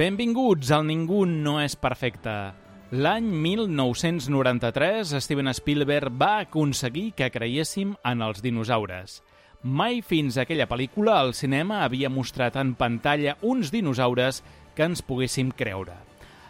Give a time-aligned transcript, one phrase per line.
[0.00, 2.32] Benvinguts al Ningú no és perfecte.
[3.04, 9.18] L'any 1993, Steven Spielberg va aconseguir que creiéssim en els dinosaures.
[9.60, 14.38] Mai fins a aquella pel·lícula el cinema havia mostrat en pantalla uns dinosaures
[14.72, 15.98] que ens poguéssim creure.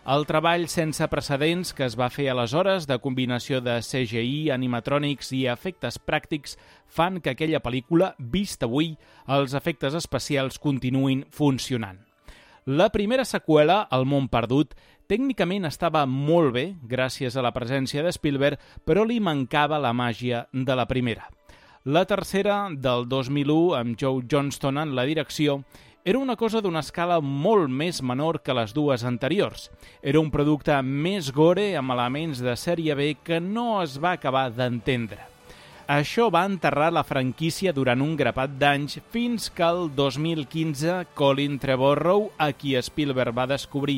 [0.07, 5.49] El treball sense precedents que es va fer aleshores de combinació de CGI, animatrònics i
[5.51, 6.55] efectes pràctics
[6.87, 8.93] fan que aquella pel·lícula, vista avui,
[9.27, 11.99] els efectes especials continuïn funcionant.
[12.71, 14.77] La primera seqüela, El món perdut,
[15.11, 20.45] tècnicament estava molt bé gràcies a la presència de Spielberg, però li mancava la màgia
[20.53, 21.25] de la primera.
[21.83, 25.65] La tercera, del 2001, amb Joe Johnston en la direcció,
[26.05, 29.67] era una cosa d'una escala molt més menor que les dues anteriors.
[30.01, 34.47] Era un producte més gore amb elements de sèrie B que no es va acabar
[34.55, 35.19] d'entendre.
[35.91, 42.29] Això va enterrar la franquícia durant un grapat d'anys fins que el 2015 Colin Trevorrow,
[42.39, 43.97] a qui Spielberg va descobrir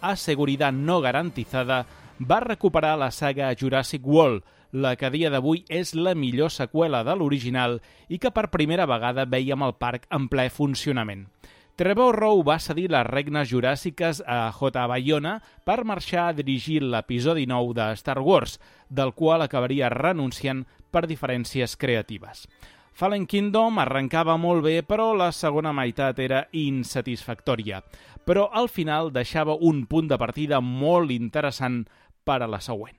[0.00, 1.80] a seguretat no garantizada,
[2.22, 7.02] va recuperar la saga Jurassic World, la que a dia d'avui és la millor seqüela
[7.02, 11.26] de l'original i que per primera vegada veiem el parc en ple funcionament.
[11.74, 14.86] Trevor Rowe va cedir les regnes juràssiques a J.
[14.86, 21.06] Bayona per marxar a dirigir l'episodi 9 de Star Wars, del qual acabaria renunciant per
[21.08, 22.46] diferències creatives.
[22.92, 27.80] Fallen Kingdom arrencava molt bé, però la segona meitat era insatisfactòria.
[28.22, 31.86] Però al final deixava un punt de partida molt interessant
[32.22, 32.98] per a la següent.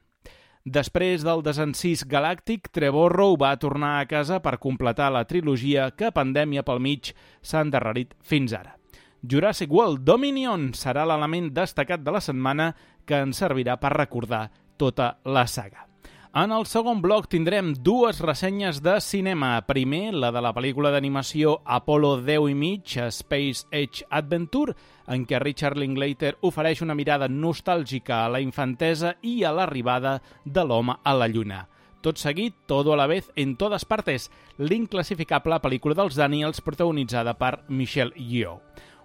[0.64, 6.64] Després del desencís galàctic, Trevorrow va tornar a casa per completar la trilogia que, pandèmia
[6.64, 7.11] pel mig,
[7.44, 8.77] s'ha endarrerit fins ara.
[9.23, 12.73] Jurassic World Dominion serà l'element destacat de la setmana
[13.05, 14.49] que ens servirà per recordar
[14.80, 15.92] tota la saga.
[16.33, 19.52] En el segon bloc tindrem dues ressenyes de cinema.
[19.67, 24.73] Primer, la de la pel·lícula d'animació Apollo 10 i mig, Space Age Adventure,
[25.14, 30.64] en què Richard Linklater ofereix una mirada nostàlgica a la infantesa i a l'arribada de
[30.66, 31.67] l'home a la Lluna.
[32.02, 37.60] Tot seguit, todo a la vez en totes partes, l'inclassificable pel·lícula dels Daniels protagonitzada per
[37.70, 38.58] Michelle Yeoh.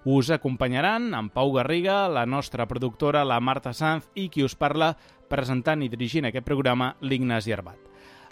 [0.08, 4.94] Us acompanyaran en Pau Garriga, la nostra productora, la Marta Sanz i qui us parla,
[5.28, 7.88] presentant i dirigint aquest programa, l'Ignasi Arbat.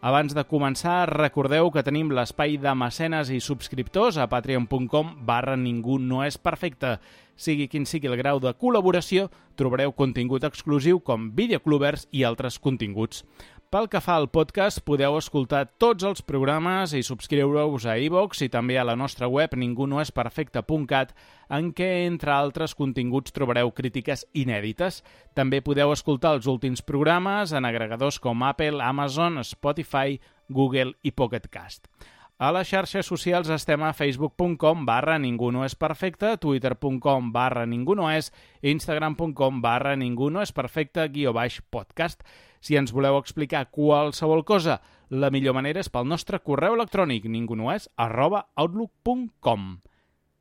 [0.06, 5.96] Abans de començar, recordeu que tenim l'espai de mecenes i subscriptors a patreon.com barra ningú
[5.98, 6.98] no és perfecte.
[7.36, 13.24] Sigui quin sigui el grau de col·laboració, trobareu contingut exclusiu com videoclubers i altres continguts.
[13.66, 18.48] Pel que fa al podcast, podeu escoltar tots els programes i subscriure-us a iVox i
[18.52, 21.10] també a la nostra web ningunoesperfecte.cat
[21.58, 25.00] en què, entre altres continguts, trobareu crítiques inèdites.
[25.34, 31.50] També podeu escoltar els últims programes en agregadors com Apple, Amazon, Spotify, Google i Pocket
[31.50, 31.90] Cast.
[32.36, 37.96] A les xarxes socials estem a facebook.com barra ningú no és perfecte, twitter.com barra ningú
[37.96, 38.28] no és,
[38.60, 42.20] instagram.com barra ningú no és perfecte, guió baix podcast.
[42.60, 47.88] Si ens voleu explicar qualsevol cosa, la millor manera és pel nostre correu electrònic ningunoes
[47.96, 49.68] arroba outlook.com.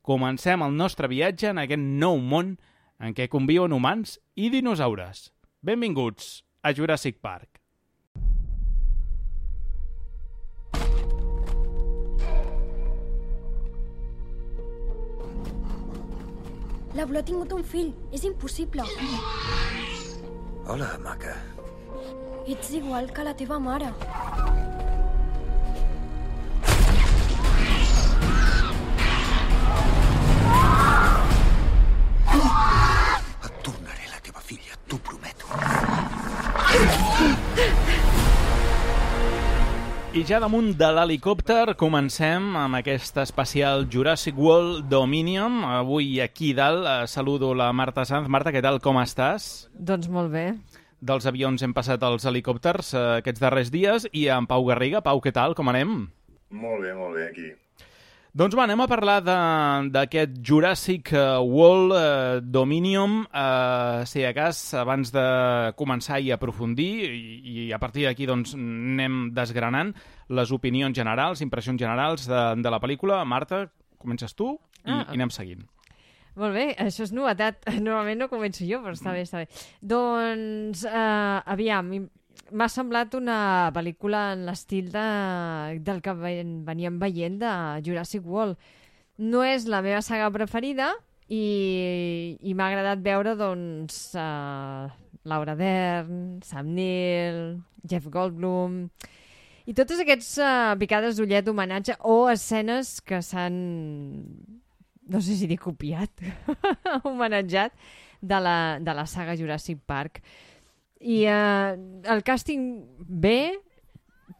[0.04, 2.58] Comencem el nostre viatge en aquest nou món
[3.00, 5.30] en què conviuen humans i dinosaures.
[5.64, 7.55] Benvinguts a Jurassic Park.
[16.96, 17.90] L'Aula ha tingut un fill.
[18.16, 18.86] És impossible.
[20.66, 21.34] Hola, maca.
[22.46, 23.92] Ets igual que la teva mare.
[40.26, 45.60] Ja damunt de l'helicòpter comencem amb aquest especial Jurassic World Dominion.
[45.64, 48.26] Avui aquí dalt eh, saludo la Marta Sanz.
[48.28, 49.68] Marta, què tal, com estàs?
[49.78, 50.48] Doncs molt bé.
[51.06, 55.04] Dels avions hem passat als helicòpters eh, aquests darrers dies i en Pau Garriga.
[55.04, 55.94] Pau, què tal, com anem?
[56.50, 57.52] Molt bé, molt bé, aquí.
[58.36, 64.34] Doncs va, anem a parlar de- d'aquest Jurassic eh, World eh, Dominion, eh, si a
[64.36, 65.24] cas, abans de
[65.78, 67.38] començar i aprofundir, i,
[67.70, 69.94] i a partir d'aquí doncs, anem desgranant
[70.28, 73.20] les opinions generals, impressions generals de, de la pel·lícula.
[73.24, 73.66] Marta,
[73.98, 75.04] comences tu i, Ah.
[75.10, 75.64] i anem seguint.
[76.36, 77.62] Molt bé, això és novetat.
[77.80, 79.46] Normalment no començo jo, però està bé, està bé.
[79.80, 81.88] Doncs, eh, aviam,
[82.52, 85.06] m'ha semblat una pel·lícula en l'estil de,
[85.82, 87.52] del que ven- veníem veient de
[87.86, 88.58] Jurassic World.
[89.18, 90.90] No és la meva saga preferida
[91.32, 94.86] i, i m'ha agradat veure, doncs, uh,
[95.24, 97.56] Laura Dern, Sam Neill,
[97.88, 98.84] Jeff Goldblum...
[99.66, 103.56] I totes aquestes uh, picades d'ullet d'homenatge o escenes que s'han
[105.08, 106.10] no sé si dir copiat,
[107.06, 107.72] homenatjat,
[108.20, 110.20] de la, de la saga Jurassic Park.
[111.00, 111.76] I eh,
[112.10, 112.64] el càsting
[112.98, 113.52] bé,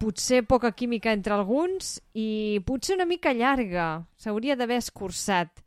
[0.00, 4.06] potser poca química entre alguns i potser una mica llarga.
[4.18, 5.62] S'hauria d'haver escurçat.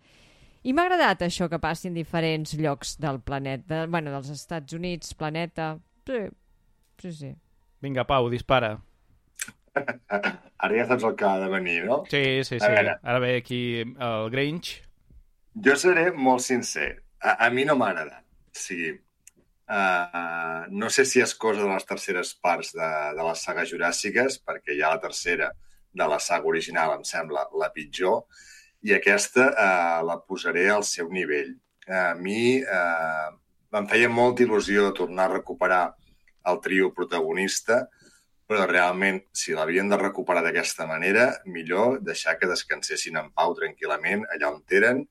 [0.67, 5.15] I m'ha agradat això que passi en diferents llocs del planeta, bueno, dels Estats Units,
[5.15, 5.77] planeta...
[6.09, 6.25] Sí,
[6.99, 7.31] sí, sí.
[7.79, 8.73] Vinga, Pau, dispara.
[10.63, 12.01] Ara ja saps el que ha de venir, no?
[12.11, 12.71] Sí, sí, A sí.
[12.73, 12.97] veure.
[13.03, 14.73] Ara ve aquí el Grinch.
[15.65, 16.89] Jo seré molt sincer.
[17.19, 18.25] A, a mi no m'ha agradat.
[18.49, 18.91] O sigui,
[19.69, 24.39] uh, no sé si és cosa de les terceres parts de, de les sagues juràssiques,
[24.45, 25.51] perquè ja la tercera
[25.91, 28.23] de la saga original em sembla la pitjor,
[28.85, 31.55] i aquesta uh, la posaré al seu nivell.
[31.89, 33.29] A mi uh,
[33.75, 35.83] em feia molta il·lusió tornar a recuperar
[36.49, 37.87] el trio protagonista,
[38.49, 44.23] però realment, si l'havien de recuperar d'aquesta manera, millor deixar que descansessin en pau tranquil·lament
[44.33, 45.03] allà on eren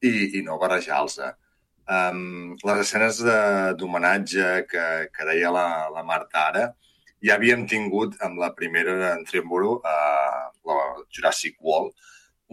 [0.00, 1.18] i, i no barrejar-los.
[1.88, 3.20] Um, les escenes
[3.80, 6.64] d'homenatge que, que deia la, la Marta ara
[7.24, 10.78] ja havíem tingut amb la primera en Tremboro, uh, la
[11.12, 11.92] Jurassic World,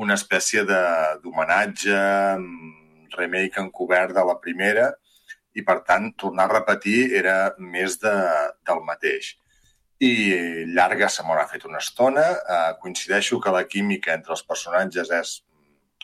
[0.04, 1.96] una espècie d'homenatge,
[3.16, 4.92] remake encobert de la primera,
[5.56, 8.16] i per tant tornar a repetir era més de,
[8.68, 9.38] del mateix
[10.04, 10.14] i
[10.76, 12.26] llarga se m'haurà fet una estona.
[12.44, 15.36] Uh, coincideixo que la química entre els personatges és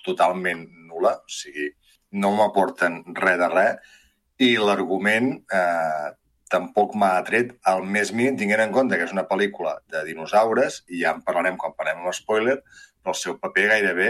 [0.05, 1.69] totalment nula, o sigui,
[2.11, 3.91] no m'aporten res de res,
[4.41, 6.07] i l'argument eh,
[6.51, 10.81] tampoc m'ha atret al més mínim, tinguent en compte que és una pel·lícula de dinosaures,
[10.89, 12.57] i ja en parlarem quan parlem amb spoiler,
[13.01, 14.09] però el seu paper gairebé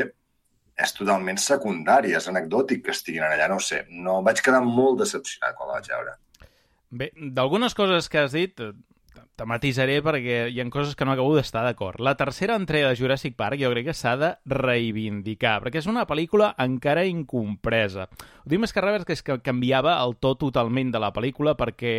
[0.81, 3.83] és totalment secundari, és anecdòtic que estiguin allà, no sé.
[3.91, 6.15] No, vaig quedar molt decepcionat quan la vaig veure.
[7.01, 8.71] Bé, d'algunes coses que has dit eh,
[9.35, 12.01] te matisaré perquè hi ha coses que no acabo d'estar d'acord.
[12.03, 16.05] La tercera entrega de Jurassic Park jo crec que s'ha de reivindicar, perquè és una
[16.09, 18.09] pel·lícula encara incompresa.
[18.43, 21.55] Ho dic més que res que és que canviava el to totalment de la pel·lícula
[21.57, 21.95] perquè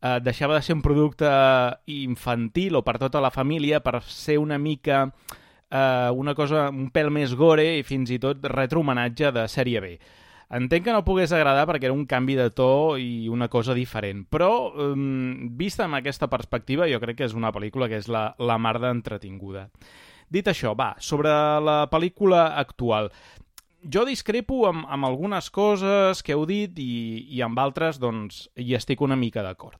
[0.00, 1.28] eh, deixava de ser un producte
[1.86, 5.04] infantil o per tota la família per ser una mica
[5.70, 9.94] eh, una cosa un pèl més gore i fins i tot retrohomenatge de sèrie B.
[10.50, 14.24] Entenc que no pogués agradar perquè era un canvi de to i una cosa diferent,
[14.26, 14.50] però
[14.82, 18.58] um, vista amb aquesta perspectiva jo crec que és una pel·lícula que és la, la
[18.58, 19.68] mar d'entretinguda.
[20.30, 21.30] Dit això, va, sobre
[21.62, 23.12] la pel·lícula actual.
[23.80, 28.74] Jo discrepo amb, amb algunes coses que heu dit i, i amb altres doncs hi
[28.74, 29.78] estic una mica d'acord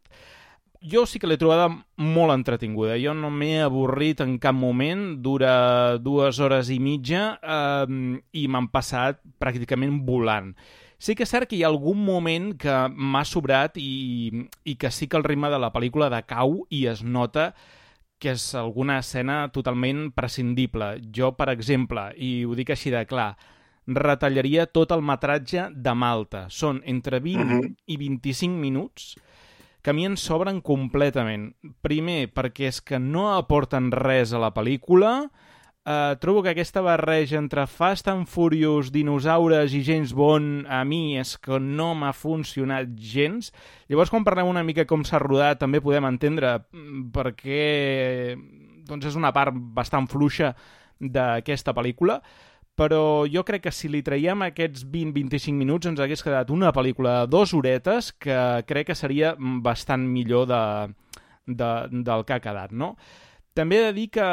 [0.82, 2.96] jo sí que l'he trobada molt entretinguda.
[3.00, 8.68] Jo no m'he avorrit en cap moment, dura dues hores i mitja eh, i m'han
[8.72, 10.54] passat pràcticament volant.
[11.00, 14.30] Sí que és cert que hi ha algun moment que m'ha sobrat i,
[14.64, 17.54] i que sí que el ritme de la pel·lícula decau i es nota
[18.20, 20.98] que és alguna escena totalment prescindible.
[21.08, 23.30] Jo, per exemple, i ho dic així de clar,
[23.86, 26.44] retallaria tot el metratge de Malta.
[26.50, 27.74] Són entre 20 Mhm.
[27.86, 29.16] i 25 minuts
[29.82, 31.50] que a mi ens sobren completament.
[31.84, 35.30] Primer, perquè és que no aporten res a la pel·lícula.
[35.80, 41.16] Uh, trobo que aquesta barreja entre Fast and Furious, dinosaures i James Bond a mi
[41.18, 43.48] és que no m'ha funcionat gens.
[43.88, 48.36] Llavors, quan parlem una mica com s'ha rodat, també podem entendre mm, perquè
[48.90, 50.52] doncs és una part bastant fluixa
[51.00, 52.20] d'aquesta pel·lícula,
[52.80, 57.18] però jo crec que si li traiem aquests 20-25 minuts ens hagués quedat una pel·lícula
[57.18, 58.36] de dues horetes que
[58.68, 60.62] crec que seria bastant millor de,
[61.44, 62.94] de, del que ha quedat, no?
[63.52, 64.26] També he de dir que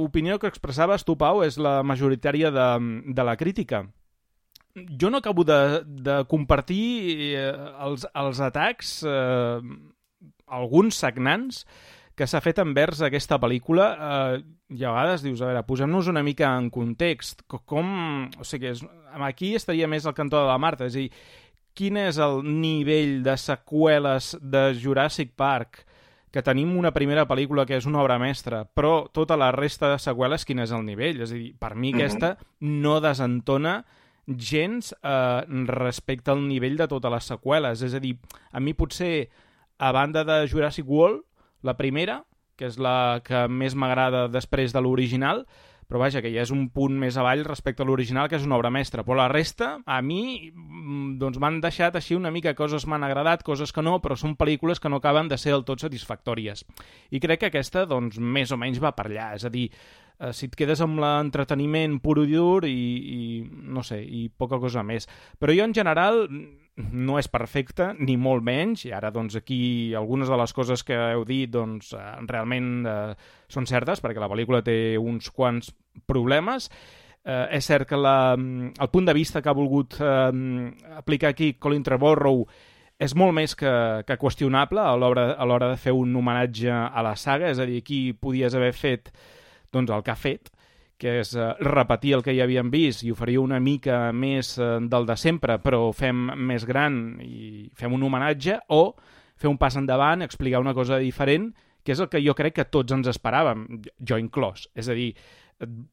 [0.00, 2.68] l'opinió que expressaves tu, Pau, és la majoritària de,
[3.04, 3.82] de la crítica.
[4.72, 7.52] Jo no acabo de, de compartir eh,
[7.84, 9.60] els, els atacs, eh,
[10.46, 11.64] alguns sagnants,
[12.18, 14.40] que s'ha fet envers aquesta pel·lícula eh,
[14.74, 17.44] i a vegades dius, a veure, posem-nos una mica en context.
[17.46, 18.26] Co- Com...
[18.40, 18.82] O sigui, és,
[19.22, 21.12] aquí estaria més al cantó de la Marta, és a dir,
[21.78, 25.84] quin és el nivell de seqüeles de Jurassic Park
[26.34, 30.00] que tenim una primera pel·lícula que és una obra mestra, però tota la resta de
[30.02, 31.22] seqüeles quin és el nivell?
[31.24, 32.00] És a dir, per mi Mhm.
[32.02, 33.84] aquesta no desentona
[34.26, 37.80] gens eh, respecte al nivell de totes les seqüeles.
[37.80, 38.18] És a dir,
[38.52, 39.30] a mi potser,
[39.78, 41.22] a banda de Jurassic World,
[41.62, 42.22] la primera,
[42.58, 45.44] que és la que més m'agrada després de l'original,
[45.88, 48.58] però vaja, que ja és un punt més avall respecte a l'original, que és una
[48.58, 49.06] obra mestra.
[49.06, 53.42] Però la resta, a mi, mm, doncs m'han deixat així una mica, coses m'han agradat,
[53.42, 56.66] coses que no, però són pel·lícules que no acaben de ser del tot satisfactòries.
[57.10, 59.32] I crec que aquesta, doncs, més o menys va per allà.
[59.40, 59.70] És a dir,
[60.20, 62.76] eh, si et quedes amb l'entreteniment pur i dur i,
[63.16, 65.08] i, no sé, i poca cosa més.
[65.40, 66.28] Però jo, en general,
[66.78, 70.94] no és perfecte, ni molt menys, i ara, doncs, aquí algunes de les coses que
[70.94, 73.02] heu dit, doncs, eh, realment eh,
[73.50, 75.72] són certes, perquè la pel·lícula té uns quants
[76.06, 76.70] problemes,
[77.28, 80.30] Eh, és cert que la, el punt de vista que ha volgut eh,
[80.96, 82.44] aplicar aquí Colin Trevorrow
[82.98, 83.72] és molt més que,
[84.06, 88.00] que qüestionable a l'hora de fer un homenatge a la saga, és a dir, aquí
[88.16, 89.12] podies haver fet
[89.74, 90.48] doncs, el que ha fet,
[90.98, 94.76] que és eh, repetir el que ja havíem vist i oferir una mica més eh,
[94.82, 98.96] del de sempre, però fem més gran i fem un homenatge, o
[99.38, 101.52] fer un pas endavant, explicar una cosa diferent,
[101.86, 103.64] que és el que jo crec que tots ens esperàvem,
[104.02, 104.66] jo inclòs.
[104.74, 105.12] És a dir,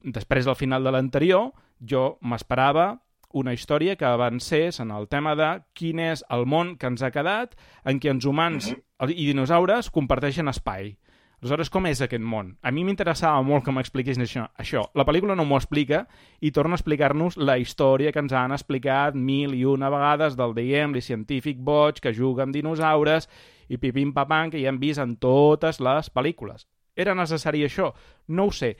[0.01, 2.95] després del final de l'anterior, jo m'esperava
[3.35, 7.11] una història que avancés en el tema de quin és el món que ens ha
[7.11, 9.11] quedat en què ens humans mm -hmm.
[9.11, 10.95] i dinosaures comparteixen espai.
[11.41, 12.53] Aleshores, com és aquest món?
[12.63, 14.47] A mi m'interessava molt que m'expliqués això.
[14.57, 14.85] això.
[14.95, 16.05] La pel·lícula no m'ho explica
[16.41, 20.55] i torna a explicar-nos la història que ens han explicat mil i una vegades del
[20.55, 23.29] diem, científic boig que juga amb dinosaures
[23.69, 26.67] i pipim papam que ja hem vist en totes les pel·lícules.
[26.95, 27.91] Era necessari això?
[28.27, 28.77] No ho sé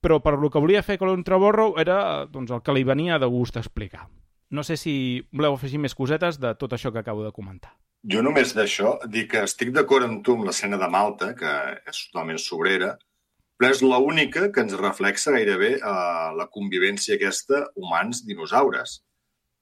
[0.00, 3.28] però per lo que volia fer Colin Trevorrow era doncs, el que li venia de
[3.28, 4.08] gust explicar.
[4.50, 4.94] No sé si
[5.30, 7.76] voleu afegir més cosetes de tot això que acabo de comentar.
[8.08, 11.50] Jo només d'això dic que estic d'acord amb tu amb l'escena de Malta, que
[11.90, 12.94] és totalment sobrera,
[13.60, 18.94] però és l'única que ens reflexa gairebé eh, la convivència aquesta humans-dinosaures,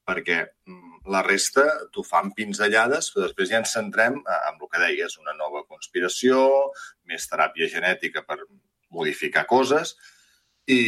[0.07, 4.71] perquè mm, la resta t'ho fan pinzellades, però després ja ens centrem eh, en el
[4.71, 6.47] que deies, una nova conspiració,
[7.11, 8.39] més teràpia genètica per
[8.95, 9.97] modificar coses,
[10.71, 10.79] i,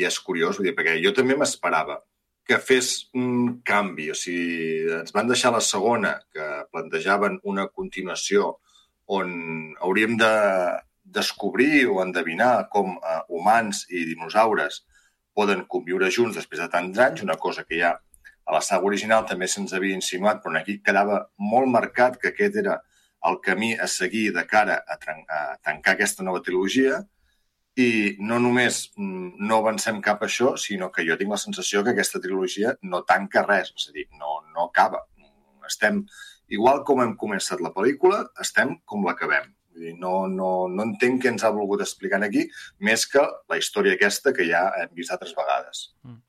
[0.00, 2.00] i és curiós, dir, perquè jo també m'esperava
[2.46, 4.10] que fes un canvi.
[4.12, 8.56] O sigui, ens van deixar la segona, que plantejaven una continuació
[9.06, 9.30] on
[9.82, 10.32] hauríem de
[11.06, 14.82] descobrir o endevinar com uh, humans i dinosaures
[15.36, 17.92] poden conviure junts després de tants anys, una cosa que ja
[18.46, 22.58] a la saga original també se'ns havia insinuat, però aquí quedava molt marcat que aquest
[22.62, 22.78] era
[23.26, 27.02] el camí a seguir de cara a, a tancar aquesta nova trilogia,
[27.76, 31.82] i no només mm, no avancem cap a això, sinó que jo tinc la sensació
[31.84, 35.02] que aquesta trilogia no tanca res, és a dir, no, no acaba.
[35.68, 36.00] Estem,
[36.56, 39.52] igual com hem començat la pel·lícula, estem com l'acabem.
[40.00, 42.46] No, no, no entenc què ens ha volgut explicar aquí,
[42.80, 45.90] més que la història aquesta que ja hem vist altres vegades.
[46.06, 46.22] Mm.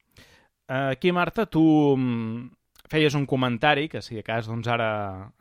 [0.68, 1.64] Aquí, Marta, tu
[1.96, 2.57] mm,
[2.88, 4.90] feies un comentari, que si de cas doncs ara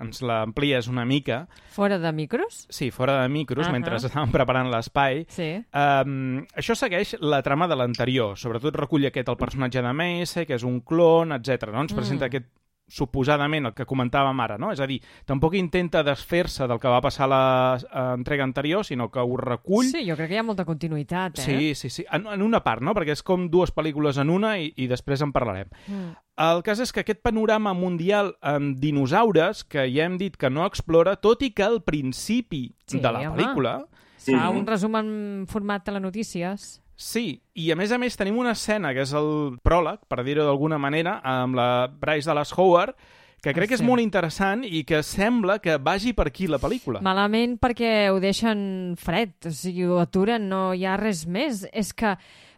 [0.03, 1.45] ens l'amplies una mica.
[1.75, 2.67] Fora de micros?
[2.71, 3.73] Sí, fora de micros, uh -huh.
[3.73, 5.27] mentre estàvem preparant l'espai.
[5.29, 5.65] Sí.
[5.73, 8.37] Um, això segueix la trama de l'anterior.
[8.37, 11.71] Sobretot recull aquest el personatge de Mace, que és un clon, etc.
[11.73, 11.81] No?
[11.81, 12.29] Ens presenta mm.
[12.29, 12.47] aquest
[12.87, 14.71] suposadament el que comentàvem ara, no?
[14.75, 17.41] És a dir, tampoc intenta desfer-se del que va passar a
[17.83, 19.91] l'entrega anterior, sinó que ho recull...
[19.91, 21.47] Sí, jo crec que hi ha molta continuïtat, eh?
[21.47, 22.07] Sí, sí, sí.
[22.15, 22.95] En, en una part, no?
[22.97, 25.73] Perquè és com dues pel·lícules en una i, i després en parlarem.
[25.89, 26.15] Mm.
[26.47, 30.67] El cas és que aquest panorama mundial amb dinosaures, que ja hem dit que no
[30.69, 33.35] explora, tot i que al principi sí, de la home.
[33.35, 33.79] pel·lícula...
[34.27, 35.09] Fa un resum en
[35.47, 36.81] format telenotícies.
[36.97, 40.47] Sí, i a més a més tenim una escena que és el pròleg, per dir-ho
[40.49, 42.97] d'alguna manera, amb la Bryce Dallas Howard,
[43.45, 47.03] que crec que és molt interessant i que sembla que vagi per aquí la pel·lícula.
[47.05, 51.67] Malament perquè ho deixen fred, o sigui, ho aturen, no hi ha res més.
[51.71, 52.17] És que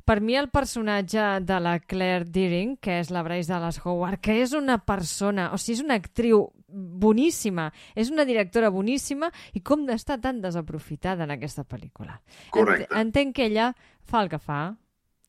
[0.09, 4.39] per mi el personatge de la Claire Deering, que és la Bryce Dallas Howard, que
[4.41, 9.85] és una persona, o sigui, és una actriu boníssima, és una directora boníssima i com
[9.89, 12.17] d'estar tan desaprofitada en aquesta pel·lícula.
[12.57, 12.89] Correcte.
[12.97, 13.73] Entenc que ella
[14.09, 14.63] fa el que fa,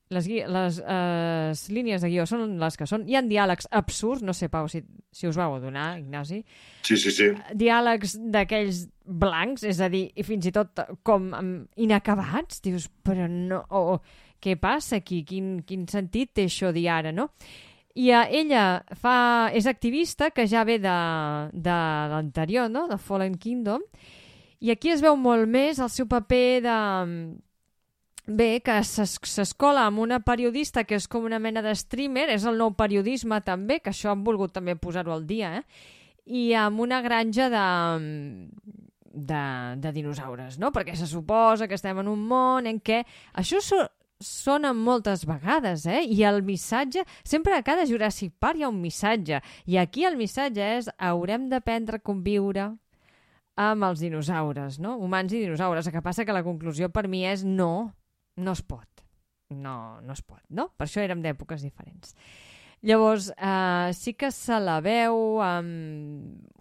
[0.09, 3.03] les, les eh, línies de guió són les que són.
[3.09, 4.81] Hi ha diàlegs absurds, no sé, Pau, si,
[5.11, 6.39] si us vau adonar, Ignasi.
[6.87, 7.29] Sí, sí, sí.
[7.59, 11.29] Diàlegs d'aquells blancs, és a dir, i fins i tot com
[11.75, 13.61] inacabats, dius, però no...
[13.69, 13.99] O,
[14.41, 15.23] què passa aquí?
[15.27, 17.29] Quin, quin sentit té això d'ara, no?
[17.99, 20.95] I ella fa, és activista, que ja ve de,
[21.51, 21.77] de
[22.13, 22.87] l'anterior, no?
[22.87, 23.83] de Fallen Kingdom,
[24.59, 26.79] i aquí es veu molt més el seu paper de...
[28.29, 32.59] Bé, que s'escola amb una periodista que és com una mena de streamer, és el
[32.61, 35.63] nou periodisme també, que això han volgut també posar-ho al dia, eh?
[36.29, 37.65] i amb una granja de,
[39.01, 39.43] de,
[39.81, 40.69] de dinosaures, no?
[40.75, 43.01] Perquè se suposa que estem en un món en què...
[43.33, 43.63] Això
[44.19, 46.03] sona moltes vegades, eh?
[46.03, 47.05] I el missatge...
[47.23, 49.39] Sempre a cada Jurassic Park hi ha un missatge.
[49.65, 52.69] I aquí el missatge és haurem d'aprendre a conviure
[53.59, 54.97] amb els dinosaures, no?
[54.99, 55.87] Humans i dinosaures.
[55.87, 57.91] El que passa que la conclusió per mi és no,
[58.37, 58.87] no es pot.
[59.49, 60.69] No, no es pot, no?
[60.77, 62.13] Per això érem d'èpoques diferents.
[62.81, 65.71] Llavors, eh, sí que se la veu um,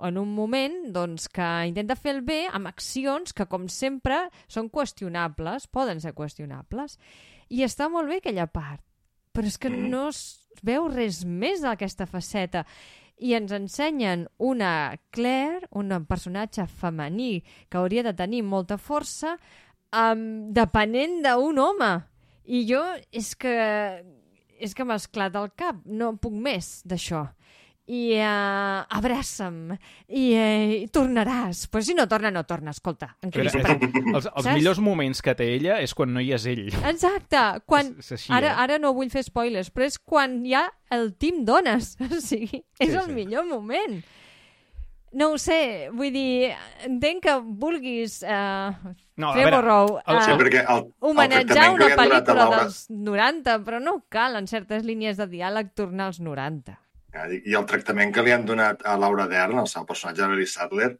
[0.02, 4.66] en un moment doncs, que intenta fer el bé amb accions que, com sempre, són
[4.72, 6.98] qüestionables, poden ser qüestionables.
[7.48, 8.82] I està molt bé aquella part,
[9.32, 9.88] però és que mm.
[9.92, 10.22] no es
[10.64, 12.64] veu res més d'aquesta faceta.
[13.18, 19.34] I ens ensenyen una Claire, un personatge femení que hauria de tenir molta força,
[19.90, 21.90] um, depenent d'un home.
[22.48, 23.56] I jo és que
[24.58, 27.28] és que m'ha esclat al cap, no puc més d'això.
[27.88, 29.70] I uh, abraça'm,
[30.12, 31.62] i uh, tornaràs.
[31.72, 35.46] Però si no torna, no torna, escolta, en Però, els, els millors moments que té
[35.54, 36.66] ella és quan no hi és ell.
[36.90, 37.94] Exacte, quan...
[37.96, 38.58] És- és així, ara, eh?
[38.66, 41.94] ara no vull fer spoilers, però és quan hi ha el team dones.
[42.12, 43.14] O sigui, és Sí, el sí.
[43.16, 44.02] millor moment.
[45.16, 46.50] No ho sé, vull dir,
[46.84, 48.74] entenc que vulguis uh,
[49.16, 52.44] No, a Trevor veure, Rowe el- uh, Sí, perquè el, el homenatjar que una pel·lícula
[52.52, 56.76] dels 90, però no cal en certes línies de diàleg tornar als 90.
[57.28, 60.28] Dic, I el tractament que li han donat a Laura Dern, el seu personatge de
[60.28, 60.90] Mary Sadler,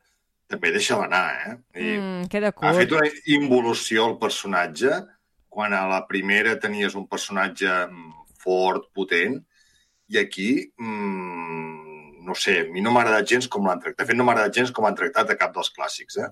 [0.49, 1.57] també deixa anar, eh?
[1.77, 3.01] I Mm, queda ha fet curt.
[3.01, 4.91] una involució al personatge,
[5.49, 9.37] quan a la primera tenies un personatge mm, fort, potent,
[10.09, 14.07] i aquí, mm, no sé, a mi no m'ha agradat gens com l'han tractat.
[14.07, 16.31] De fet, no m'ha agradat gens com han tractat a cap dels clàssics, eh?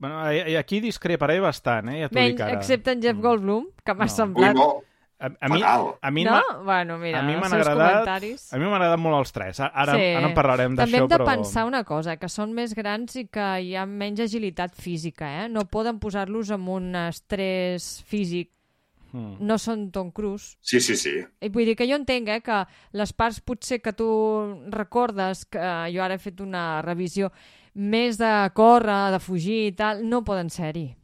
[0.00, 2.02] Bueno, eh, aquí discreparé bastant, eh?
[2.02, 2.52] Ja Menys, dic ara.
[2.58, 3.20] excepte en Jeff Mm.
[3.22, 4.10] Goldblum, que m'ha No.
[4.10, 4.54] Ui, semblat...
[4.54, 4.82] no,
[5.20, 6.40] A, a mi, a mi no?
[6.64, 8.46] Bueno, mira, a mi m'han agradat- comentaris...
[8.54, 9.58] A mi m'han agradat molt els tres.
[9.60, 10.06] Ara, Sí.
[10.16, 11.26] ara en parlarem També d'això, hem de però...
[11.28, 15.48] pensar una cosa, que són més grans i que hi ha menys agilitat física, eh?
[15.52, 18.50] No poden posar-los amb un estrès físic.
[19.12, 19.36] Mm.
[19.42, 20.56] No són Tom Cruise.
[20.62, 21.16] Sí, sí, sí.
[21.42, 22.60] I vull dir que jo entenc eh, que
[22.96, 24.06] les parts potser que tu
[24.70, 25.58] recordes, que
[25.92, 27.32] jo ara he fet una revisió,
[27.74, 30.94] més de córrer, de fugir i tal, no poden ser-hi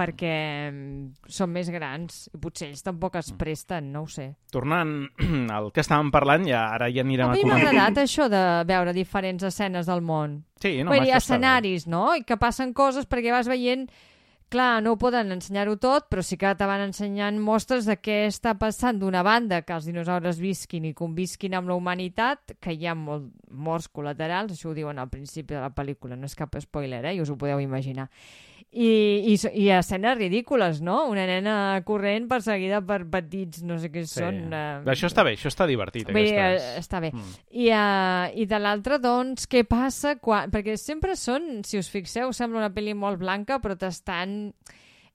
[0.00, 0.32] perquè
[0.72, 3.20] mm, són més grans i potser ells tampoc Mm.
[3.20, 4.30] es presten, no ho sé.
[4.50, 4.94] Tornant
[5.58, 7.74] al que estàvem parlant, ja ara ja anirem A a, mi m'ha comentar.
[7.74, 10.40] agradat això de veure diferents escenes del món.
[10.60, 11.36] Sí, no, No, Vull dir, això està bé.
[11.36, 12.06] escenaris, no?
[12.16, 13.90] I que passen coses perquè vas veient...
[14.50, 18.24] Clar, no ho poden ensenyar-ho tot, però sí que te van ensenyant mostres de què
[18.26, 22.88] està passant d'una banda, que els dinosaures visquin i convisquin amb la humanitat, que hi
[22.90, 26.58] ha molt morts col·laterals, això ho diuen al principi de la pel·lícula, no és cap
[26.58, 27.14] spoiler, eh?
[27.14, 28.08] I us ho podeu imaginar.
[28.70, 28.90] I,
[29.32, 31.06] i, i escenes ridícules, no?
[31.10, 31.54] Una nena
[31.86, 34.20] corrent perseguida per petits, no sé què Sí.
[34.20, 34.52] són...
[34.52, 34.82] Eh...
[34.94, 36.06] Això està bé, això està divertit.
[36.08, 36.68] Dir, aquestes.
[36.76, 37.10] eh, està bé.
[37.14, 37.32] Mm.
[37.50, 40.50] I, uh, I de l'altre, doncs, què passa quan...
[40.50, 44.52] Perquè sempre són, si us fixeu, sembla una pel·li molt blanca, però t'estan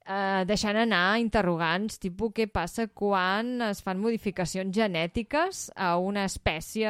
[0.07, 6.89] uh, deixant anar interrogants, tipus què passa quan es fan modificacions genètiques a una espècie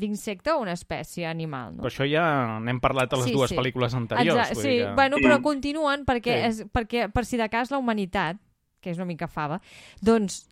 [0.00, 1.82] d'insecte o una espècie animal, no?
[1.84, 2.24] Però això ja
[2.60, 3.56] n'hem parlat a les Sí, dues sí.
[3.58, 4.36] pel·lícules anteriors.
[4.38, 4.92] Exacte, sí, que...
[4.94, 6.46] bueno, però continuen perquè, Sí.
[6.50, 8.36] és, perquè per si de cas la humanitat,
[8.80, 9.60] que és una mica fava,
[10.00, 10.44] doncs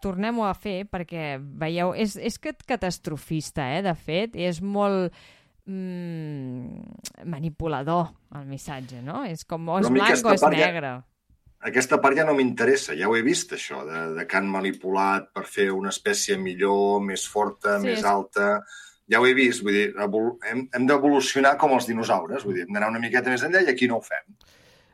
[0.00, 5.12] tornem-ho a fer perquè veieu, és, és que catastrofista, eh, de fet, i és molt
[5.66, 9.24] mm, manipulador el missatge, no?
[9.28, 10.92] És com o és blanc o és part ja- negre.
[11.60, 15.26] Aquesta part ja no m'interessa, ja ho he vist, això, de, de que han manipulat
[15.36, 18.60] per fer una espècie millor, més forta, Sí, més és- alta...
[19.10, 19.88] Ja ho he vist, vull dir,
[20.46, 23.70] hem, hem d'evolucionar com els dinosaures, vull dir, hem d'anar una miqueta més enllà i
[23.72, 24.22] aquí no ho fem.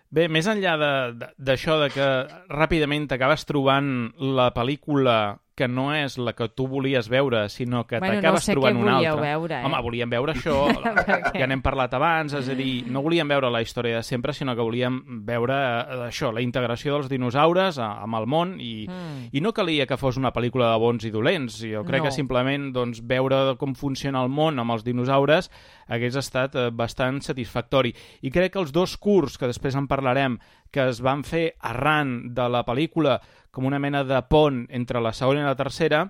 [0.09, 2.07] Bé, més enllà de- de- d'això de, de que
[2.49, 7.99] ràpidament t'acabes trobant la pel·lícula que no és la que tu volies veure, sinó que
[7.99, 9.15] Bueno, no t'acabes sé què trobant una altra.
[9.23, 9.65] veure, eh?
[9.65, 10.57] Home, volíem veure això,
[11.41, 14.55] ja n'hem parlat abans, és a dir, no volíem veure la història de sempre, sinó
[14.55, 19.31] que volíem veure eh, això, la integració dels dinosaures amb el món i, Mm.
[19.33, 21.57] i no calia que fos una pel·lícula de bons i dolents.
[21.65, 22.05] Jo crec No.
[22.11, 25.51] que simplement doncs, veure com funciona el món amb els dinosaures
[25.87, 27.95] hagués estat eh, bastant satisfactori.
[28.23, 30.39] I crec que els dos curts, que després en parlarem,
[30.71, 33.21] que es van fer arran de la pel·lícula
[33.51, 36.07] com una mena de pont entre la segona i la tercera,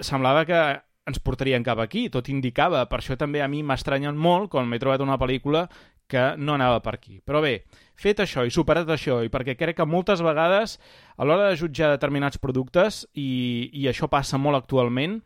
[0.00, 0.60] semblava que
[1.04, 2.84] ens portarien cap aquí, tot indicava.
[2.88, 5.66] Per això també a mi m'estranyen molt quan m'he trobat una pel·lícula
[6.08, 7.18] que no anava per aquí.
[7.24, 7.64] Però bé,
[7.96, 10.78] fet això i superat això, i perquè crec que moltes vegades
[11.16, 15.20] a l'hora de jutjar determinats productes, i, i això passa molt actualment,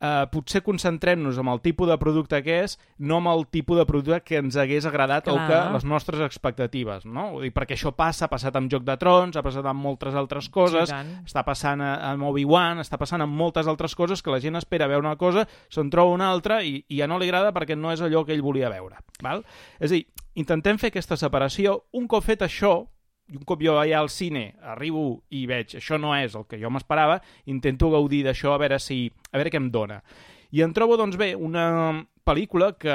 [0.00, 3.86] eh, potser concentrem-nos en el tipus de producte que és, no amb el tipus de
[3.88, 5.46] producte que ens hagués agradat o Clar.
[5.48, 7.30] que les nostres expectatives, no?
[7.36, 10.16] Vull dir, perquè això passa, ha passat amb Joc de Trons, ha passat amb moltes
[10.18, 11.14] altres coses, tant.
[11.24, 15.06] està passant amb Obi-Wan, està passant amb moltes altres coses que la gent espera veure
[15.06, 18.02] una cosa, se'n troba una altra i, i ja no li agrada perquè no és
[18.04, 19.00] allò que ell volia veure.
[19.22, 19.44] Val?
[19.78, 20.04] És a dir,
[20.34, 21.84] intentem fer aquesta separació.
[21.94, 22.82] Un cop fet això,
[23.32, 26.58] i un cop jo allà al cine arribo i veig això no és el que
[26.60, 30.02] jo m'esperava, intento gaudir d'això a veure si a veure què em dona.
[30.54, 32.94] I em trobo, doncs bé, una pel·lícula que,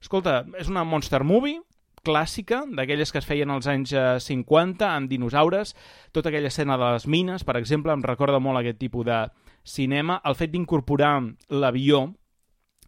[0.00, 1.60] escolta, és una monster movie,
[2.04, 5.72] clàssica, d'aquelles que es feien als anys eh, 50, amb dinosaures,
[6.12, 9.24] tota aquella escena de les mines, per exemple, em recorda molt aquest tipus de
[9.64, 11.16] cinema, el fet d'incorporar
[11.48, 12.06] l'avió,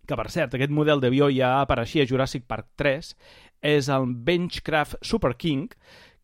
[0.06, 3.14] que per cert, aquest model d'avió ja apareixia a Jurassic Park 3,
[3.66, 5.72] és el Benchcraft Super King,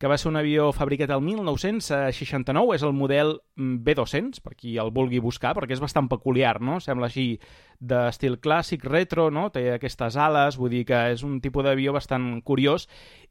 [0.02, 4.72] que va ser un avió fabricat el 1969, és el model mm, B200, per qui
[4.82, 6.80] el vulgui buscar, perquè és bastant peculiar, no?
[6.82, 7.36] Sembla així
[7.78, 9.44] d'estil clàssic, retro, no?
[9.54, 12.88] Té aquestes ales, vull dir que és un tipus d'avió bastant curiós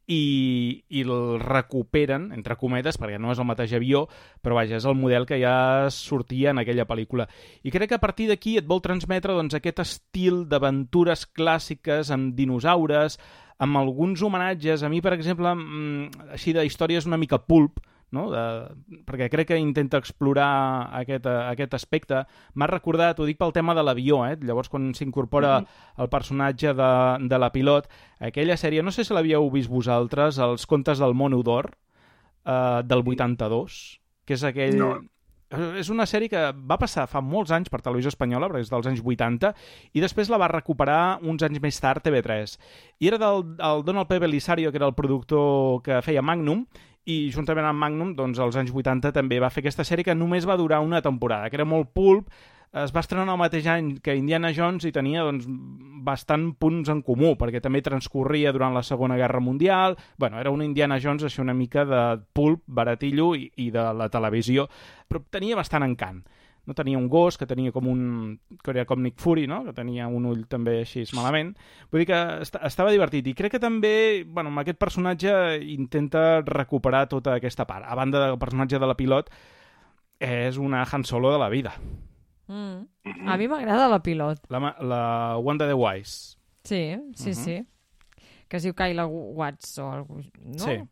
[0.08, 4.06] i, i el recuperen, entre cometes, perquè no és el mateix avió,
[4.40, 5.54] però vaja, és el model que ja
[5.92, 7.28] sortia en aquella pel·lícula.
[7.68, 12.32] I crec que a partir d'aquí et vol transmetre doncs, aquest estil d'aventures clàssiques amb
[12.32, 13.20] dinosaures,
[13.62, 14.82] amb alguns homenatges.
[14.82, 17.78] A mi, per exemple, mm, així de històries una mica pulp,
[18.12, 18.26] no?
[18.30, 18.42] de,
[19.08, 22.24] perquè crec que intenta explorar aquest, aquest aspecte.
[22.54, 24.36] M'ha recordat, ho dic pel tema de l'avió, eh?
[24.42, 26.02] llavors quan s'incorpora mm -hmm.
[26.02, 26.92] el personatge de,
[27.28, 27.88] de la pilot,
[28.20, 31.70] aquella sèrie, no sé si l'havíeu vist vosaltres, els contes del Mono d'Or,
[32.44, 34.78] eh, del 82, que és aquell...
[34.78, 35.00] No.
[35.78, 38.88] És una sèrie que va passar fa molts anys per televisió espanyola, perquè és dels
[38.88, 39.52] anys 80,
[39.92, 42.56] i després la va recuperar uns anys més tard TV3.
[43.00, 44.18] I era del el Donald P.
[44.22, 46.64] Belisario, que era el productor que feia Magnum,
[47.04, 50.46] i juntament amb Magnum, doncs, als anys 80 també va fer aquesta sèrie que només
[50.48, 52.30] va durar una temporada, que era molt pulp,
[52.72, 55.44] es va estrenar el mateix any que Indiana Jones i tenia doncs,
[56.02, 59.96] bastant punts en comú, perquè també transcorria durant la Segona Guerra Mundial.
[60.16, 64.08] bueno, era un Indiana Jones així una mica de pulp, baratillo i, i de la
[64.08, 64.68] televisió,
[65.08, 66.22] però tenia bastant encant
[66.64, 68.02] no tenia un gos, que tenia com un...
[68.62, 69.64] que era com Nick Fury, no?
[69.66, 71.56] que tenia un ull també així malament.
[71.90, 73.26] Vull dir que est estava divertit.
[73.26, 75.32] I crec que també, bueno, amb aquest personatge
[75.74, 77.88] intenta recuperar tota aquesta part.
[77.88, 79.34] A banda del personatge de la pilot,
[80.22, 81.74] és una Han Solo de la vida.
[82.52, 83.28] Mm.
[83.28, 84.42] A mi m'agrada la pilot.
[84.52, 85.02] La, la
[85.38, 86.36] Wanda the Wise.
[86.64, 87.44] Sí, sí, uh -huh.
[87.44, 87.66] sí.
[88.48, 90.58] Que es diu Kyla Watts o alguna no?
[90.58, 90.82] Sí.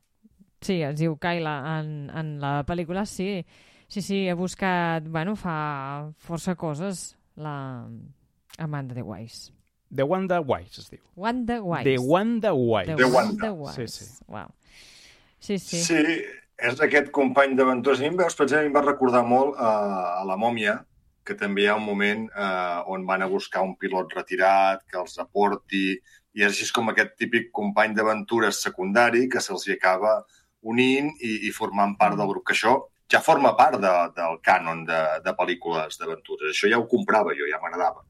[0.61, 3.45] Sí, es diu Kyla en, en la pel·lícula, sí.
[3.89, 5.05] Sí, sí, he buscat...
[5.09, 7.89] Bueno, fa força coses la
[8.59, 9.53] Amanda de Wise.
[9.95, 11.01] The Wanda Wise es diu.
[11.17, 11.85] Wanda Wise.
[11.85, 12.95] The Wanda Wise.
[12.95, 13.53] The Wanda Wanda.
[13.53, 13.89] Wise.
[13.89, 14.25] Sí, sí.
[14.29, 14.47] Wow.
[15.39, 15.81] Sí, sí.
[15.83, 16.23] Sí,
[16.59, 17.99] és aquest company d'aventures.
[17.99, 20.85] A mi, em veus, per exemple, em va recordar molt a, a la mòmia,
[21.31, 24.99] que també hi ha un moment eh, on van a buscar un pilot retirat, que
[24.99, 25.95] els aporti,
[26.35, 30.19] i és així com aquest típic company d'aventures secundari que se'ls hi acaba
[30.63, 32.45] unint i, i formant part del grup.
[32.51, 32.77] Que això
[33.11, 36.53] ja forma part de, del cànon de, de pel·lícules d'aventures.
[36.53, 38.05] Això ja ho comprava jo, ja m'agradava.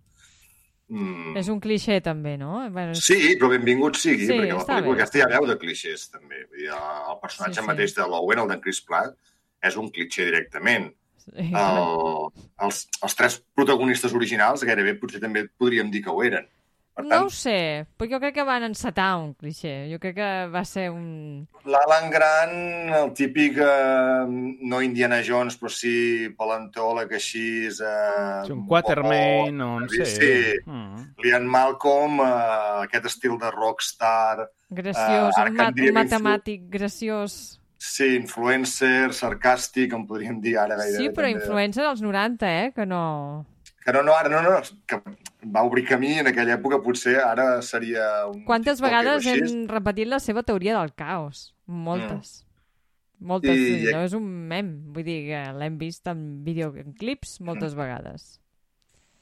[0.91, 1.37] Mm.
[1.39, 2.65] És un clixé, també, no?
[2.75, 5.03] Bueno, és- Sí, però benvingut sigui, Sí, perquè la pel·lícula bé.
[5.05, 6.43] aquesta ja veu de clixés, també.
[6.51, 7.67] Vull dir, el personatge Sí, sí.
[7.69, 9.15] mateix de l'Owen, el d'en Chris Pratt,
[9.63, 10.91] és un clixé directament.
[11.35, 11.51] Sí.
[11.55, 12.31] El,
[12.67, 16.49] els, els tres protagonistes originals gairebé potser també podríem dir que ho eren.
[16.91, 19.87] Per No tant, ho sé, perquè jo crec que van encetar un clixé.
[19.93, 21.47] Jo crec que va ser un...
[21.65, 22.57] l'Alan Grant,
[22.99, 24.25] el típic, eh,
[24.67, 27.69] no Indiana Jones, però sí palantòleg així...
[27.71, 30.05] Eh, Sí, un Quatermain o no sé.
[30.17, 30.35] Sí,
[30.67, 31.15] Mm.
[31.23, 37.60] Liam Malcolm, eh, aquest estil de rockstar, Graciós, ara un, mat un matemàtic graciós.
[37.81, 41.01] Sí, influencer, sarcàstic, en podríem dir ara gairebé.
[41.01, 41.41] Sí, però també.
[41.41, 42.69] influencer dels 90, eh?
[42.77, 43.47] Que no...
[43.81, 44.99] Que no, no, ara no, no, que
[45.49, 48.43] va obrir camí en aquella època, potser ara seria un...
[48.45, 51.55] Quantes vegades hem repetit la seva teoria del caos?
[51.65, 52.43] Moltes.
[53.21, 54.69] Moltes, I- allò és un mem.
[54.93, 58.37] Vull dir que l'hem vist en videoclips moltes vegades.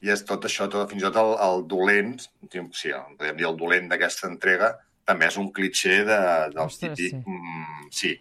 [0.03, 3.57] I és tot això, tot, fins i tot el, el dolent, sí, podem dir el
[3.59, 4.73] dolent d'aquesta entrega,
[5.07, 6.19] també és un clitxer de,
[6.53, 7.17] del Ostres, típic...
[7.19, 7.23] sí.
[7.27, 8.13] Mm, sí.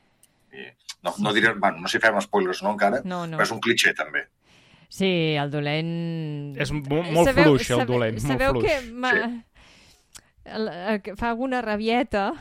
[0.59, 0.69] I
[1.07, 3.37] No, no diré, bueno, no sé si fem spoilers no encara, No, no.
[3.39, 4.25] però és un clitxer també.
[4.91, 6.57] Sí, el dolent...
[6.59, 8.67] És mo- molt fluix, el dolent, molt sabeu fluix.
[8.67, 9.13] que, ma...
[10.49, 12.33] el, el, que fa alguna rabieta.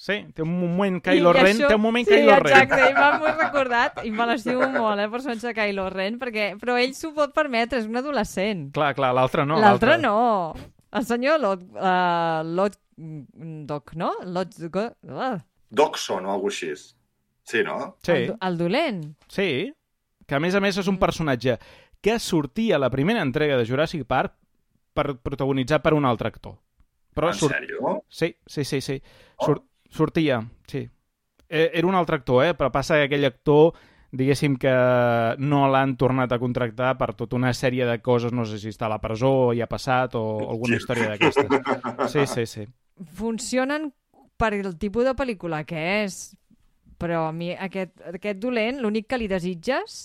[0.00, 2.54] Sí, té un moment Kylo Ren, això- té un moment sí, Kylo Ren.
[2.54, 6.16] exacte, i m'ha molt recordat, i me l'estimo molt, eh, el personatge de Kylo Ren,
[6.22, 8.68] perquè, però ell s'ho pot permetre, és un adolescent.
[8.76, 9.58] Clar, clar, l'altre no.
[9.60, 10.14] L'altre no.
[10.92, 14.14] El senyor Lot, uh, Lot Doc, no?
[14.24, 15.36] Lot, uh,
[15.70, 16.72] Doxon o alguna així.
[17.50, 17.96] Sí, no?
[18.06, 19.04] Sí, el, el dolent.
[19.28, 19.72] sí.
[20.30, 21.56] Que a més a més és un personatge
[22.00, 24.36] que sortia a la primera entrega de Jurassic Park
[24.94, 26.54] per protagonitzat per un altre actor.
[27.12, 27.56] Però En surt...
[27.56, 27.96] sèrio?
[28.08, 29.00] Sí, sí, sí, sí.
[29.42, 29.46] Oh.
[29.48, 30.38] Sur sortia,
[30.70, 30.84] sí.
[31.48, 32.54] Eh, Era un altre actor, eh?
[32.54, 33.74] Però passa que aquell actor,
[34.14, 34.70] diguéssim que
[35.42, 38.86] no l'han tornat a contractar per tota una sèrie de coses, no sé si està
[38.86, 40.84] a la presó, hi ha passat, o alguna Sí.
[40.84, 41.50] història d'aquestes.
[42.14, 42.68] Sí, sí, sí.
[43.18, 43.90] Funcionen
[44.38, 46.36] per el tipus de pel·lícula que és,
[47.00, 50.00] però a mi aquest, aquest dolent, l'únic que li desitges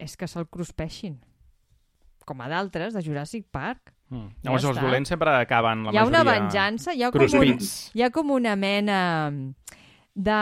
[0.00, 1.18] és que se'l cruspeixin.
[2.24, 3.92] Com a d'altres, de Jurassic Park.
[4.08, 4.30] Mm.
[4.44, 6.46] Ja Llavors, els dolents sempre acaben, la hi ha una majoria...
[6.46, 7.54] venjança, hi ha com, un,
[7.98, 8.98] hi ha com una mena
[10.14, 10.40] de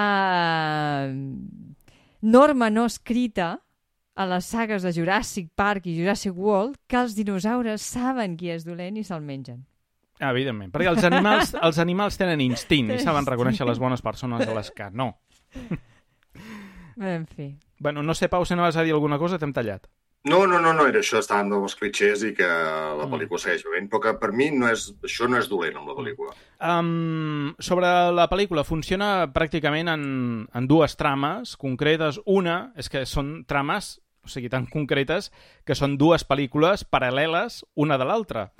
[2.22, 3.56] norma no escrita
[4.14, 8.66] a les sagues de Jurassic Park i Jurassic World que els dinosaures saben qui és
[8.68, 9.62] dolent i se'l mengen.
[10.22, 14.54] Evidentment, perquè els animals, els animals tenen instint i saben reconèixer les bones persones de
[14.54, 15.14] les que no.
[17.02, 17.56] En fi.
[17.78, 19.88] Bueno, no sé, Pau, si anaves a dir alguna cosa, t'hem tallat.
[20.24, 23.88] No, no, no, no, era això, estàvem dels clichés i que la pel·lícula segueix bevent,
[23.90, 26.34] però que per mi no és, això no és dolent amb la pel·lícula.
[26.62, 30.04] Um, sobre la pel·lícula, funciona pràcticament en,
[30.46, 32.20] en dues trames concretes.
[32.30, 35.32] Una és que són trames, o sigui, tan concretes,
[35.66, 38.52] que són dues pel·lícules paral·leles una de l'altra.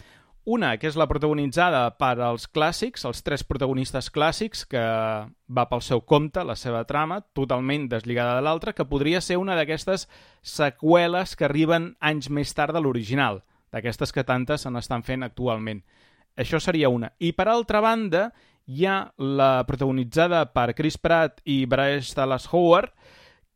[0.44, 4.82] Una, que és la protagonitzada per als clàssics, els tres protagonistes clàssics, que
[5.46, 9.54] va pel seu compte, la seva trama, totalment deslligada de l'altra, que podria ser una
[9.54, 10.08] d'aquestes
[10.42, 15.84] seqüeles que arriben anys més tard de l'original, d'aquestes que tantes se n'estan fent actualment.
[16.34, 17.12] Això seria una.
[17.22, 18.32] I per altra banda,
[18.66, 22.90] hi ha la protagonitzada per Chris Pratt i Bryce Dallas Howard,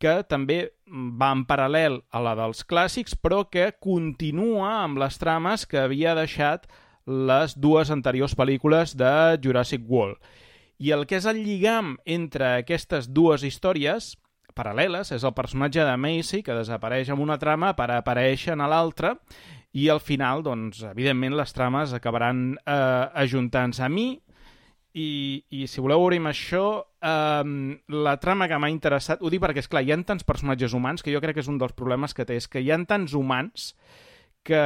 [0.01, 5.65] que també va en paral·lel a la dels clàssics, però que continua amb les trames
[5.65, 6.67] que havia deixat
[7.07, 9.11] les dues anteriors pel·lícules de
[9.43, 10.19] Jurassic World.
[10.77, 14.13] I el que és el lligam entre aquestes dues històries
[14.57, 19.15] paral·leles és el personatge de Macy, que desapareix en una trama per aparèixer en l'altra,
[19.77, 23.83] i al final, doncs, evidentment, les trames acabaran eh, ajuntant-se.
[23.85, 24.15] A mi,
[24.97, 25.09] i,
[25.53, 27.53] i si voleu veure això, um,
[28.03, 31.05] la trama que m'ha interessat, ho dic perquè, és clar hi ha tants personatges humans
[31.05, 33.15] que jo crec que és un dels problemes que té, és que hi ha tants
[33.17, 33.71] humans
[34.47, 34.59] que,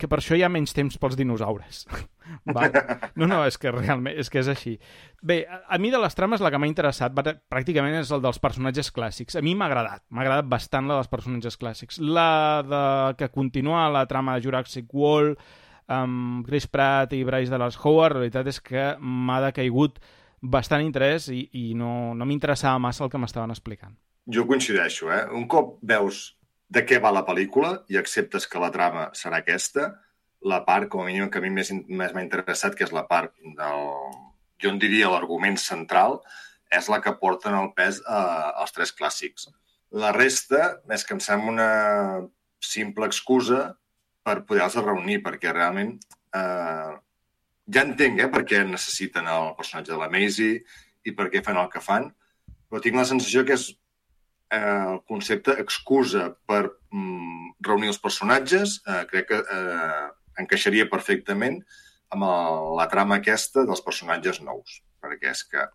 [0.00, 1.84] que per això hi ha menys temps pels dinosaures.
[2.56, 2.74] Val?
[3.14, 4.74] No, no, és que realment, és que és així.
[5.22, 8.40] Bé, a, a mi de les trames la que m'ha interessat pràcticament és el dels
[8.42, 9.38] personatges clàssics.
[9.38, 12.00] A mi m'ha agradat, m'ha agradat bastant la dels personatges clàssics.
[12.02, 12.82] La de
[13.20, 15.38] que continua la trama de Jurassic World,
[15.86, 20.00] amb Chris Pratt i Bryce Dallas Howard, la veritat és que m'ha decaigut
[20.52, 23.96] bastant interès i, i no, no m'interessava massa el que m'estaven explicant.
[24.26, 25.22] Jo coincideixo, eh?
[25.34, 26.36] Un cop veus
[26.72, 29.92] de què va la pel·lícula i acceptes que la trama serà aquesta,
[30.46, 33.06] la part, com a mínim, que a mi més, més m'ha interessat, que és la
[33.10, 33.86] part del...
[34.62, 36.20] Jo en diria l'argument central,
[36.72, 38.20] és la que porten el pes a,
[38.62, 39.50] als tres clàssics.
[39.94, 41.70] La resta és que em sembla una
[42.62, 43.76] simple excusa
[44.26, 45.92] per poder-los reunir, perquè realment
[46.34, 46.92] eh,
[47.66, 50.62] ja entenc eh, per què necessiten el personatge de la Maisie
[51.06, 52.10] i per què fan el que fan,
[52.70, 53.68] però tinc la sensació que és
[54.50, 60.04] eh, el concepte excusa per mm, reunir els personatges, eh, crec que eh,
[60.42, 61.60] encaixaria perfectament
[62.14, 65.66] amb el, la trama aquesta dels personatges nous, perquè és que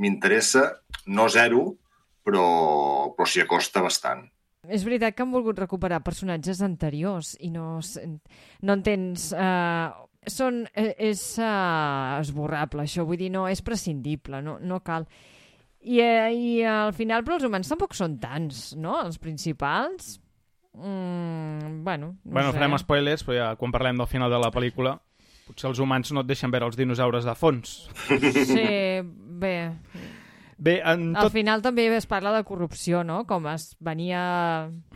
[0.00, 0.70] m'interessa,
[1.08, 1.66] no zero,
[2.24, 2.46] però,
[3.16, 4.26] però s'hi acosta bastant.
[4.66, 9.30] És veritat que han volgut recuperar personatges anteriors i no, no entens...
[9.32, 13.06] Uh, són, eh, és uh, esborrable, això.
[13.08, 15.08] Vull dir, no és prescindible, no, no cal.
[15.86, 19.00] I, uh, I al final, però els humans tampoc són tants, no?
[19.04, 20.16] Els principals...
[20.76, 22.58] Mm, bueno, no bueno, sé.
[22.58, 24.98] farem spoilers, però ja, quan parlem del final de la pel·lícula
[25.46, 27.78] potser els humans no et deixen veure els dinosaures de fons.
[28.50, 28.68] Sí,
[29.40, 29.56] bé...
[30.56, 31.26] Bé, en tot...
[31.26, 33.18] Al final també es parla de corrupció, no?
[33.28, 34.22] Com es venia,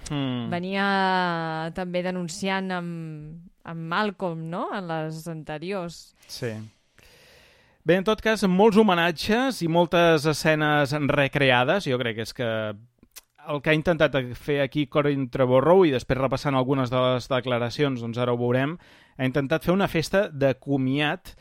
[0.09, 0.47] mm.
[0.49, 0.87] venia
[1.77, 4.69] també denunciant amb, amb Malcolm, no?
[4.77, 6.15] En les anteriors.
[6.29, 6.53] Sí.
[7.85, 11.89] Bé, en tot cas, molts homenatges i moltes escenes recreades.
[11.89, 12.51] Jo crec que és que
[13.51, 18.03] el que ha intentat fer aquí Corin Trevorrow i després repassant algunes de les declaracions,
[18.05, 18.77] doncs ara ho veurem,
[19.17, 21.35] ha intentat fer una festa de comiat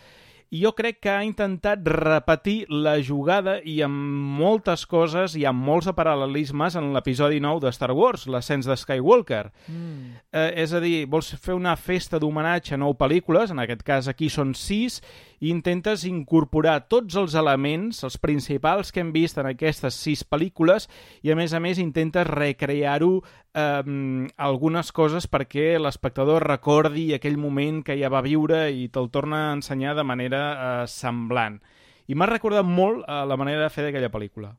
[0.49, 5.61] i jo crec que ha intentat repetir la jugada i amb moltes coses i amb
[5.65, 9.45] molts paral·lelismes en l'episodi 9 de Star Wars, l'ascens de Skywalker.
[9.67, 10.15] Mm.
[10.33, 14.09] Eh, és a dir, vols fer una festa d'homenatge a nou pel·lícules, en aquest cas
[14.09, 15.03] aquí són sis,
[15.39, 20.89] i intentes incorporar tots els elements, els principals que hem vist en aquestes sis pel·lícules,
[21.23, 27.83] i a més a més intentes recrear-ho eh, algunes coses perquè l'espectador recordi aquell moment
[27.83, 31.61] que ja va viure i te'l torna a ensenyar de manera eh, semblant.
[32.09, 34.55] I m'ha recordat molt eh, la manera de fer d'aquella pel·lícula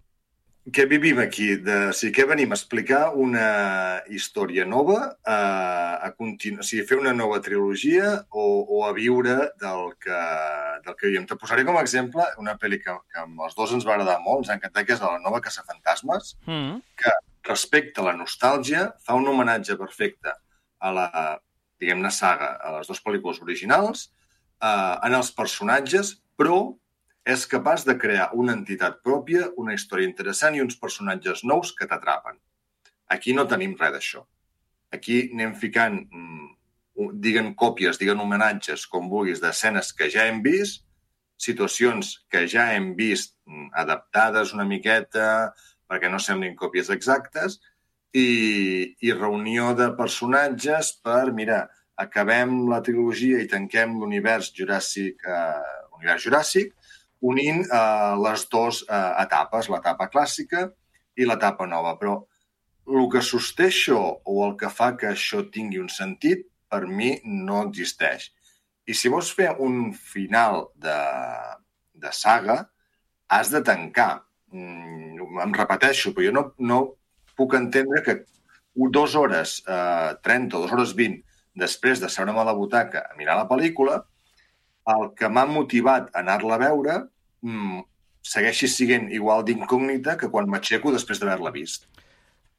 [0.74, 1.54] què vivim aquí?
[1.62, 3.00] De, o sigui, què venim a explicar?
[3.18, 3.46] Una
[4.12, 4.98] història nova?
[5.24, 5.38] A,
[6.06, 6.62] a continu...
[6.62, 10.20] o sigui, fer una nova trilogia o, o a viure del que,
[10.87, 11.26] del que vivim?
[11.28, 14.18] Te posaré com a exemple una pel·li que, que amb els dos ens va agradar
[14.24, 16.80] molt, ens ha encantat, que és la nova Casa Fantasmes, mm.
[17.02, 17.14] que
[17.50, 20.35] respecte a la nostàlgia fa un homenatge perfecte
[20.80, 21.06] a la,
[21.80, 24.09] diguem-ne, saga, a les dues pel·lícules originals,
[24.61, 26.61] eh, en els personatges, però
[27.24, 31.87] és capaç de crear una entitat pròpia, una història interessant i uns personatges nous que
[31.87, 32.38] t'atrapen.
[33.09, 34.24] Aquí no tenim res d'això.
[34.92, 40.85] Aquí anem ficant, mm, diguen còpies, diguen homenatges, com vulguis, d'escenes que ja hem vist,
[41.37, 45.52] situacions que ja hem vist mm, adaptades una miqueta
[45.90, 47.59] perquè no semblin còpies exactes,
[48.14, 51.64] i, i reunió de personatges per, mira,
[52.00, 56.72] acabem la trilogia i tanquem l'univers Juràssic, eh, univers Juràssic,
[57.20, 60.66] unint eh, les dues eh, etapes, l'etapa clàssica
[61.16, 61.96] i l'etapa nova.
[62.00, 62.16] Però
[62.90, 67.16] el que sosté això o el que fa que això tingui un sentit, per mi
[67.24, 68.30] no existeix.
[68.87, 70.98] I si vols fer un final de,
[71.98, 72.61] de saga,
[73.30, 74.22] has de tancar.
[74.50, 76.80] Mm, em repeteixo, però jo no, no
[77.38, 78.20] puc entendre que
[78.74, 81.20] dues hores eh, 30 o dues hores 20
[81.61, 84.00] després de seure'm a la butaca a mirar la pel·lícula,
[84.88, 86.96] el que m'ha motivat a anar-la a veure
[87.44, 87.82] mm,
[88.22, 91.86] segueixi sent igual d'incògnita que quan m'aixeco després d'haver-la vist.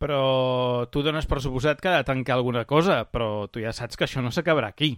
[0.02, 3.98] Però tu dones per suposat que ha de tancar alguna cosa, però tu ja saps
[3.98, 4.96] que això no s'acabarà aquí.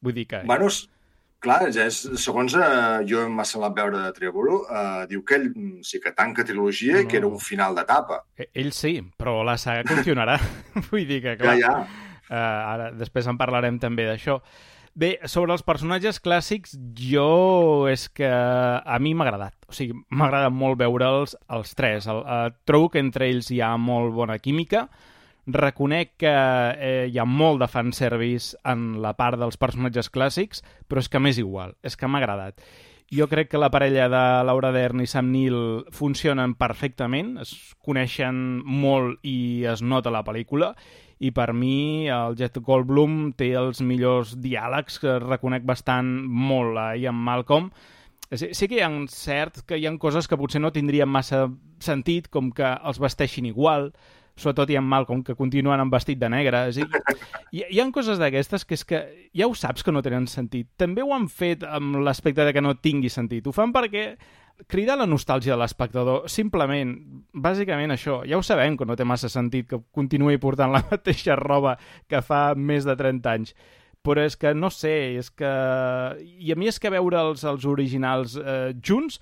[0.00, 0.44] Vull dir que...
[0.46, 0.68] Bueno,
[1.42, 5.48] clar, ja és, segons eh, jo m'ha semblat veure de Trevorrow, eh, diu que ell
[5.50, 7.02] mm, sí que tanca trilogia no.
[7.02, 8.22] i que era un final d'etapa.
[8.38, 10.38] E, ell sí, però la saga continuarà.
[10.92, 11.58] Vull dir que, clar...
[11.58, 12.04] Ja, ja.
[12.28, 14.34] Uh, ara, després en parlarem també d'això.
[14.98, 19.54] Bé, sobre els personatges clàssics, jo és que a mi m'ha agradat.
[19.70, 22.08] O sigui, m'ha agradat molt veure'ls els tres.
[22.10, 24.88] El, uh, trobo que entre ells hi ha molt bona química.
[25.46, 31.00] Reconec que eh, hi ha molt de fanservice en la part dels personatges clàssics, però
[31.00, 32.58] és que m'és igual, és que m'ha agradat.
[33.14, 38.58] Jo crec que la parella de Laura Dern i Sam Neill funcionen perfectament, es coneixen
[38.66, 40.74] molt i es nota la pel·lícula,
[41.18, 46.90] i per mi el Jet Goldblum té els millors diàlegs que reconec bastant molt a
[46.96, 47.72] Ian Malcolm
[48.30, 51.46] sí, sí que hi ha cert que hi ha coses que potser no tindrien massa
[51.82, 53.92] sentit com que els vesteixin igual
[54.38, 56.68] sobretot Ian Malcolm, que continuen amb vestit de negre.
[56.70, 56.86] És dir,
[57.50, 59.00] hi, hi ha coses d'aquestes que és que
[59.36, 60.70] ja ho saps que no tenen sentit.
[60.78, 63.46] També ho han fet amb l'aspecte de que no tingui sentit.
[63.46, 64.12] Ho fan perquè
[64.66, 66.28] crida la nostàlgia de l'espectador.
[66.32, 66.94] Simplement,
[67.32, 68.20] bàsicament això.
[68.28, 71.76] Ja ho sabem que no té massa sentit que continuï portant la mateixa roba
[72.08, 73.54] que fa més de 30 anys.
[74.06, 75.50] Però és que, no sé, és que...
[76.18, 79.18] I a mi és que veure els, els originals eh, junts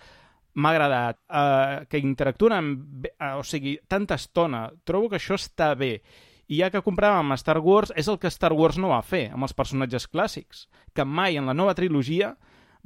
[0.56, 1.20] m'ha agradat.
[1.26, 3.08] Eh, que interactuen amb...
[3.10, 4.68] Eh, o sigui, tanta estona.
[4.88, 5.98] Trobo que això està bé.
[6.46, 9.48] I ja que compràvem Star Wars, és el que Star Wars no va fer amb
[9.48, 10.66] els personatges clàssics.
[10.94, 12.36] Que mai en la nova trilogia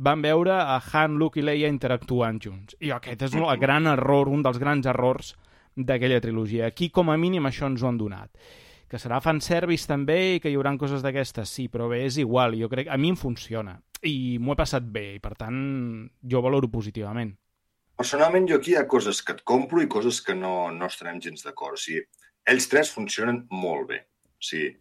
[0.01, 2.77] van veure a Han, Luke i Leia interactuant junts.
[2.81, 5.35] I aquest és el gran error, un dels grans errors
[5.77, 6.71] d'aquella trilogia.
[6.71, 8.33] Aquí, com a mínim, això ens ho han donat.
[8.91, 12.57] Que serà fanservice també i que hi haurà coses d'aquestes, sí, però bé, és igual.
[12.59, 13.77] Jo crec, a mi em funciona.
[14.03, 15.61] I m'ho he passat bé, i per tant,
[16.27, 17.37] jo valoro positivament.
[18.01, 21.21] Personalment, jo aquí hi ha coses que et compro i coses que no, no estarem
[21.21, 21.77] gens d'acord.
[21.77, 22.01] O sigui,
[22.49, 24.01] ells tres funcionen molt bé.
[24.41, 24.73] O sigui,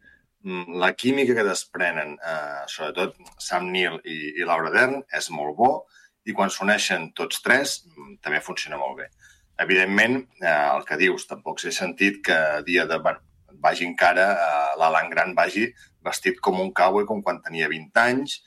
[0.44, 5.72] la química que desprenen, eh, sobretot Sam Neill i, i Laura Dern, és molt bo
[6.26, 9.10] i quan s'uneixen tots tres mm, també funciona molt bé.
[9.60, 13.00] Evidentment, eh, el que dius, tampoc s'ha sentit que dia de...
[13.04, 13.20] Bueno,
[13.60, 15.68] vagi encara, eh, l'Alan Grant vagi
[16.06, 18.40] vestit com un cowboy com quan tenia 20 anys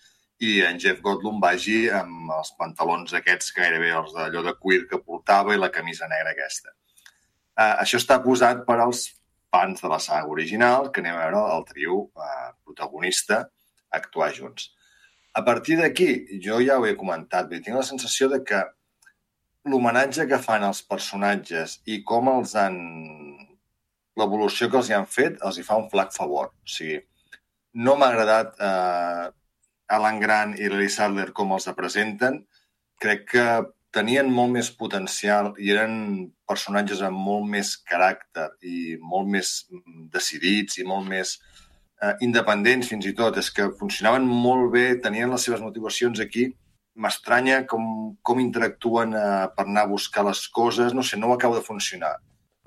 [0.43, 5.03] i en Jeff Goldblum vagi amb els pantalons aquests gairebé els d'allò de cuir que
[5.05, 6.73] portava i la camisa negra aquesta.
[6.73, 9.11] Eh, això està posat per als
[9.53, 13.43] fans de la saga original que anem a veure el trio eh, protagonista
[13.93, 14.71] actuar junts.
[15.33, 18.61] A partir d'aquí, jo ja ho he comentat, bé, tinc la sensació de que
[19.69, 22.79] l'homenatge que fan els personatges i com els han...
[24.21, 26.51] l'evolució que els hi han fet els hi fa un flac favor.
[26.53, 26.99] O sigui,
[27.85, 29.29] no m'ha agradat eh,
[29.97, 32.43] Alan Grant i Lily Sadler com els presenten.
[33.01, 33.47] Crec que
[33.93, 35.95] tenien molt més potencial i eren
[36.49, 39.53] personatges amb molt més caràcter i molt més
[40.15, 41.37] decidits i molt més
[42.03, 43.39] eh, independents fins i tot.
[43.39, 46.49] És que funcionaven molt bé, tenien les seves motivacions aquí.
[47.03, 47.85] M'estranya com,
[48.25, 50.97] com interactuen eh, per anar a buscar les coses.
[50.97, 52.17] No sé, no ho acaba de funcionar.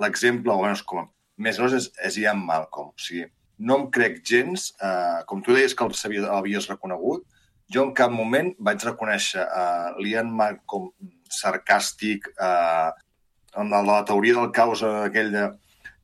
[0.01, 1.09] L'exemple, o bueno, com
[1.41, 2.93] més gros, és, és Ian Malcolm.
[2.93, 3.25] O sigui,
[3.65, 7.25] no em crec gens, eh, com tu deies que l'havies reconegut,
[7.73, 10.91] jo en cap moment vaig reconèixer uh, l'Ian Malcolm
[11.36, 12.89] sarcàstic, eh,
[13.60, 15.45] amb la, teoria del caos aquell de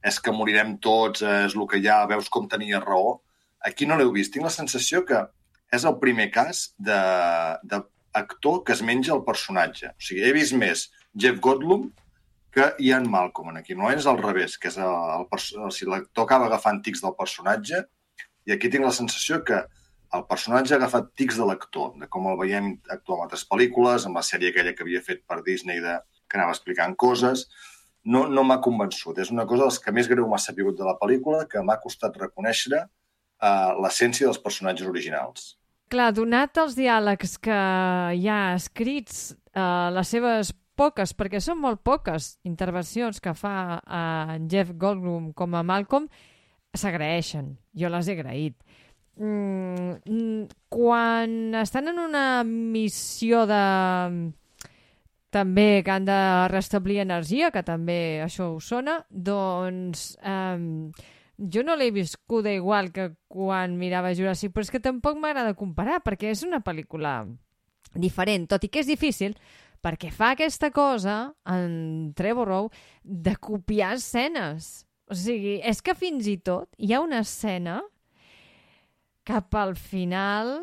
[0.01, 3.19] és que morirem tots, eh, és el que hi ha, veus com tenia raó.
[3.61, 4.33] Aquí no l'heu vist.
[4.33, 5.19] Tinc la sensació que
[5.71, 9.93] és el primer cas d'actor que es menja el personatge.
[9.93, 11.91] O sigui, he vist més Jeff Goldblum
[12.51, 13.77] que Ian Malcolm aquí.
[13.77, 17.85] No és al revés, que és l'actor acaba agafant tics del personatge
[18.49, 19.61] i aquí tinc la sensació que
[20.17, 24.07] el personatge ha agafat tics de l'actor, de com el veiem actuar en altres pel·lícules,
[24.07, 25.97] amb la sèrie aquella que havia fet per Disney de,
[26.27, 27.45] que anava explicant coses.
[28.03, 29.19] No, no m'ha convençut.
[29.21, 32.17] És una cosa dels que més greu m'ha sabut de la pel·lícula, que m'ha costat
[32.19, 35.51] reconèixer uh, l'essència dels personatges originals.
[35.91, 37.59] Clar, donat els diàlegs que
[38.15, 44.35] hi ha escrits, uh, les seves poques, perquè són molt poques intervencions que fa uh,
[44.49, 46.07] Jeff Goldblum com a Malcolm,
[46.75, 47.57] s'agraeixen.
[47.77, 48.55] Jo les he agraït.
[49.15, 53.63] Mm, mm, quan estan en una missió de
[55.31, 56.19] també que han de
[56.51, 60.91] restablir energia, que també això us sona, doncs eh,
[61.41, 66.01] jo no l'he viscuda igual que quan mirava Jurassic, però és que tampoc m'agrada comparar,
[66.03, 67.23] perquè és una pel·lícula
[67.95, 69.35] diferent, tot i que és difícil,
[69.81, 72.69] perquè fa aquesta cosa, en Trevorrow,
[73.03, 74.85] de copiar escenes.
[75.11, 77.81] O sigui, és que fins i tot hi ha una escena
[79.27, 80.59] cap al final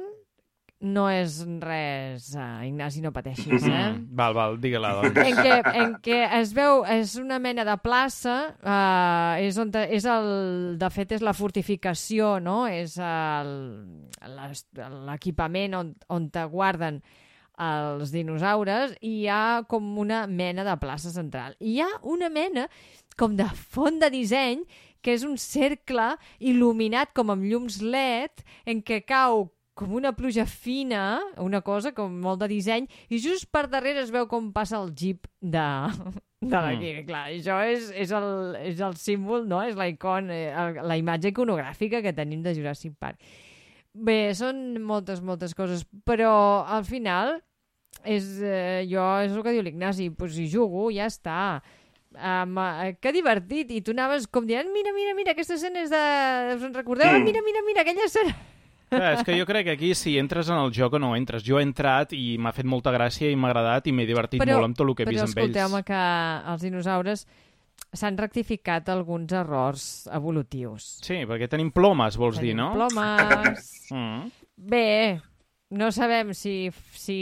[0.78, 3.98] no és res, uh, Ignasi, no pateixis, eh?
[4.18, 5.18] Val, val, digue-la, doncs.
[5.24, 9.82] en què, en què es veu, és una mena de plaça, uh, és on te,
[9.94, 10.28] és el,
[10.78, 12.60] de fet és la fortificació, no?
[12.70, 12.94] És
[15.08, 17.02] l'equipament on, on te guarden
[17.58, 21.56] els dinosaures i hi ha com una mena de plaça central.
[21.58, 22.68] I hi ha una mena
[23.18, 24.64] com de font de disseny
[25.02, 29.48] que és un cercle il·luminat com amb llums LED en què cau
[29.78, 34.10] com una pluja fina, una cosa com molt de disseny, i just per darrere es
[34.10, 35.66] veu com passa el jeep de,
[36.42, 36.96] de l'equip.
[36.96, 37.04] Mm.
[37.06, 39.62] Clar, això és, és, el, és el símbol, no?
[39.62, 40.50] És la icon, eh,
[40.82, 43.22] la imatge iconogràfica que tenim de Jurassic Park.
[43.94, 46.32] Bé, són moltes, moltes coses, però
[46.66, 47.38] al final
[48.04, 51.60] és, eh, jo, és el que diu l'Ignasi, pues si jugo, ja està.
[52.18, 55.90] Um, uh, que divertit, i tu anaves com dient, mira, mira, mira, aquesta escena és
[55.92, 56.04] de...
[56.56, 57.18] Us en recordeu?
[57.18, 57.26] Mm.
[57.28, 58.32] Mira, mira, mira, aquella escena...
[58.88, 61.42] Clar, és que jo crec que aquí si entres en el joc o no entres.
[61.44, 64.56] Jo he entrat i m'ha fet molta gràcia i m'ha agradat i m'he divertit Però-
[64.56, 65.88] molt amb tot el que he Però vist amb escolteu-me ells.
[65.90, 66.00] que
[66.54, 67.26] els dinosaures
[67.92, 70.88] s'han rectificat alguns errors evolutius.
[71.04, 72.72] Sí, perquè tenim plomes, vols dir, Tenim no?
[72.80, 73.68] Plomes...
[73.92, 74.32] Mm.
[74.56, 75.20] Bé,
[75.70, 77.18] no sabem si, si,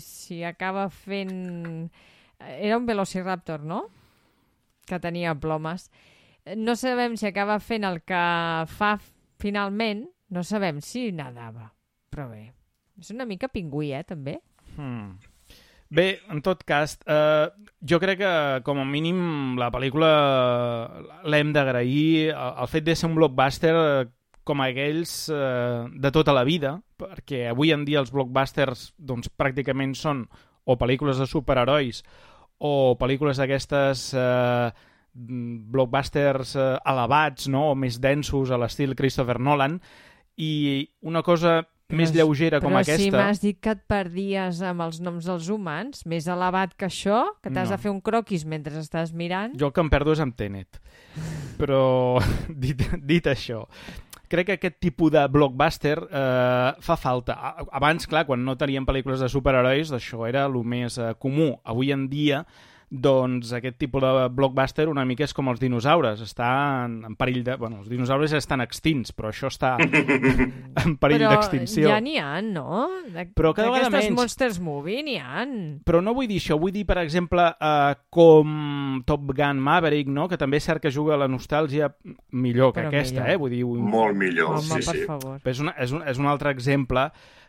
[0.00, 1.90] si acaba fent...
[2.38, 3.86] Era un velociraptor, no?
[4.86, 5.88] Que tenia plomes.
[6.56, 8.20] No sabem si acaba fent el que
[8.68, 8.96] fa
[9.40, 10.04] finalment.
[10.28, 11.70] No sabem si nadava.
[12.12, 12.50] Però bé,
[13.00, 14.38] és una mica pingüí, eh, també?
[14.76, 15.16] Mm.
[15.96, 17.48] Bé, en tot cas, eh,
[17.80, 18.34] jo crec que
[18.66, 20.10] com a mínim la pel·lícula
[21.30, 24.08] l'hem d'agrair el, el fet de ser un blockbuster eh,
[24.46, 29.94] com aquells eh, de tota la vida, perquè avui en dia els blockbusters doncs, pràcticament
[29.98, 30.24] són
[30.66, 32.00] o pel·lícules de superherois
[32.62, 34.70] o pel·lícules d'aquestes eh,
[35.16, 37.70] blockbusters eh, elevats no?
[37.72, 39.78] o més densos a l'estil Christopher Nolan
[40.36, 42.98] i una cosa més Però- lleugera com Però aquesta...
[43.04, 47.20] si m'has dit que et perdies amb els noms dels humans, més elevat que això,
[47.42, 47.76] que t'has No.
[47.76, 49.54] de fer un croquis mentre estàs mirant...
[49.54, 50.80] Jo el que em perdo és amb Tenet.
[51.60, 52.18] Però,
[52.64, 53.62] dit, dit això,
[54.28, 57.36] crec que aquest tipus de blockbuster eh, fa falta.
[57.70, 61.52] Abans, clar, quan no teníem pel·lícules de superherois, això era el més eh, comú.
[61.64, 62.44] Avui en dia,
[62.88, 66.20] doncs, aquest tipus de blockbuster una mica és com els dinosaures.
[66.22, 66.48] Està
[66.84, 67.56] en, en perill de...
[67.58, 71.88] Bueno, els dinosaures ja estan extints, però això està en perill Però d'extinció.
[71.90, 72.86] ja n'hi ha, no?
[73.10, 74.14] De, Però cada vegada menys.
[74.16, 75.42] Monsters Movie n'hi ha.
[75.86, 80.28] Però no vull dir això, vull dir, per exemple, eh, com Top Gun Maverick, no?
[80.30, 81.90] que també és cert que juga a la nostàlgia
[82.32, 83.32] millor que Però aquesta, millor.
[83.34, 83.40] eh?
[83.42, 83.82] Vull dir, un...
[83.90, 85.04] Molt millor, Home, sí, per sí.
[85.10, 85.40] favor.
[85.44, 87.08] és, una, és, un, és un altre exemple,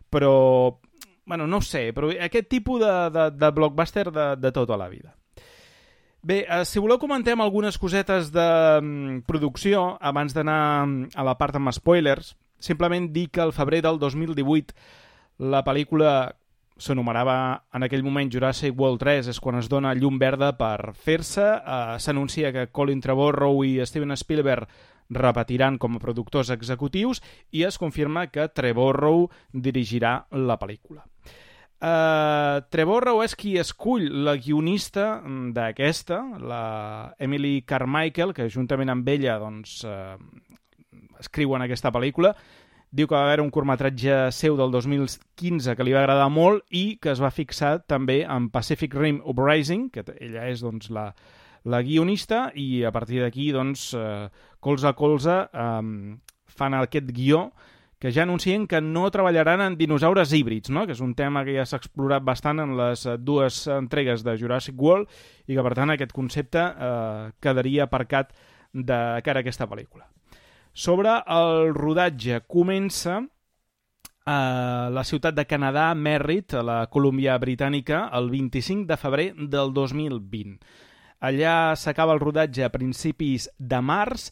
[0.10, 0.34] però,
[1.28, 4.90] bueno, no ho sé, però aquest tipus de, de, de blockbuster de, de tota la
[4.90, 5.14] vida.
[6.28, 8.44] Bé, eh, si voleu comentem algunes cosetes de
[8.82, 12.34] mm, producció abans d'anar mm, a la part amb spoilers.
[12.60, 14.76] Simplement dir que al febrer del 2018
[15.40, 16.34] la pel·lícula
[16.76, 17.38] s'anomenava
[17.72, 21.48] en aquell moment Jurassic World 3, és quan es dona llum verda per fer-se.
[21.48, 24.68] Eh, S'anuncia que Colin Trevorrow i Steven Spielberg
[25.08, 27.24] repetiran com a productors executius
[27.56, 31.08] i es confirma que Trevorrow dirigirà la pel·lícula.
[31.78, 35.22] Uh, Trevorrow és escull la guionista
[35.54, 40.18] d'aquesta, la Emily Carmichael, que juntament amb ella doncs, uh,
[41.20, 42.34] escriuen aquesta pel·lícula.
[42.90, 46.98] Diu que va haver un curtmetratge seu del 2015 que li va agradar molt i
[47.02, 51.12] que es va fixar també en Pacific Rim Uprising, que ella és doncs, la,
[51.68, 54.30] la guionista, i a partir d'aquí, doncs, eh,
[54.64, 55.82] colze a colze, eh,
[56.58, 57.52] fan aquest guió
[58.00, 60.86] que ja anuncien que no treballaran en dinosaures híbrids, no?
[60.86, 64.38] que és un tema que ja s'ha explorat bastant en les eh, dues entregues de
[64.38, 65.10] Jurassic World
[65.48, 68.36] i que, per tant, aquest concepte eh, quedaria aparcat
[68.74, 70.06] de cara a aquesta pel·lícula.
[70.78, 73.24] Sobre el rodatge, comença
[74.28, 79.74] a la ciutat de Canadà, Merritt, a la Colúmbia Britànica, el 25 de febrer del
[79.74, 80.60] 2020.
[81.26, 84.28] Allà s'acaba el rodatge a principis de març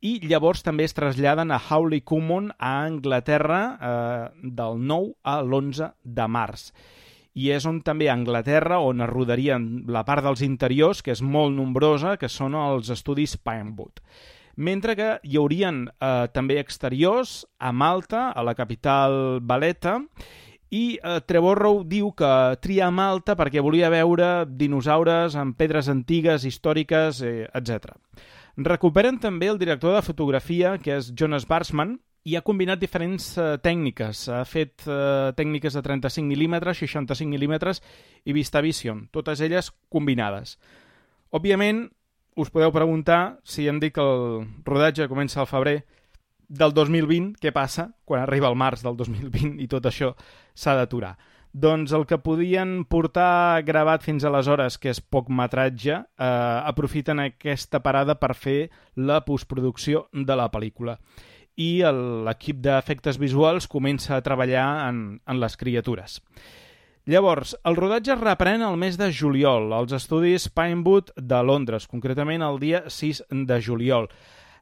[0.00, 5.92] i llavors també es traslladen a Howley Common a Anglaterra eh, del 9 a l'11
[6.02, 6.70] de març.
[7.36, 11.22] I és on també a Anglaterra on es rodarien la part dels interiors, que és
[11.22, 14.00] molt nombrosa, que són els estudis Pinewood.
[14.56, 20.00] Mentre que hi haurien eh, també exteriors a Malta, a la capital Valeta,
[20.70, 22.32] i eh, Trevorrow diu que
[22.62, 27.94] tria Malta perquè volia veure dinosaures en pedres antigues, històriques, eh, etc.
[28.56, 33.54] Recuperen també el director de fotografia, que és Jonas Barsman, i ha combinat diferents eh,
[33.62, 34.26] tècniques.
[34.28, 37.56] Ha fet eh, tècniques de 35 mm, 65 mm
[38.28, 40.58] i VistaVision, totes elles combinades.
[41.30, 41.86] Òbviament,
[42.36, 45.80] us podeu preguntar si hem dit que el rodatge comença al febrer
[46.50, 50.12] del 2020, què passa quan arriba el març del 2020 i tot això
[50.54, 51.14] s'ha d'aturar?
[51.52, 56.26] Doncs el que podien portar gravat fins aleshores, que és poc metratge, eh,
[56.70, 60.96] aprofiten aquesta parada per fer la postproducció de la pel·lícula.
[61.58, 66.20] I l'equip d'efectes visuals comença a treballar en, en les criatures.
[67.10, 72.44] Llavors, el rodatge es reprèn el mes de juliol als estudis Pinewood de Londres, concretament
[72.46, 74.06] el dia 6 de juliol.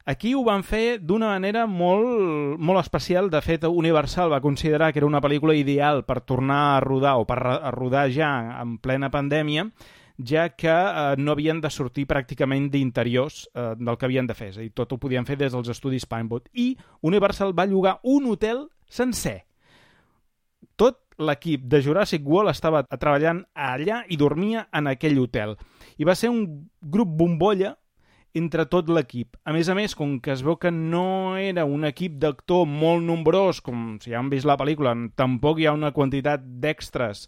[0.05, 3.29] Aquí ho van fer d'una manera molt, molt especial.
[3.29, 7.25] De fet, Universal va considerar que era una pel·lícula ideal per tornar a rodar o
[7.29, 8.29] per a rodar ja
[8.61, 9.67] en plena pandèmia,
[10.17, 14.49] ja que eh, no havien de sortir pràcticament d'interiors eh, del que havien de fer.
[14.53, 16.49] És a dir, tot ho podien fer des dels estudis Pinewood.
[16.53, 19.43] I Universal va llogar un hotel sencer.
[20.75, 25.57] Tot l'equip de Jurassic World estava treballant allà i dormia en aquell hotel.
[25.99, 27.75] I va ser un grup bombolla
[28.37, 29.37] entre tot l'equip.
[29.45, 33.05] A més a més, com que es veu que no era un equip d'actor molt
[33.05, 37.25] nombrós, com si ja han vist la pel·lícula, tampoc hi ha una quantitat d'extras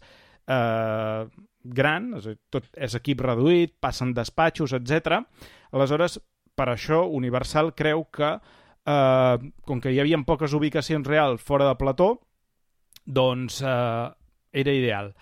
[0.47, 1.25] eh,
[1.63, 5.21] gran, és tot és equip reduït, passen despatxos, etc.
[5.71, 6.19] Aleshores,
[6.57, 8.35] per això, Universal creu que,
[8.85, 12.13] eh, com que hi havia poques ubicacions reals fora de plató,
[13.05, 14.09] doncs eh,
[14.51, 15.13] era ideal.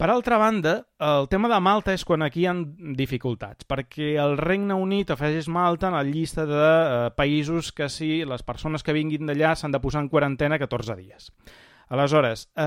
[0.00, 2.54] Per altra banda, el tema de Malta és quan aquí hi ha
[2.96, 8.22] dificultats, perquè el Regne Unit afegeix Malta en la llista de eh, països que si
[8.24, 11.28] les persones que vinguin d'allà s'han de posar en quarantena 14 dies.
[11.92, 12.64] Aleshores, eh,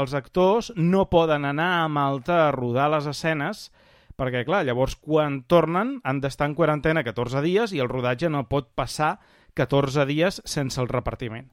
[0.00, 3.66] els actors no poden anar a Malta a rodar les escenes
[4.16, 8.46] perquè, clar, llavors quan tornen han d'estar en quarantena 14 dies i el rodatge no
[8.48, 9.18] pot passar
[9.52, 11.52] 14 dies sense el repartiment.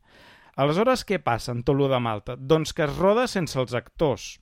[0.55, 2.39] Aleshores, què passa en tot lo de Malta?
[2.39, 4.37] Doncs que es roda sense els actors,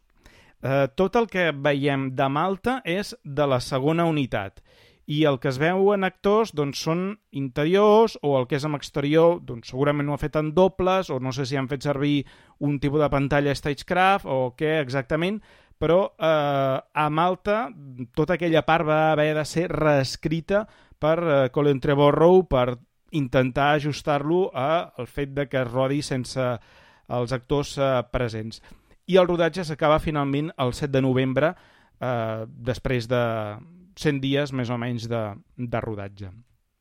[0.66, 4.64] Eh, tot el que veiem de Malta és de la segona unitat.
[5.06, 7.04] I el que es veu en actors doncs, són
[7.38, 11.20] interiors o el que és en exterior doncs, segurament ho ha fet en dobles o
[11.22, 12.24] no sé si han fet servir
[12.66, 15.38] un tipus de pantalla Stagecraft o què exactament,
[15.78, 17.68] però eh, a Malta
[18.18, 20.64] tota aquella part va haver de ser reescrita
[20.98, 22.72] per eh, Colin Trevorrow per
[23.14, 26.50] intentar ajustar-lo al fet de que es rodi sense
[27.06, 28.64] els actors eh, presents
[29.08, 31.54] i el rodatge s'acaba finalment el 7 de novembre,
[32.02, 33.22] eh, després de
[33.96, 35.24] 100 dies més o menys de,
[35.58, 36.32] de rodatge.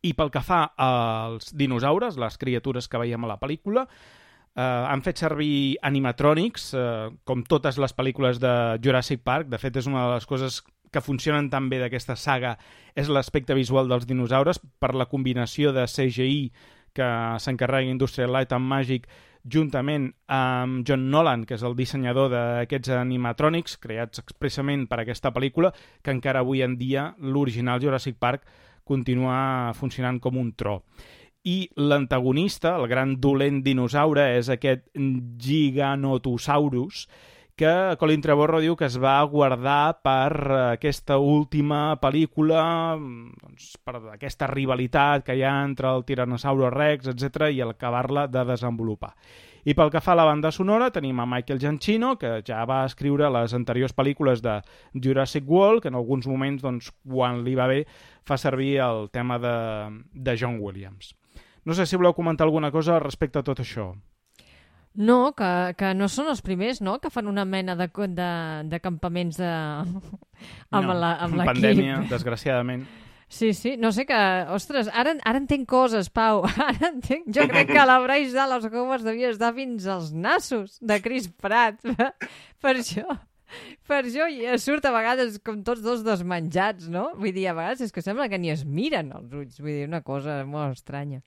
[0.05, 5.03] I pel que fa als dinosaures, les criatures que veiem a la pel·lícula, eh, han
[5.05, 8.55] fet servir animatrònics, eh, com totes les pel·lícules de
[8.85, 9.49] Jurassic Park.
[9.53, 10.63] De fet, és una de les coses
[10.95, 12.55] que funcionen tan bé d'aquesta saga
[12.95, 16.53] és l'aspecte visual dels dinosaures per la combinació de CGI
[16.95, 17.07] que
[17.43, 19.09] s'encarrega Industrial Light and Magic
[19.45, 25.75] juntament amb John Nolan, que és el dissenyador d'aquests animatrònics creats expressament per aquesta pel·lícula,
[26.03, 28.43] que encara avui en dia l'original Jurassic Park
[28.85, 30.83] continua funcionant com un tro.
[31.45, 38.97] I l'antagonista, el gran dolent dinosaure, és aquest Giganotosaurus, que Colin Trevorrow diu que es
[38.99, 40.33] va guardar per
[40.75, 42.63] aquesta última pel·lícula,
[42.99, 48.43] doncs, per aquesta rivalitat que hi ha entre el Tyrannosaurus Rex, etc i acabar-la de
[48.49, 49.13] desenvolupar.
[49.65, 52.81] I pel que fa a la banda sonora, tenim a Michael Giacchino, que ja va
[52.89, 54.57] escriure les anteriors pel·lícules de
[55.07, 57.85] Jurassic World, que en alguns moments, doncs, quan li va bé,
[58.27, 59.55] fa servir el tema de,
[60.11, 61.15] de John Williams.
[61.65, 63.93] No sé si voleu comentar alguna cosa respecte a tot això.
[64.95, 68.29] No, que, que no són els primers, no?, que fan una mena de, de,
[68.71, 69.49] de campaments de...
[70.71, 72.85] amb no, la, amb pandèmia, desgraciadament.
[73.35, 74.17] Sí, sí, no sé que...
[74.55, 76.45] Ostres, ara, ara entenc coses, Pau.
[76.69, 77.27] Ara entenc...
[77.35, 81.83] Jo crec que la Bryce Dallas Howard devia estar fins als nassos de Chris Pratt.
[82.63, 83.09] per això...
[83.87, 84.25] Per això
[84.59, 87.09] surt a vegades com tots dos desmenjats, no?
[87.19, 89.61] Vull dir, a vegades és que sembla que ni es miren els ulls.
[89.61, 91.21] Vull dir, una cosa molt estranya.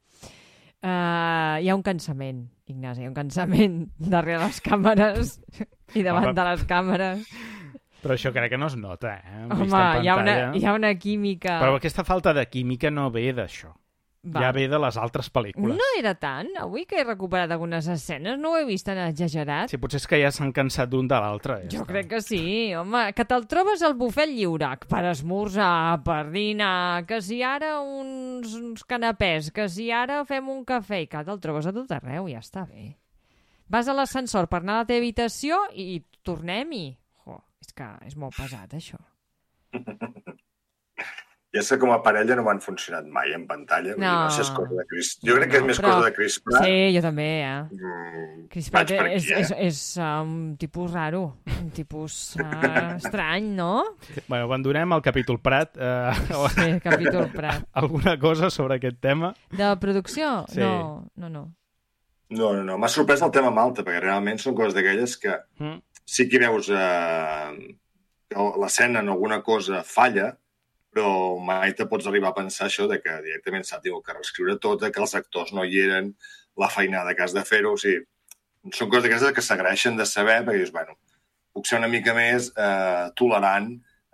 [0.84, 3.78] Uh, hi ha un cansament, Ignasi, un cansament
[4.14, 5.38] darrere les càmeres
[5.96, 6.38] i davant Home.
[6.38, 7.34] de les càmeres.
[8.04, 9.46] Però això crec que no es nota, eh?
[9.48, 11.58] Home, hi ha, una, hi ha una química...
[11.64, 13.72] Però aquesta falta de química no ve d'això.
[14.28, 14.42] Va.
[14.44, 15.78] Ja ve de les altres pel·lícules.
[15.80, 16.50] No era tant.
[16.60, 19.72] Avui que he recuperat algunes escenes no ho he vist tan exagerat.
[19.72, 21.62] Sí, potser és que ja s'han cansat d'un de l'altre.
[21.64, 21.92] Ja jo està.
[21.94, 22.42] crec que sí,
[22.76, 23.06] home.
[23.16, 28.84] Que te'l trobes al bufet lliure per esmorzar, per dinar, que si ara uns, uns
[28.84, 32.44] canapés, que si ara fem un cafè i que te'l trobes a tot arreu, ja
[32.44, 32.98] està bé.
[33.70, 36.86] vas a l'ascensor per anar a la teva habitació i tornem i...
[37.26, 38.98] Jo, és que és molt pesat, això.
[41.58, 43.96] Ja sé com a parella no m'han funcionat mai en pantalla.
[43.98, 44.12] No.
[44.28, 45.16] no sé, és cosa de Chris...
[45.26, 46.64] Jo crec que és No, més però- cosa de Chris Pratt.
[46.68, 47.62] Sí, jo també, eh?
[47.74, 49.42] Mm, Chris Pratt per és, aquí, eh?
[49.42, 51.24] és, és uh, un tipus raro,
[51.58, 52.48] un tipus uh,
[53.02, 53.72] estrany, no?
[54.28, 55.74] Bueno, abandonem el capítol Prat.
[55.78, 56.14] Eh,
[56.58, 57.66] Sí, capítol Prat.
[57.82, 59.34] alguna cosa sobre aquest tema?
[59.52, 60.46] De producció?
[60.52, 60.60] Sí.
[60.62, 61.44] No, no, no.
[62.30, 62.78] No, no, no.
[62.78, 65.78] M'ha sorprès el tema Malta, perquè realment són coses d'aquelles que Mm.
[66.06, 67.78] sí que veus eh,
[68.28, 70.34] que l'escena en alguna cosa falla,
[70.98, 74.56] però mai te pots arribar a pensar això de que directament s'ha tingut que reescriure
[74.58, 76.16] tota, que els actors no hi eren,
[76.58, 78.02] la feinada que has de fer-ho, o sigui,
[78.74, 80.98] són coses d'aquestes que s'agraeixen de saber, perquè dius, bueno,
[81.54, 83.70] puc ser una mica més eh, tolerant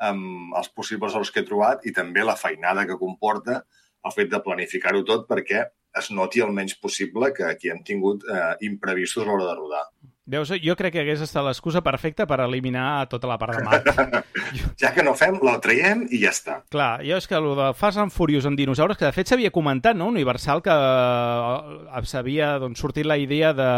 [0.09, 3.61] amb els possibles errors que he trobat i també la feinada que comporta
[4.03, 5.63] el fet de planificar-ho tot perquè
[5.99, 9.86] es noti el menys possible que aquí hem tingut eh, imprevistos a l'hora de rodar.
[10.26, 13.89] Veus, jo crec que hagués estat l'excusa perfecta per eliminar tota la part de mat.
[14.80, 16.59] Ja que no fem, la traiem i ja està.
[16.71, 19.51] Clar, jo és que el de Fast and Furious en dinosaures, que de fet s'havia
[19.51, 23.69] comentat, no?, Universal, que eh, s'havia doncs, sortit la idea de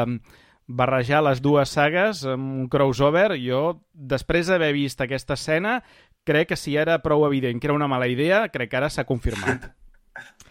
[0.68, 3.32] barrejar les dues sagues amb un crossover.
[3.42, 5.80] Jo, després d'haver vist aquesta escena,
[6.26, 9.08] crec que si era prou evident que era una mala idea, crec que ara s'ha
[9.10, 9.72] confirmat.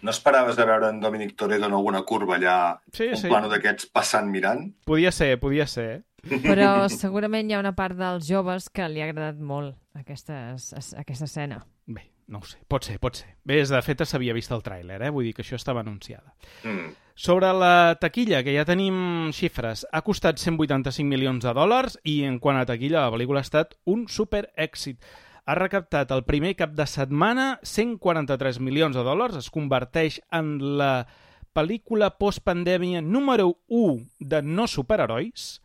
[0.05, 2.57] No esperaves de veure en Dominic Toretto en alguna curva allà,
[2.93, 3.29] Sí, un sí.
[3.29, 4.67] plano d'aquests passant mirant?
[4.85, 6.03] Podia ser, podia ser.
[6.25, 11.25] Però segurament hi ha una part dels joves que li ha agradat molt aquestes, aquesta
[11.29, 11.63] escena.
[11.87, 13.35] Bé, no ho sé, pot ser, pot ser.
[13.45, 15.11] Bé, de fet s'havia vist el tràiler, eh?
[15.13, 16.35] vull dir que això estava anunciada.
[16.65, 16.95] Mm.
[17.15, 22.41] Sobre la taquilla, que ja tenim xifres, ha costat 185 milions de dòlars i en
[22.43, 24.99] quant a taquilla la pel·lícula ha estat un super èxit.
[25.45, 31.07] Ha recaptat el primer cap de setmana 143 milions de dòlars, es converteix en la
[31.55, 35.61] pel·lícula postpandèmia número 1 de no superherois,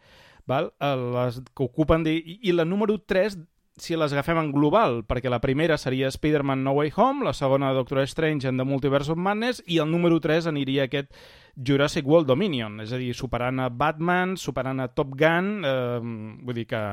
[0.46, 0.74] val?
[0.80, 2.04] Eh, Les que ocupen...
[2.04, 2.14] De...
[2.20, 3.40] I la número 3
[3.80, 7.72] si les agafem en global, perquè la primera seria Spider-Man No Way Home, la segona
[7.74, 11.16] Doctor Strange and the Multiverse of Madness, i el número 3 aniria aquest
[11.56, 16.00] Jurassic World Dominion, és a dir, superant a Batman, superant a Top Gun, eh,
[16.44, 16.84] vull dir que...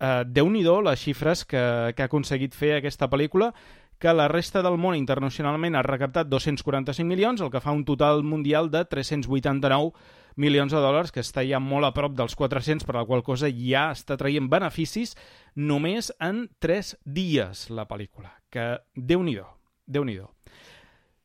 [0.00, 1.60] Eh, Déu-n'hi-do les xifres que,
[1.96, 3.52] que ha aconseguit fer aquesta pel·lícula,
[4.00, 8.24] que la resta del món internacionalment ha recaptat 245 milions, el que fa un total
[8.24, 9.92] mundial de 389
[10.40, 13.50] milions de dòlars, que està ja molt a prop dels 400, per la qual cosa
[13.52, 15.12] ja està traient beneficis
[15.54, 19.48] només en 3 dies la pel·lícula, que déu-n'hi-do,
[19.84, 20.20] déu nhi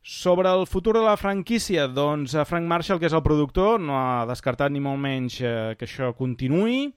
[0.06, 3.96] sobre el futur de la franquícia, doncs eh, Frank Marshall, que és el productor, no
[3.98, 6.92] ha descartat ni molt menys eh, que això continuï.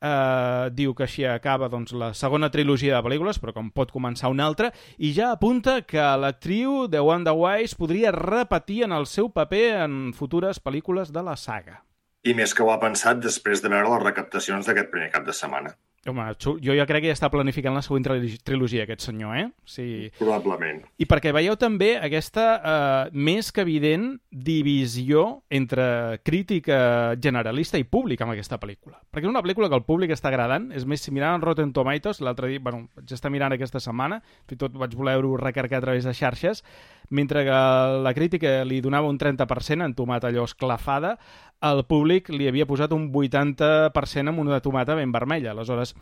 [0.00, 4.30] Eh, diu que així acaba doncs, la segona trilogia de pel·lícules, però com pot començar
[4.32, 9.28] una altra, i ja apunta que l'actriu de Wanda Wise podria repetir en el seu
[9.28, 11.82] paper en futures pel·lícules de la saga.
[12.24, 15.36] I més que ho ha pensat després de veure les recaptacions d'aquest primer cap de
[15.36, 15.76] setmana.
[16.08, 19.42] Home, jo ja crec que ja està planificant la següent trilogi- trilogia, aquest senyor, eh?
[19.68, 19.84] Sí.
[20.16, 20.78] Probablement.
[20.96, 26.78] I perquè veieu també aquesta eh, més que evident divisió entre crítica
[27.20, 28.96] generalista i públic amb aquesta pel·lícula.
[29.12, 32.22] Perquè és una pel·lícula que el públic està agradant, és més, si mirant Rotten Tomatoes,
[32.24, 35.84] l'altre dia, bueno, vaig estar mirant aquesta setmana, fins i tot vaig voler-ho recargar a
[35.84, 36.64] través de xarxes,
[37.10, 37.60] mentre que
[38.06, 41.18] la crítica li donava un 30% en tomata allò esclafada,
[41.60, 45.52] el públic li havia posat un 80% amb una tomata ben vermella.
[45.52, 45.94] Aleshores,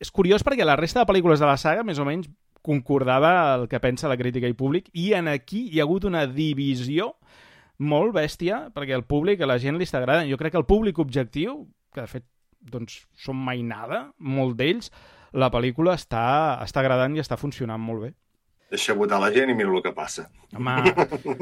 [0.00, 2.30] és curiós perquè la resta de pel·lícules de la saga més o menys
[2.62, 6.26] concordava el que pensa la crítica i públic i en aquí hi ha hagut una
[6.28, 7.14] divisió
[7.80, 10.28] molt bèstia perquè el públic, a la gent li està agradant.
[10.28, 12.26] Jo crec que el públic objectiu, que de fet
[12.60, 14.90] doncs, són mai nada, molt d'ells,
[15.32, 18.10] la pel·lícula està, està agradant i està funcionant molt bé.
[18.70, 20.28] Deixa votar la gent i mira el que passa.
[20.54, 20.74] Home,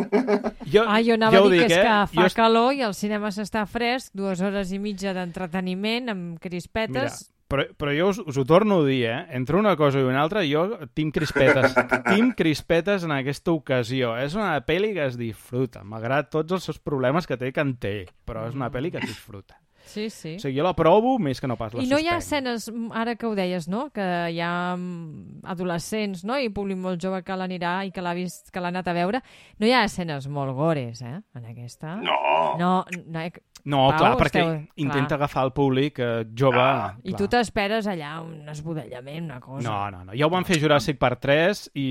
[0.72, 1.82] jo, Ah, jo anava ja a dir dic, que és eh?
[1.84, 6.24] que fa Jo calor i el cinema s'està fresc, dues hores i mitja d'entreteniment amb
[6.38, 7.18] Mira, crispetes.
[7.48, 9.20] però, però jo us, us ho torno a dir, eh?
[9.36, 10.66] Entre una cosa i una altra, jo
[10.96, 11.76] tinc crispetes.
[12.12, 14.14] tinc crispetes en aquesta ocasió.
[14.20, 17.76] És una pel·li que es disfruta, malgrat tots els seus problemes que té que en
[17.76, 19.56] té, però és una pel·li que es disfruta.
[19.88, 20.34] Sí, sí.
[20.36, 22.66] O sigui, jo la provo més que no pas la I no hi ha escenes,
[22.70, 23.86] mm, ara que ho deies, no?
[23.94, 26.36] Que hi ha mm, adolescents, no?
[26.38, 29.22] I públic molt jove que l'anirà i que l'ha vist, que l'ha anat a veure.
[29.58, 31.16] No hi ha escenes molt gores, eh?
[31.34, 31.96] En aquesta.
[32.04, 32.18] No.
[32.60, 32.72] No,
[33.06, 33.30] no ha...
[33.68, 35.16] No, Pau, clar, perquè esteu- intenta clar.
[35.18, 36.60] agafar el públic eh, jove.
[36.62, 36.94] Ah.
[37.04, 39.66] I tu t'esperes allà un esbudellament, una cosa.
[39.66, 40.14] No, no, no.
[40.16, 41.88] Ja ho van fer Jurassic Park 3 i,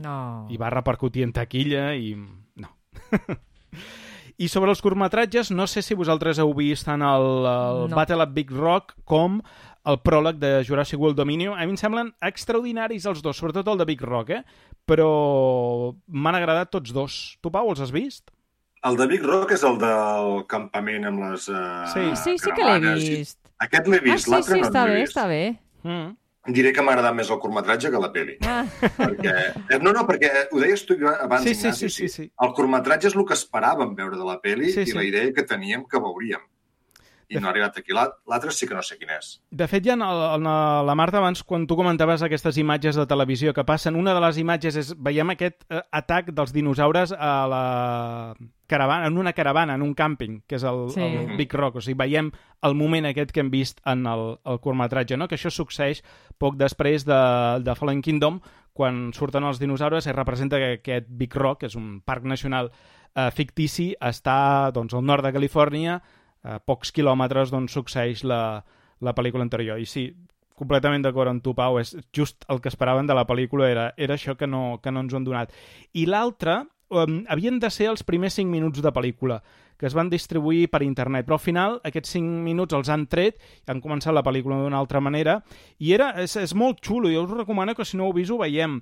[0.00, 0.46] No.
[0.48, 2.14] i va repercutir en taquilla i...
[2.62, 2.70] No.
[4.38, 7.96] I sobre els curtmetratges, no sé si vosaltres heu vist tant el, el No.
[7.96, 9.38] Battle at Big Rock com
[9.86, 11.54] el pròleg de Jurassic World Dominion.
[11.56, 14.42] A mi em semblen extraordinaris els dos, sobretot el de Big Rock, eh?
[14.86, 17.38] Però m'han agradat tots dos.
[17.40, 18.28] Tu, Pau, els has vist?
[18.86, 22.04] El de Big Rock és el del campament amb les uh, Sí.
[22.22, 23.38] Sí, sí que l'he vist.
[23.64, 25.16] Aquest l'he Ah, vist, sí, l'altre sí, no està l'he bé, vist.
[25.16, 25.42] està bé.
[25.86, 26.10] Mm.
[26.46, 28.36] Diré que m'ha agradat més el curtmetratge que la peli.
[28.46, 29.32] Ah, perquè...
[29.70, 32.26] eh, No, no, perquè ho deies tu abans, Sí, sí, Ignasi, sí, sí, sí.
[32.42, 34.96] El curtmetratge és el que esperàvem veure de la peli Sí, i sí.
[34.96, 36.44] la idea que teníem que veuríem.
[37.28, 37.90] I no ha arribat aquí.
[37.90, 39.40] L'al- L'altre sí que no sé quin és.
[39.50, 40.44] De fet, ja en, el, en
[40.86, 44.38] la Marta, abans, quan tu comentaves aquestes imatges de televisió que passen, una de les
[44.38, 47.64] imatges és, veiem aquest eh, atac dels dinosaures a la
[48.66, 51.00] caravana, en una caravana, en un càmping, que és el, Sí.
[51.00, 51.76] el Big Rock.
[51.76, 52.30] O sigui, veiem
[52.62, 55.28] el moment aquest que hem vist en el, el curtmetratge, no?
[55.28, 56.02] que això succeeix
[56.38, 57.20] poc després de,
[57.62, 58.40] de Fallen Kingdom,
[58.76, 62.70] quan surten els dinosaures i representa que aquest Big Rock, que és un parc nacional
[63.14, 66.00] eh, fictici, està doncs, al nord de Califòrnia,
[66.46, 68.62] a pocs quilòmetres d'on succeeix la,
[69.00, 69.80] la pel·lícula anterior.
[69.80, 70.10] I sí,
[70.56, 74.14] completament d'acord amb tu, Pau, és just el que esperaven de la pel·lícula, era, era
[74.14, 75.52] això que no, que no ens ho han donat.
[75.92, 79.40] I l'altre, um, havien de ser els primers 5 minuts de pel·lícula,
[79.76, 83.36] que es van distribuir per internet, però al final aquests 5 minuts els han tret
[83.36, 85.40] i han començat la pel·lícula d'una altra manera,
[85.78, 88.40] i era, és, és molt xulo, jo us recomano que si no ho vist ho
[88.40, 88.80] veiem,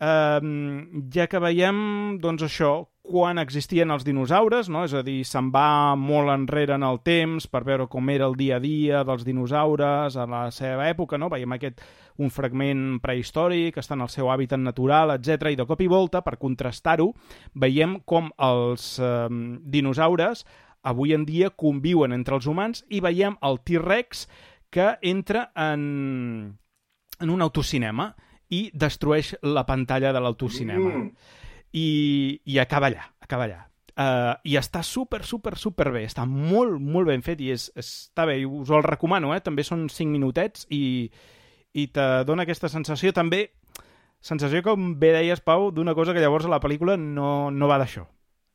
[0.00, 2.74] um, ja que veiem, doncs això,
[3.06, 4.82] quan existien els dinosaures, no?
[4.84, 8.34] és a dir, se'n va molt enrere en el temps per veure com era el
[8.38, 11.30] dia a dia dels dinosaures a la seva època, no?
[11.30, 11.82] veiem aquest
[12.22, 15.52] un fragment prehistòric, està en el seu hàbitat natural, etc.
[15.52, 17.10] I de cop i volta, per contrastar-ho,
[17.54, 19.26] veiem com els eh,
[19.76, 20.46] dinosaures
[20.86, 24.26] avui en dia conviuen entre els humans i veiem el T-Rex
[24.70, 26.56] que entra en,
[27.18, 28.12] en un autocinema
[28.54, 30.92] i destrueix la pantalla de l'autocinema.
[30.92, 31.32] Mm.
[31.74, 31.88] I,
[32.46, 33.64] I acaba allà, acaba allà.
[33.96, 36.04] Uh, I està super, super, super bé.
[36.06, 38.38] Està molt, molt ben fet i és, està bé.
[38.42, 39.40] I us el recomano, eh?
[39.42, 41.08] També són 5 minutets i,
[41.76, 43.50] i te dona aquesta sensació també
[44.26, 47.78] sensació, com bé deies, Pau, d'una cosa que llavors a la pel·lícula no, no va
[47.82, 48.06] d'això.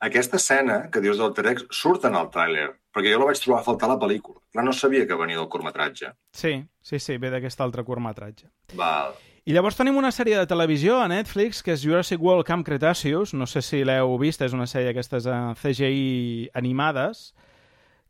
[0.01, 3.59] Aquesta escena que dius del T-Rex surt en el tràiler, perquè jo la vaig trobar
[3.61, 4.41] a faltar a la pel·lícula.
[4.51, 6.15] Clar, no sabia que venia del curtmetratge.
[6.33, 8.49] Sí, sí, sí, ve d'aquest altre curtmetratge.
[8.73, 9.13] Val.
[9.45, 13.35] I llavors tenim una sèrie de televisió a Netflix que és Jurassic World Camp Cretaceous,
[13.37, 17.31] no sé si l'heu vist, és una sèrie d'aquestes eh, CGI animades.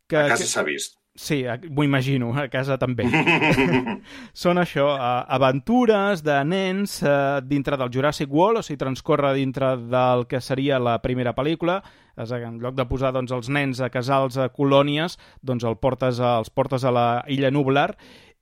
[0.08, 0.50] Que, A casa que...
[0.50, 0.98] s'ha vist.
[1.14, 3.04] Sí, a- m'ho imagino, a casa també.
[4.32, 9.74] Són això, eh, aventures de nens eh, dintre del Jurassic World, o sigui, transcorre dintre
[9.92, 11.82] del que seria la primera pel·lícula.
[12.16, 15.76] És, a- en lloc de posar doncs, els nens a casals, a colònies, doncs el
[15.76, 17.90] portes a, els portes a la illa Nublar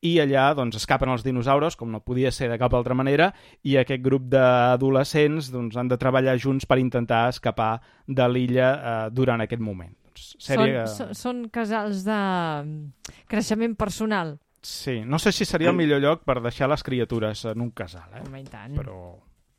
[0.01, 3.33] i allà doncs, escapen els dinosaures, com no podia ser de cap altra manera,
[3.67, 9.11] i aquest grup d'adolescents doncs, han de treballar junts per intentar escapar de l'illa eh,
[9.13, 9.93] durant aquest moment.
[10.37, 10.85] Sèrie...
[10.87, 14.37] són, són, són casals de mm, creixement personal.
[14.63, 18.09] Sí, no sé si seria el millor lloc per deixar les criatures en un casal,
[18.19, 18.23] eh?
[18.27, 18.77] Home, i tant.
[18.77, 19.01] Però...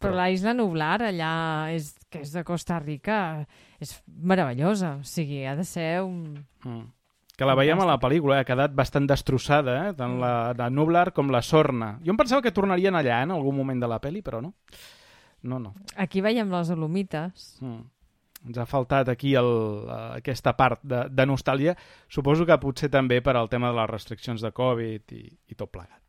[0.01, 1.33] Però la Isla Nublar, allà,
[1.75, 3.43] és, que és de Costa Rica,
[3.77, 4.95] és meravellosa.
[4.97, 6.39] O sigui, ha de ser un...
[6.65, 6.87] Mm.
[7.37, 8.43] Que la veiem a la pel·lícula, eh?
[8.43, 9.93] ha quedat bastant destrossada, eh?
[9.97, 11.95] tant la de Nublar com la Sorna.
[12.05, 13.29] Jo em pensava que tornarien allà eh?
[13.29, 14.55] en algun moment de la pel·li, però no.
[15.41, 15.73] No, no.
[16.01, 17.55] Aquí veiem les alomites.
[17.61, 17.85] Mm.
[18.47, 19.51] Ens ha faltat aquí el,
[19.85, 21.75] eh, aquesta part de, de nostàlgia.
[22.09, 25.69] Suposo que potser també per al tema de les restriccions de Covid i, i tot
[25.69, 26.01] plegat.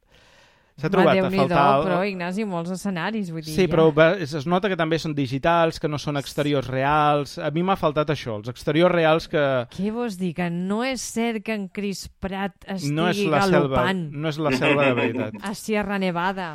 [0.81, 1.65] S'ha trobat a faltar...
[1.85, 3.53] però, Ignasi, molts escenaris, vull dir...
[3.53, 3.71] Sí, ja.
[3.71, 7.37] però es es nota que també són digitals, que no són exteriors reals.
[7.37, 9.45] A mi m'ha faltat això, els exteriors reals que
[9.77, 10.33] Què vols dir?
[10.39, 14.33] Que no és cert que en Chris Pratt estigui no és la selva, galopant no
[14.33, 15.41] és la selva de veritat.
[15.45, 16.55] a Sierra Nevada?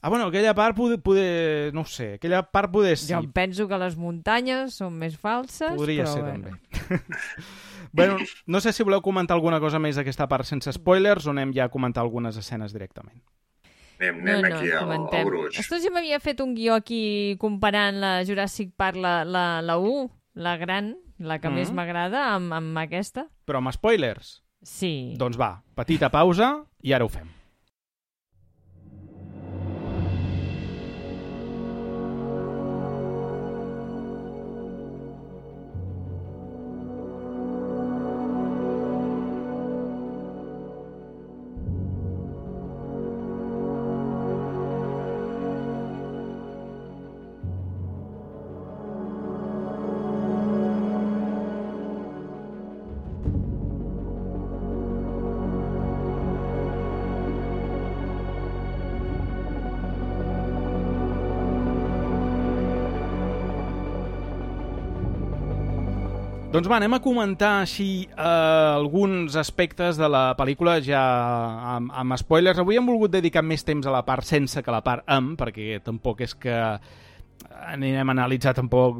[0.00, 3.12] Ah, bueno, aquella part poder, poder no ho sé, aquella part poder sí.
[3.12, 6.44] Jo penso que les muntanyes són més falses, Podria però ser, bueno.
[6.44, 7.02] també.
[7.92, 11.52] bueno, no sé si voleu comentar alguna cosa més d'aquesta part sense spoilers o anem
[11.56, 13.20] ja a comentar algunes escenes directament.
[13.98, 15.18] Anem, No, anem no, aquí al, comentem.
[15.18, 15.58] al gruix.
[15.58, 20.10] Ostres, jo m'havia fet un guió aquí comparant la Jurassic Park, la, la, la 1,
[20.38, 21.54] la gran, la que Mhm.
[21.58, 23.26] més m'agrada, amb, amb aquesta.
[23.44, 24.44] Però amb spoilers?
[24.62, 25.14] Sí.
[25.18, 27.26] Doncs va, petita pausa i ara ho fem.
[66.58, 70.98] Doncs va, anem a comentar així eh, alguns aspectes de la pel·lícula ja
[71.76, 72.58] amb, amb spoilers.
[72.58, 75.36] Avui hem volgut dedicar més temps a la part sense que a la part amb,
[75.38, 76.56] perquè tampoc és que
[77.68, 78.98] anirem a analitzar tampoc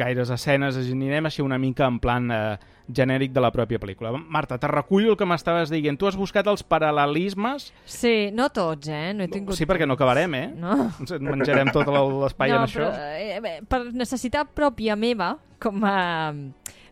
[0.00, 2.40] gaires escenes, anirem així una mica en plan eh,
[2.88, 4.14] genèric de la pròpia pel·lícula.
[4.16, 6.00] Marta, te recullo el que m'estaves dient.
[6.00, 7.68] Tu has buscat els paral·lelismes...
[7.84, 9.12] Sí, no tots, eh?
[9.12, 9.60] No he tingut...
[9.60, 10.46] Sí, perquè no acabarem, eh?
[10.56, 10.86] No.
[11.04, 12.88] Ens menjarem tot l'espai no, en això.
[12.88, 15.98] Però, eh, bé, per necessitat pròpia meva, com a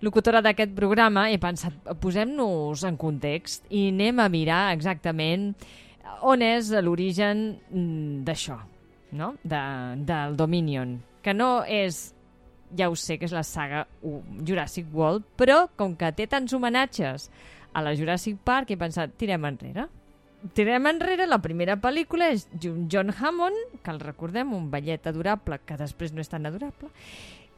[0.03, 5.53] locutora d'aquest programa, he pensat, posem-nos en context i anem a mirar exactament
[6.27, 8.59] on és l'origen mm, d'això,
[9.19, 9.35] no?
[9.43, 9.63] De,
[10.09, 12.11] del Dominion, que no és
[12.77, 17.29] ja ho sé que és la saga Jurassic World, però com que té tants homenatges
[17.73, 19.89] a la Jurassic Park, he pensat, tirem enrere.
[20.57, 25.79] Tirem enrere, la primera pel·lícula és John Hammond, que el recordem, un ballet adorable, que
[25.79, 26.91] després no és tan adorable,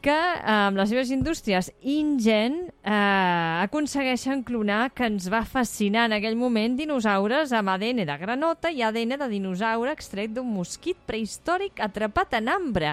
[0.04, 6.16] que eh, amb les seves indústries InGen eh, aconsegueixen clonar que ens va fascinar en
[6.18, 11.80] aquell moment dinosaures amb ADN de granota i ADN de dinosaure extret d'un mosquit prehistòric
[11.80, 12.92] atrapat en ambre.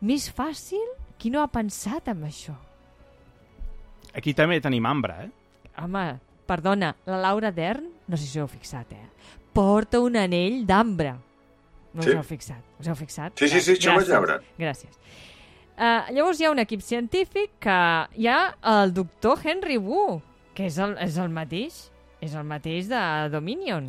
[0.00, 0.86] Més fàcil?
[1.20, 2.54] Qui no ha pensat en això?
[4.16, 5.30] Aquí també tenim ambre, eh?
[5.84, 6.06] Home,
[6.48, 9.04] perdona, la Laura Dern, no sé si heu fixat, eh?
[9.54, 11.12] Porta un anell d'ambre.
[11.92, 12.10] No Sí.
[12.10, 12.64] us heu fixat?
[12.80, 13.36] Us heu fixat?
[13.38, 14.16] Sí, sí, sí, això ho vaig Gràcies.
[14.16, 14.40] veure.
[14.58, 14.98] Gràcies.
[15.80, 17.76] Uh, llavors hi ha un equip científic que
[18.20, 18.40] hi ha
[18.82, 20.18] el doctor Henry Wu,
[20.54, 21.78] que és el, és el mateix,
[22.20, 23.00] és el mateix de
[23.32, 23.86] Dominion.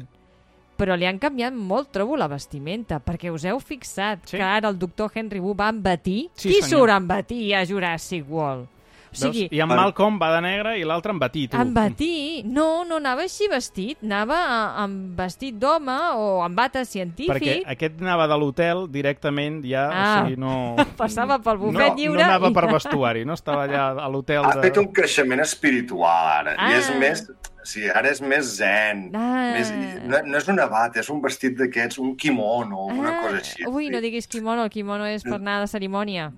[0.80, 4.38] Però li han canviat molt, trobo, la vestimenta, perquè us heu fixat Sí.
[4.38, 6.30] que ara el doctor Henry Wu va batí?
[6.34, 6.80] Sí, Qui senyor.
[6.88, 8.68] surt amb batí a Jurassic World?
[9.12, 9.52] O sigui, Veus?
[9.52, 11.58] I en Malcolm va de negre i l'altre en batí, tu.
[11.60, 12.44] en batí?
[12.46, 13.98] No, no anava així vestit.
[14.04, 17.34] Anava a- amb vestit d'home o amb bata científic.
[17.34, 20.02] Perquè aquest anava de l'hotel directament ja, Ah.
[20.24, 20.76] o sigui, no...
[20.98, 24.46] Passava pel bufet no, lliure No anava i- per vestuari, no estava allà a l'hotel
[24.46, 24.62] Ha de...
[24.70, 26.56] fet un creixement espiritual ara.
[26.72, 26.98] I és Ah.
[27.00, 27.28] més...
[27.64, 29.12] Sí, ara és més zen.
[29.14, 29.52] Ah.
[29.54, 29.70] Més,
[30.10, 33.38] no, no és una bata, és un vestit d'aquests, un kimono o una Ah, cosa
[33.38, 33.68] així.
[33.70, 36.32] Ui, no diguis kimono, el kimono és per anar de cerimònia.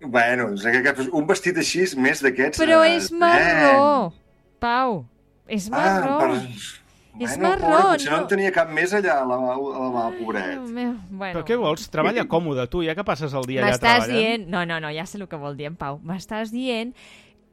[0.00, 2.58] Bueno, és que- un vestit així és més d'aquests...
[2.60, 4.12] Però eh, és marró,
[4.58, 5.04] Pau.
[5.46, 5.72] És zen.
[5.74, 6.14] marró.
[6.14, 6.78] Ah, per...
[7.20, 8.16] És bueno, marró, Pobre, potser no...
[8.16, 10.60] no- en tenia cap més allà a la, a la mà, pobret.
[10.70, 11.32] Meu, Bueno.
[11.34, 11.88] Però què vols?
[11.92, 14.16] Treballa còmode, tu, ja que passes el dia allà M'estàs treballant.
[14.16, 14.46] dient...
[14.48, 15.98] No, no, no, ja sé el que vol dir en Pau.
[16.06, 16.94] M'estàs dient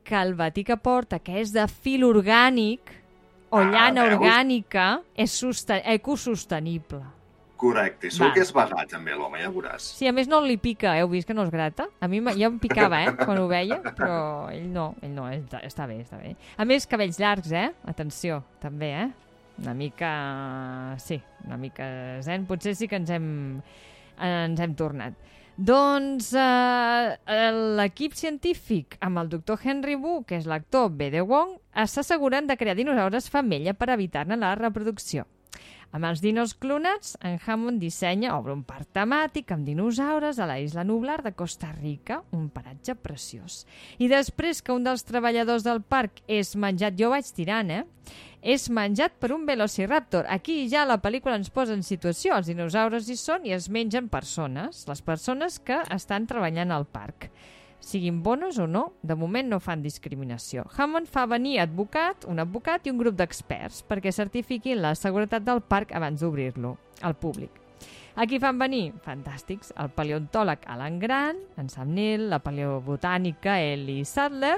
[0.07, 2.93] que el batí que porta, que és de fil orgànic
[3.49, 4.21] o Ah, llana veus?
[4.21, 4.87] orgànica,
[5.19, 7.01] és sosten ecosostenible.
[7.57, 8.11] Correcte.
[8.13, 8.33] Segur Val.
[8.35, 9.91] que és vagat, també, l'home, ja veuràs.
[9.97, 11.87] Sí, a més no li pica, heu vist que no es grata?
[11.99, 15.61] A mi ja em picava, eh, quan ho veia, però ell no, ell no, està,
[15.65, 16.35] està bé, està bé.
[16.57, 17.71] A més, cabells llargs, eh?
[17.85, 19.07] Atenció, també, eh?
[19.57, 20.11] Una mica...
[21.01, 22.45] sí, una mica zen.
[22.45, 23.31] Potser sí que ens hem,
[24.21, 25.17] ens hem tornat.
[25.57, 27.17] Doncs eh,
[27.79, 31.23] l'equip científic amb el doctor Henry Wu, que és l'actor B.D.
[31.25, 31.55] Wong,
[31.89, 35.25] s'asseguren de crear dinosaures femella per evitar-ne la reproducció.
[35.97, 40.59] Amb els dinos clonats, en Hammond dissenya, obre un parc temàtic amb dinosaures a la
[40.61, 43.63] isla Nublar de Costa Rica, un paratge preciós.
[43.97, 47.81] I després que un dels treballadors del parc és menjat, jo vaig tirant, eh?
[48.45, 50.29] És menjat per un velociraptor.
[50.29, 52.37] Aquí ja la pel·lícula ens posa en situació.
[52.37, 57.31] Els dinosaures hi són i es mengen persones, les persones que estan treballant al parc.
[57.79, 60.65] Siguin bones o no, de moment no fan discriminació.
[60.75, 65.61] Hammond fa venir advocat, un advocat i un grup d'experts perquè certifiquin la seguretat del
[65.61, 67.51] parc abans d'obrir-lo al públic.
[68.17, 74.57] Aquí fan venir, fantàstics, el paleontòleg Alan Grant, en Sam Neill, la paleobotànica Ellie Sadler,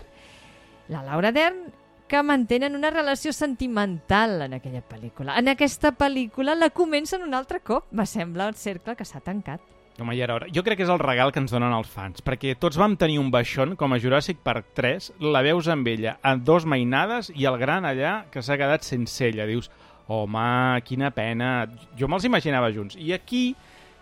[0.88, 1.65] la Laura Dern,
[2.09, 5.36] que mantenen una relació sentimental en aquella pel·lícula.
[5.38, 7.91] En aquesta pel·lícula la comencen un altre cop.
[7.91, 9.61] Me sembla el cercle que s'ha tancat.
[10.00, 10.47] Home, ja era hora.
[10.56, 13.18] Jo crec que és el regal que ens donen els fans, perquè tots vam tenir
[13.20, 17.47] un baixón, com a Jurassic Park 3, la veus amb ella a dos mainades i
[17.50, 19.47] el gran allà que s'ha quedat sense ella.
[19.50, 19.68] Dius,
[20.08, 21.68] home, quina pena.
[22.00, 22.95] Jo me'ls imaginava junts.
[22.95, 23.43] I aquí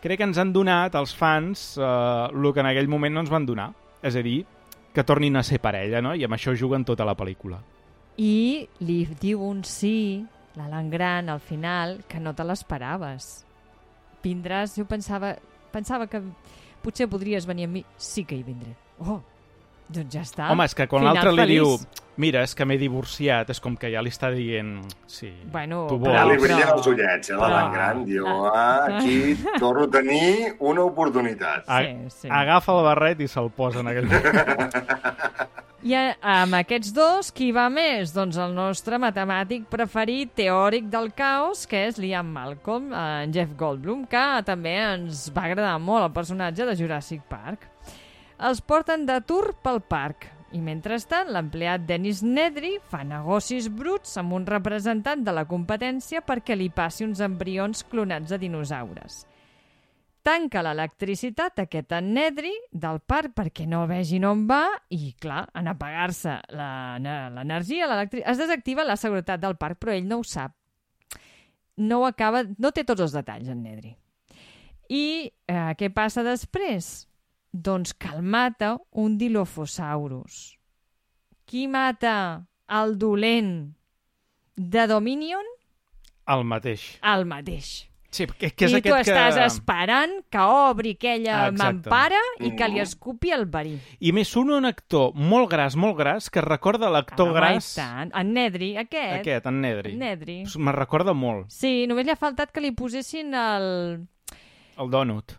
[0.02, 3.34] crec que ens han donat, els fans, eh, el que en aquell moment no ens
[3.34, 3.72] van donar.
[4.06, 4.44] És a dir,
[4.94, 6.16] que tornin a ser parella, no?
[6.16, 7.60] I amb això juguen tota la pel·lícula.
[8.18, 10.26] I li diu un sí,
[10.58, 13.46] l'Alan Grant, al final, que no te l'esperaves.
[14.24, 15.36] Vindràs, jo pensava,
[15.78, 16.22] pensava que
[16.84, 17.86] potser podries venir amb mi.
[17.98, 18.76] Sí que hi vindré.
[19.00, 19.22] Oh,
[19.90, 20.50] doncs ja està.
[20.52, 21.78] Home, és que quan l'altre li diu
[22.18, 26.00] mira, és que m'he divorciat, és com que ja li està dient sí, Bueno, tu
[26.02, 26.42] però- Ja li vols.
[26.48, 28.06] brillen els ullets, eh, la però- Gran.
[28.06, 31.64] Diu, ah, aquí torno a tenir una oportunitat.
[31.68, 32.28] A- Sí, sí.
[32.32, 34.74] Agafa el barret i se'l posa en aquell moment.
[35.84, 38.12] I a- amb aquests dos, qui va més?
[38.12, 44.08] Doncs el nostre matemàtic preferit, teòric del caos, que és Liam Malcolm, en Jeff Goldblum,
[44.08, 47.70] que també ens va agradar molt el personatge de Jurassic Park.
[48.38, 54.36] Els porten de tour pel parc i mentrestant l'empleat Dennis Nedry fa negocis bruts amb
[54.38, 59.26] un representant de la competència perquè li passi uns embrions clonats de dinosaures.
[60.28, 65.70] tanca l'electricitat aquest en Nedri del parc perquè no vegin on va i, clar, en
[65.72, 67.88] apagar-se l'energia.
[68.04, 70.52] Es desactiva la seguretat del parc, però ell no ho sap.
[71.78, 72.44] No acaba...
[72.60, 73.96] No té tots els detalls, en Nedri.
[74.90, 77.08] I eh, què passa després?
[77.54, 80.58] Doncs que el mata un Dilophosaurus.
[81.46, 83.74] Qui mata el dolent
[84.56, 85.46] de Dominion?
[86.28, 86.98] El mateix.
[87.02, 87.86] El mateix.
[88.10, 89.46] Sí, que, que és I tu estàs que...
[89.46, 91.90] esperant que obri aquella Ah, exacte.
[91.90, 92.82] mampara i que li Mhm.
[92.82, 93.78] escupi el verí.
[94.00, 97.74] I més un, un actor molt gras, molt gras, que recorda l'actor Home, gras...
[97.76, 98.12] tant.
[98.16, 99.20] En Nedri, aquest.
[99.20, 99.92] Aquest, en Nedri.
[99.94, 100.38] En Nedri.
[100.58, 104.08] Me recorda molt, Sí, només li ha faltat que li posessin el...
[104.78, 105.36] el Donut.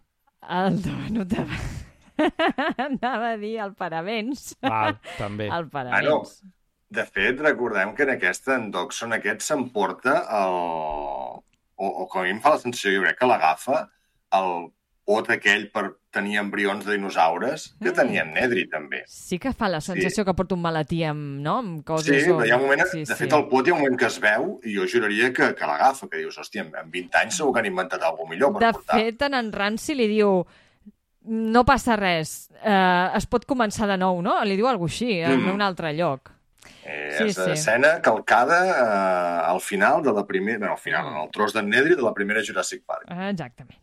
[0.49, 1.45] El donut de...
[2.89, 4.55] Anava a dir el paravents.
[4.63, 5.49] Val, també.
[5.53, 6.41] El paravents.
[6.89, 10.59] De fet, recordem que en aquesta, en Dogson aquest s'emporta el...
[11.79, 13.85] O, o com a mi em fa la sensació, jo crec que l'agafa
[14.35, 14.65] el
[15.09, 17.95] pot aquell per tenir embrions de dinosaures que Mm.
[17.97, 19.05] tenia en Nedri, també.
[19.07, 21.59] Sí que fa la sensació que porta un malatí amb, no?
[21.63, 22.25] amb coses...
[22.25, 23.19] Sí, però hi ha un moment, Sí, de sí.
[23.23, 25.69] fet, el pot hi ha un moment que es veu i jo juraria que, que
[25.71, 28.73] l'agafa, que dius, hòstia, en 20 anys segur que han inventat alguna millor per De
[28.81, 28.99] portar.
[28.99, 30.43] fet, en en Ranci li diu
[31.25, 34.39] no passa res, eh, es pot començar de nou, no?
[34.45, 35.55] Li diu alguna així, en Mm.
[35.55, 36.31] un altre lloc.
[36.85, 37.51] Eh, Sí, és sí.
[37.51, 40.59] escena calcada eh, al final de la primera...
[40.59, 43.05] Bueno, al final, en el tros d'en de la primera Jurassic Park.
[43.11, 43.79] Eh, Exactament.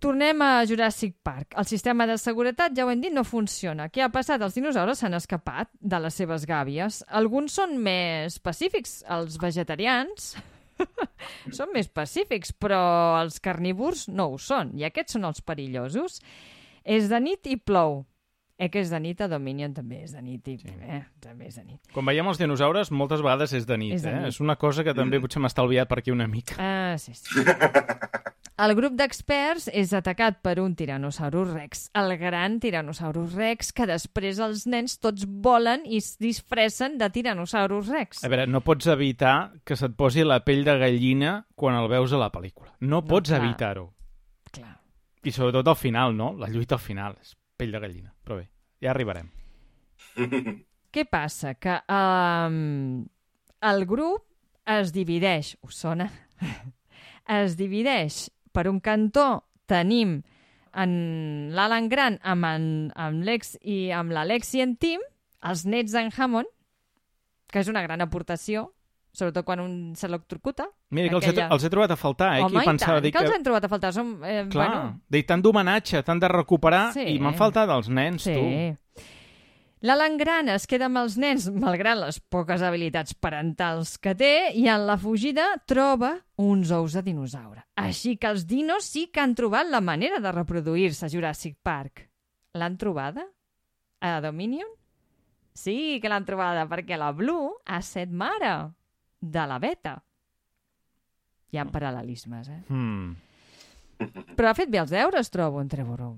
[0.00, 1.54] Tornem a Jurassic Park.
[1.58, 3.90] El sistema de seguretat, ja ho hem dit, no funciona.
[3.90, 4.40] Què ha passat?
[4.40, 7.02] Els dinosaures s'han escapat de les seves gàbies.
[7.06, 9.04] Alguns són més pacífics.
[9.10, 10.36] Els vegetarians
[11.56, 12.80] són més pacífics, però
[13.20, 14.74] els carnívors no ho són.
[14.78, 16.20] I aquests són els perillosos.
[16.84, 18.04] És de nit i plou.
[18.60, 20.58] Eh, que és de nit a Dominion també és de nit i...
[20.68, 21.80] Eh, també és de nit.
[21.94, 24.18] Quan veiem els dinosaures, moltes vegades és de nit, És de eh?
[24.18, 24.34] nit.
[24.34, 26.58] És una cosa que també potser m'ha estalviat per aquí una mica.
[26.60, 27.40] Ah, sí, sí.
[28.60, 34.42] El grup d'experts és atacat per un Tyrannosaurus rex, el gran Tyrannosaurus rex, que després
[34.44, 38.20] els nens tots volen i es disfressen de Tyrannosaurus rex.
[38.20, 42.12] A veure, no pots evitar que se't posi la pell de gallina quan el veus
[42.12, 42.74] a la pel·lícula.
[42.80, 43.94] No, No, pots evitar-ho.
[44.52, 44.76] Clar.
[45.24, 46.34] I sobretot al final, no?
[46.36, 48.12] La lluita al final és pell de gallina.
[48.24, 48.48] Però bé,
[48.82, 49.30] ja arribarem.
[50.94, 51.54] Què passa?
[51.60, 53.04] Que um,
[53.70, 54.26] el grup
[54.70, 56.08] es divideix, us sona?
[57.40, 58.26] es divideix.
[58.50, 60.18] Per un cantó tenim
[60.80, 60.92] en
[61.54, 62.64] l'Alan Grant amb, en,
[62.98, 65.04] amb l'Ex i amb l'Alex i en Tim,
[65.46, 66.50] els nets d'en Hammond,
[67.50, 68.68] que és una gran aportació,
[69.12, 70.68] sobretot quan un s'electrocuta.
[70.90, 72.42] Mira que els, he, Aquella- els he trobat a faltar, eh?
[72.44, 73.24] Home, Aquí i pensava tant, dir que que...
[73.26, 73.92] els hem trobat a faltar.
[73.92, 77.06] Som, eh, Clar, bueno, dir tant d'homenatge, tant de recuperar, Sí.
[77.14, 78.30] i m'han faltat els nens, tu.
[78.30, 78.74] Sí.
[79.82, 84.66] L'Alan Grant es queda amb els nens, malgrat les poques habilitats parentals que té, i
[84.68, 87.62] en la fugida troba uns ous de dinosaure.
[87.80, 92.10] Així que els dinos sí que han trobat la manera de reproduir-se a Jurassic Park.
[92.52, 93.24] L'han trobada?
[94.02, 94.68] A Dominion?
[95.54, 98.52] Sí que l'han trobada, perquè la Blue ha set mare
[99.20, 99.96] de la Beta.
[101.50, 102.60] Hi ha paral·lelismes, eh?
[102.70, 103.14] Hmm.
[104.36, 106.14] Però ha fet bé els deures, trobo, en Trevorrow.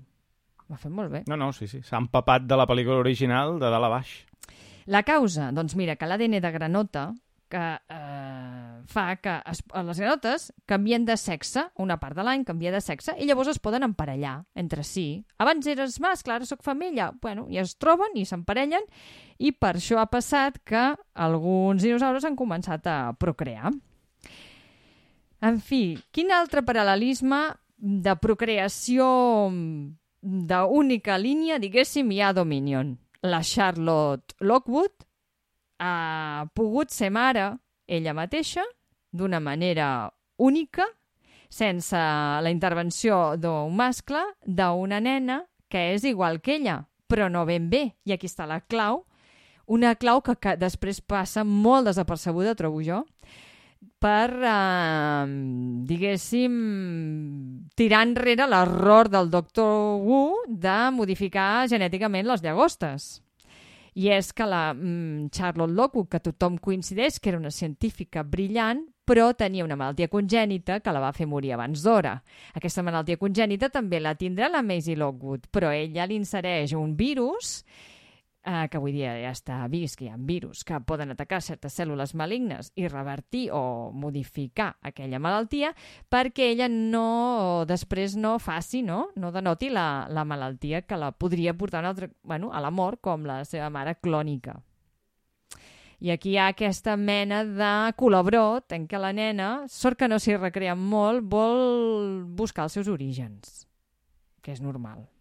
[0.68, 1.22] Ho ha fet molt bé.
[1.28, 1.82] No, no, sí, sí.
[1.82, 4.12] S'ha empapat de la pel·lícula original de dalt a baix.
[4.92, 7.08] La causa, doncs mira, que l'ADN de granota
[7.52, 12.72] que eh, fa que es, les granotes canvien de sexe, una part de l'any canvia
[12.72, 15.22] de sexe, i llavors es poden emparellar entre si.
[15.42, 17.10] Abans eres mascle, ara sóc femella.
[17.20, 18.88] Bueno, i es troben i s'emparellen,
[19.38, 23.74] i per això ha passat que alguns dinosaures han començat a procrear.
[25.42, 27.44] En fi, quin altre paral·lelisme
[27.76, 29.04] de procreació
[30.22, 32.94] d'única línia, diguéssim, hi ha Dominion?
[33.26, 35.04] La Charlotte Lockwood
[35.82, 37.56] ha pogut ser mare
[37.90, 38.62] ella mateixa
[39.10, 40.86] d'una manera única,
[41.50, 47.68] sense la intervenció d'un mascle, d'una nena que és igual que ella, però no ben
[47.68, 47.90] bé.
[48.04, 49.04] I aquí està la clau,
[49.66, 53.02] una clau que, que després passa molt desapercebuda, trobo jo,
[54.02, 55.26] per, eh,
[55.88, 56.54] diguéssim,
[57.78, 63.20] tirar enrere l'error del doctor Wu de modificar genèticament les llagostes.
[63.94, 68.86] I és que la mm, Charlotte Lockwood, que tothom coincideix que era una científica brillant,
[69.04, 72.14] però tenia una malaltia congènita que la va fer morir abans d'hora.
[72.56, 77.60] Aquesta malaltia congènita també la tindrà la Maisie Lockwood, però ella li insereix un virus
[78.44, 81.76] eh, que avui dia ja està vist que hi ha virus que poden atacar certes
[81.78, 85.72] cèl·lules malignes i revertir o modificar aquella malaltia
[86.10, 91.54] perquè ella no després no faci, no, no denoti la, la malaltia que la podria
[91.54, 94.58] portar un altre, bueno, a la mort com la seva mare clònica.
[96.02, 100.18] I aquí hi ha aquesta mena de colabrot en què la nena, sort que no
[100.18, 103.68] s'hi recrea molt, vol buscar els seus orígens.
[104.42, 105.11] que és normal.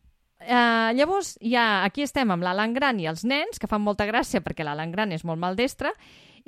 [0.41, 4.41] Uh, llavors, ja aquí estem amb l'Alan Gran i els nens, que fan molta gràcia
[4.41, 5.93] perquè l'Alan Gran és molt maldestre,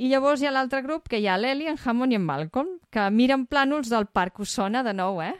[0.01, 2.77] i llavors hi ha l'altre grup, que hi ha l'Eli, en Hammond i en Malcolm,
[2.89, 4.41] que miren plànols del parc.
[4.41, 5.35] Us sona de nou, eh?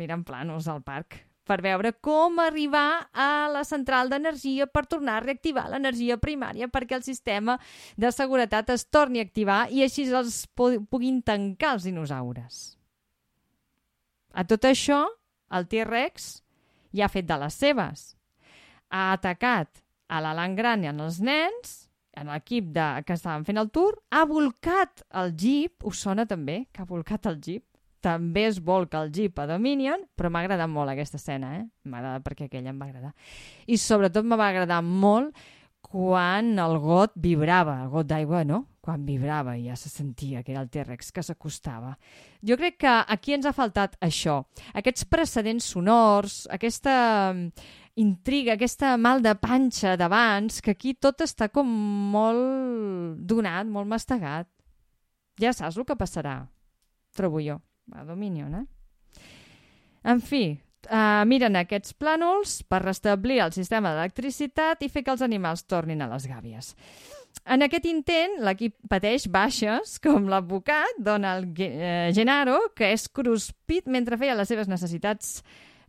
[0.00, 5.24] Miren plànols del parc per veure com arribar a la central d'energia per tornar a
[5.24, 7.56] reactivar l'energia primària perquè el sistema
[7.96, 12.60] de seguretat es torni a activar i així els puguin tancar els dinosaures.
[14.36, 15.06] A tot això,
[15.50, 16.28] el T-Rex
[16.94, 18.08] ja ha fet de les seves.
[18.88, 22.72] Ha atacat a l'Alan Gran i en els nens en l'equip
[23.06, 27.28] que estaven fent el tour, ha volcat el jeep, us sona també que ha volcat
[27.30, 27.64] el jeep?
[28.02, 31.64] També es volca el jeep a Dominion, però m'ha agradat molt aquesta escena, eh?
[31.90, 33.10] M'agrada perquè aquella em va agradar.
[33.66, 35.34] I sobretot me va agradar molt
[35.84, 38.64] quan el got vibrava, el got d'aigua, no?
[38.84, 41.94] Quan vibrava ja se sentia que era el T-Rex que s'acostava.
[42.44, 44.42] Jo crec que aquí ens ha faltat això,
[44.74, 47.34] aquests precedents sonors, aquesta
[47.98, 51.68] intriga, aquesta mal de panxa d'abans, que aquí tot està com
[52.12, 54.48] molt donat, molt mastegat.
[55.38, 56.40] Ja saps el que passarà,
[57.14, 57.58] trobo jo,
[57.94, 58.66] a Dominion, eh?
[60.08, 65.24] En fi, uh, miren aquests plànols per restablir el sistema d'electricitat i fer que els
[65.26, 66.74] animals tornin a les gàbies.
[67.48, 74.18] En aquest intent, l'equip pateix baixes, com l'advocat Donald eh, Gennaro, que és cruspit mentre
[74.20, 75.38] feia les seves necessitats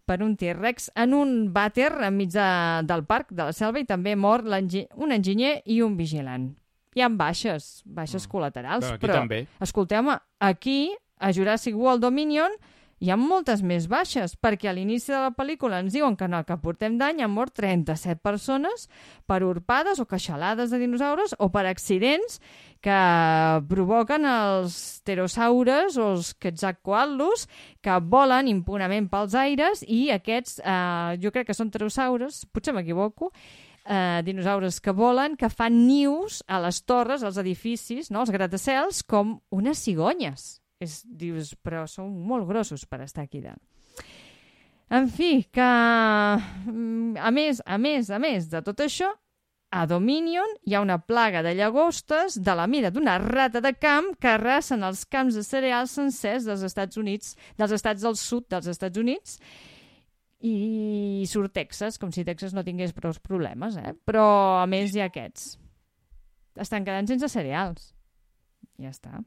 [0.10, 2.48] per un T-Rex en un vàter enmig de,
[2.90, 6.50] del parc de la selva i també mor un enginyer i un vigilant.
[6.98, 8.32] Hi ha baixes, baixes mm.
[8.32, 9.44] col·laterals, però, aquí però també.
[9.62, 10.80] escolteu-me, aquí,
[11.20, 12.56] a Jurassic World Dominion,
[13.00, 16.36] hi ha moltes més baixes, perquè a l'inici de la pel·lícula ens diuen que en
[16.36, 18.90] el que portem d'any han mort 37 persones
[19.30, 22.42] per urpades o queixalades de dinosaures o per accidents
[22.84, 23.00] que
[23.72, 24.76] provoquen els
[25.06, 27.48] pterosaures o els quetzalcoatlus
[27.84, 33.32] que volen impunament pels aires i aquests, eh, jo crec que són pterosaures, potser m'equivoco,
[33.86, 38.20] eh, dinosaures que volen, que fan nius a les torres, als edificis, no?
[38.22, 43.62] als gratacels, com unes cigonyes és, dius, però són molt grossos per estar aquí dalt.
[44.90, 45.66] En fi, que
[46.72, 49.12] mm, a més, a més, a més de tot això,
[49.70, 54.16] a Dominion hi ha una plaga de llagostes de la mida d'una rata de camp
[54.18, 58.72] que arrasen els camps de cereals sencers dels Estats Units, dels estats del sud dels
[58.72, 59.38] Estats Units,
[60.42, 63.94] i surt Texas, com si Texas no tingués prou problemes, eh?
[64.08, 64.26] Però,
[64.64, 65.58] a més, hi ha aquests.
[66.60, 67.92] Estan quedant sense cereals.
[68.80, 69.20] Ja està.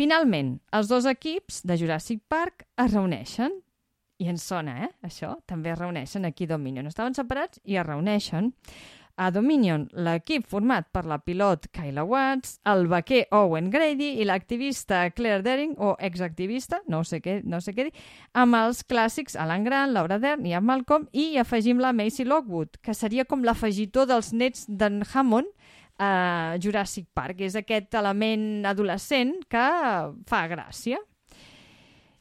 [0.00, 3.52] Finalment, els dos equips de Jurassic Park es reuneixen.
[4.20, 4.88] I ens sona, eh?
[5.04, 5.34] Això.
[5.44, 6.86] També es reuneixen aquí a Dominion.
[6.88, 8.48] Estaven separats i es reuneixen.
[9.20, 15.02] A Dominion, l'equip format per la pilot Kyla Watts, el vaquer Owen Grady i l'activista
[15.12, 17.92] Claire Dering, o exactivista, no sé què, no sé què dir,
[18.32, 22.96] amb els clàssics Alan Grant, Laura Dern i Malcolm, i afegim la Macy Lockwood, que
[22.96, 25.52] seria com l'afegitor dels nets d'en Hammond,
[26.00, 27.44] a Jurassic Park.
[27.44, 29.68] És aquest element adolescent que
[30.30, 30.98] fa gràcia.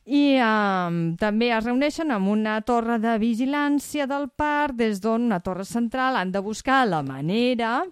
[0.09, 5.37] I um, també es reuneixen amb una torre de vigilància del parc, des d'on una
[5.45, 7.83] torre central han de buscar la manera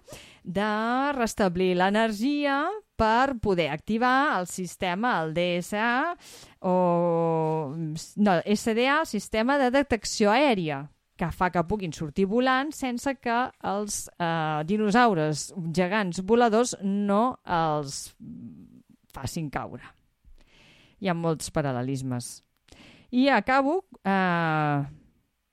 [0.42, 0.72] de
[1.14, 2.64] restablir l'energia
[2.98, 6.16] per poder activar el sistema, el DSA,
[6.66, 6.74] o
[7.76, 13.38] no, SDA, el sistema de detecció aèria, que fa que puguin sortir volant sense que
[13.66, 18.12] els eh, dinosaures gegants voladors no els
[19.14, 19.82] facin caure.
[21.02, 22.30] Hi ha molts paral·lelismes.
[23.14, 24.78] I acabo eh,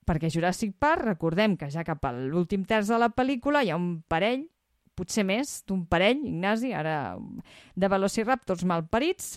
[0.06, 3.80] perquè Jurassic Park, recordem que ja cap a l'últim terç de la pel·lícula hi ha
[3.80, 4.46] un parell,
[4.96, 7.18] potser més d'un parell, Ignasi, ara
[7.76, 9.36] de velociraptors malparits,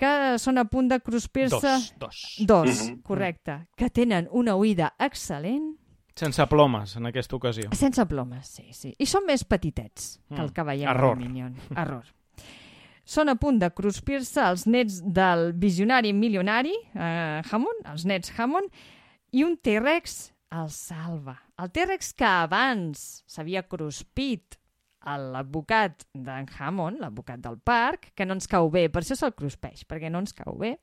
[0.00, 1.60] que són a punt de cruspir-se...
[1.60, 2.20] Dos, dos.
[2.38, 3.02] Dos, mm -hmm.
[3.02, 3.58] correcte.
[3.76, 5.76] Que tenen una oïda excel·lent.
[6.14, 7.70] Sense plomes, en aquesta ocasió.
[7.72, 8.94] Sense plomes, sí, sí.
[8.98, 10.52] I són més petitets que el mm.
[10.52, 11.12] que veiem Error.
[11.12, 11.54] a Minion.
[11.76, 12.04] Error.
[13.04, 18.68] Són a punt de cruspir-se els nets del visionari milionari, eh, Hammond, els nets Hammond,
[19.32, 21.36] i un T-Rex el salva.
[21.58, 24.59] El T-Rex que abans s'havia cruspit
[25.06, 29.84] l'advocat d'en Hammond, l'advocat del parc, que no ens cau bé, per això se'l cruspeix,
[29.88, 30.76] perquè no ens cau bé,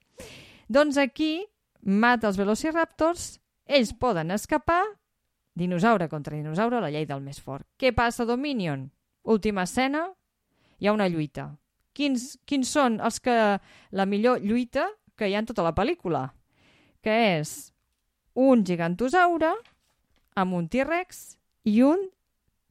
[0.68, 1.46] doncs aquí
[1.82, 3.38] mata els velociraptors,
[3.68, 4.82] ells poden escapar,
[5.58, 7.66] dinosaure contra dinosaure, la llei del més fort.
[7.78, 8.90] Què passa Dominion?
[9.24, 10.08] Última escena,
[10.80, 11.52] hi ha una lluita.
[11.98, 13.36] Quins, quins són els que
[13.92, 14.86] la millor lluita
[15.18, 16.28] que hi ha en tota la pel·lícula?
[17.02, 17.74] Que és
[18.38, 19.56] un gigantosaure
[20.38, 22.06] amb un T-Rex i un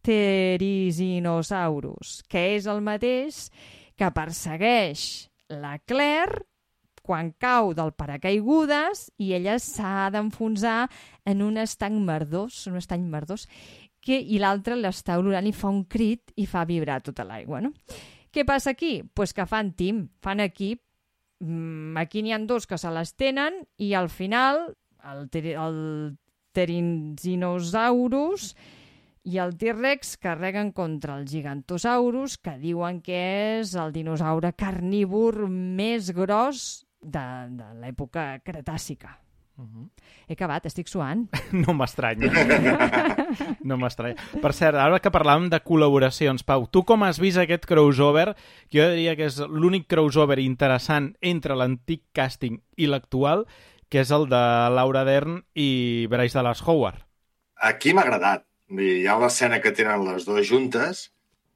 [0.07, 3.51] Pterizinosaurus, que és el mateix
[3.99, 6.47] que persegueix la Claire
[7.07, 10.89] quan cau del paracaigudes i ella s'ha d'enfonsar
[11.27, 13.47] en un estanc merdós, un estany merdós,
[14.03, 17.73] que, i l'altre l'està olorant i fa un crit i fa vibrar tota l'aigua, no?
[18.31, 19.03] Què passa aquí?
[19.15, 20.83] Pues que fan team, fan equip.
[21.41, 24.77] Mm, aquí n'hi han dos que se les tenen i al final
[25.07, 26.17] el, el
[26.53, 28.55] Pterizinosaurus
[29.27, 33.19] i el T-Rex carreguen contra el Gigantosaurus, que diuen que
[33.59, 37.25] és el dinosaure carnívor més gros de,
[37.59, 39.17] de l'època cretàcica.
[39.57, 39.89] Uh -huh.
[40.29, 41.27] He acabat, estic suant.
[41.67, 42.31] No m'estranya.
[43.65, 44.15] no m'estranya.
[44.43, 48.37] Per cert, ara que parlàvem de col·laboracions, Pau, tu com has vist aquest crossover?
[48.69, 53.47] Que jo diria que és l'únic crossover interessant entre l'antic càsting i l'actual,
[53.89, 57.03] que és el de Laura Dern i Bryce Dallas Howard.
[57.57, 58.45] Aquí m'ha agradat.
[58.67, 61.07] Hi ha l'escena que tenen les dues juntes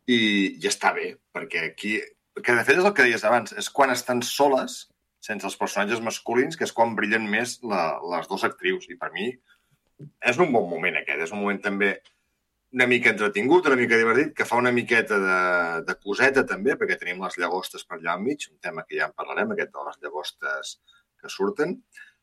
[0.06, 0.20] i,
[0.62, 1.98] i està bé, perquè aquí...
[2.40, 4.84] Que de fet és el que deies abans, és quan estan soles
[5.20, 8.86] sense els personatges masculins, que és quan brillen més la, les dues actrius.
[8.88, 9.26] I per mi
[10.30, 11.26] és un bon moment aquest.
[11.26, 11.90] És un moment també
[12.72, 15.40] una mica entretingut, una mica divertit, que fa una miqueta de,
[15.88, 19.16] de coseta també, perquè tenim les llagostes per allà enmig, un tema que ja en
[19.18, 20.76] parlarem, aquest de les llagostes
[21.20, 21.80] que surten.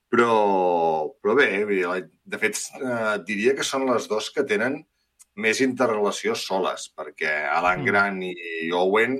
[0.07, 4.79] Però, però bé, de fet, eh, diria que són les dos que tenen
[5.37, 7.87] més interrelació soles, perquè Alan mm.
[7.89, 9.17] Grant i Owen,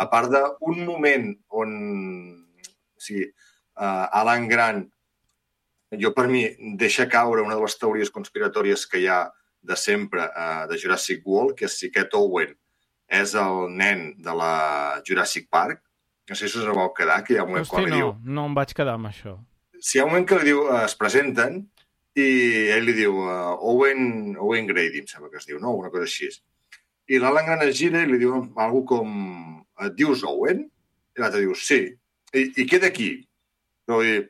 [0.00, 1.28] a part d'un moment
[1.60, 1.76] on
[3.02, 3.28] o sigui,
[3.78, 4.82] uh, Alan Grant,
[6.00, 6.42] jo per mi,
[6.78, 9.22] deixa caure una de les teories conspiratòries que hi ha
[9.62, 12.54] de sempre uh, de Jurassic World, que és si aquest Owen
[13.12, 14.54] és el nen de la
[15.06, 15.82] Jurassic Park.
[16.30, 18.12] No sé si us vau quedar, que hi ha un moment Hosti, quan no, diu...
[18.38, 19.36] no em vaig quedar amb això.
[19.82, 21.58] Si hi ha un moment que li diu, uh, es presenten
[22.14, 22.26] i
[22.70, 25.74] ell li diu uh, Owen, Owen Grady, em sembla que es diu, no?
[25.80, 26.28] Una cosa així.
[27.10, 29.16] I l'Alan Grant es gira i li diu alguna com...
[29.82, 30.62] Et dius Owen?
[31.16, 31.80] I l'altre diu, sí.
[32.30, 33.10] I, i queda aquí.
[33.88, 34.20] Però dir,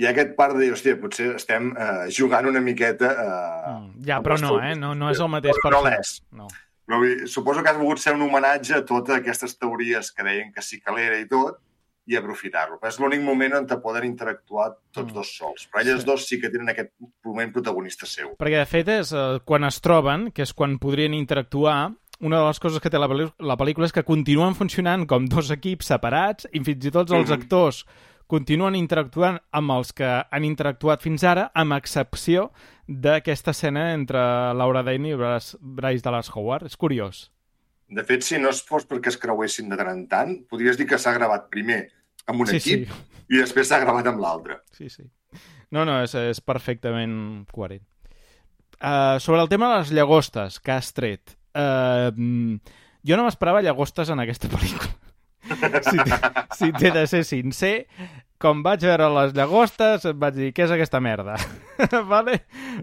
[0.00, 3.10] hi ha aquest part de dir, hòstia, potser estem uh, jugant una miqueta...
[3.12, 4.72] Uh, mm, ja, però no, eh?
[4.78, 6.14] No, no és el mateix però per no l'és.
[6.40, 6.48] No.
[6.88, 10.50] Però dir, suposo que has volgut ser un homenatge a totes aquestes teories que deien
[10.54, 11.60] que sí que l'era i tot,
[12.06, 12.78] i aprofitar-lo.
[12.84, 15.16] És l'únic moment on te poden interactuar tots mm.
[15.16, 15.66] dos sols.
[15.70, 16.08] Però elles sí.
[16.08, 16.92] dos sí que tenen aquest
[17.24, 18.34] moment protagonista seu.
[18.40, 22.46] Perquè, de fet, és eh, quan es troben, que és quan podrien interactuar, una de
[22.46, 26.48] les coses que té la, la pel·lícula és que continuen funcionant com dos equips separats
[26.52, 27.42] i fins i tot els mm -hmm.
[27.42, 27.84] actors
[28.26, 32.50] continuen interactuant amb els que han interactuat fins ara, amb excepció
[32.86, 34.18] d'aquesta escena entre
[34.54, 36.66] Laura Dane i Bryce Dallas Howard.
[36.66, 37.33] És curiós.
[37.94, 40.88] De fet, si no es fos perquè es creuessin de tant en tant, podries dir
[40.90, 41.84] que s'ha gravat primer
[42.30, 43.04] amb un sí, equip sí.
[43.34, 44.60] i després s'ha gravat amb l'altre.
[44.74, 45.06] Sí, sí.
[45.74, 47.14] No, no, és, és perfectament
[47.52, 47.84] coherent.
[48.74, 52.10] Uh, sobre el tema de les llagostes que has tret, Uh,
[53.06, 54.90] jo no m'esperava llagostes en aquesta pel·lícula.
[55.86, 56.00] si,
[56.58, 57.74] si t'he de ser sincer,
[58.44, 61.38] com vaig veure les llagostes, em vaig dir, què és aquesta merda?
[62.12, 62.34] vale?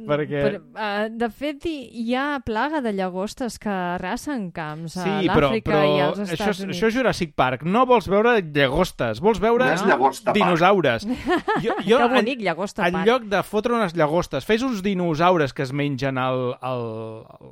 [0.08, 0.40] Perquè...
[0.48, 5.14] Però, uh, de fet, hi, hi ha plaga de llagostes que arrasen camps a sí,
[5.30, 6.78] l'Àfrica però, però i als Estats això, és- Units.
[6.80, 7.64] Això és Jurassic Park.
[7.64, 10.40] No vols veure llagostes, vols veure No llagosta, Park.
[10.42, 11.06] dinosaures.
[11.66, 13.06] Jo, jo, que bonic, llagosta en parc.
[13.08, 16.88] lloc de fotre unes llagostes, fes uns dinosaures que es mengen el, el,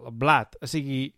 [0.07, 0.57] el blat.
[0.63, 1.11] O sigui,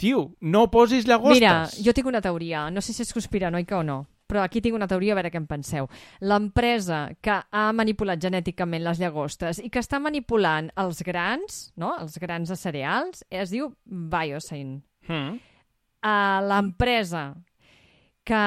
[0.00, 1.36] tio, no posis llagostes.
[1.42, 3.98] Mira, jo tinc una teoria, no sé si és conspiranoica o no,
[4.32, 5.88] però aquí tinc una teoria a veure què en penseu.
[6.24, 11.92] L'empresa que ha manipulat genèticament les llagostes i que està manipulant els grans, no?
[12.00, 14.78] els grans de cereals, es diu Biosyn.
[15.04, 15.36] Mm.
[16.02, 17.26] Uh, L'empresa
[18.24, 18.40] que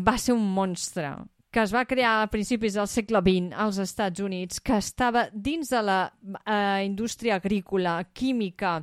[0.00, 1.12] va ser un monstre
[1.52, 5.68] que es va crear a principis del segle XX als Estats Units, que estava dins
[5.68, 8.78] de la eh, indústria agrícola, química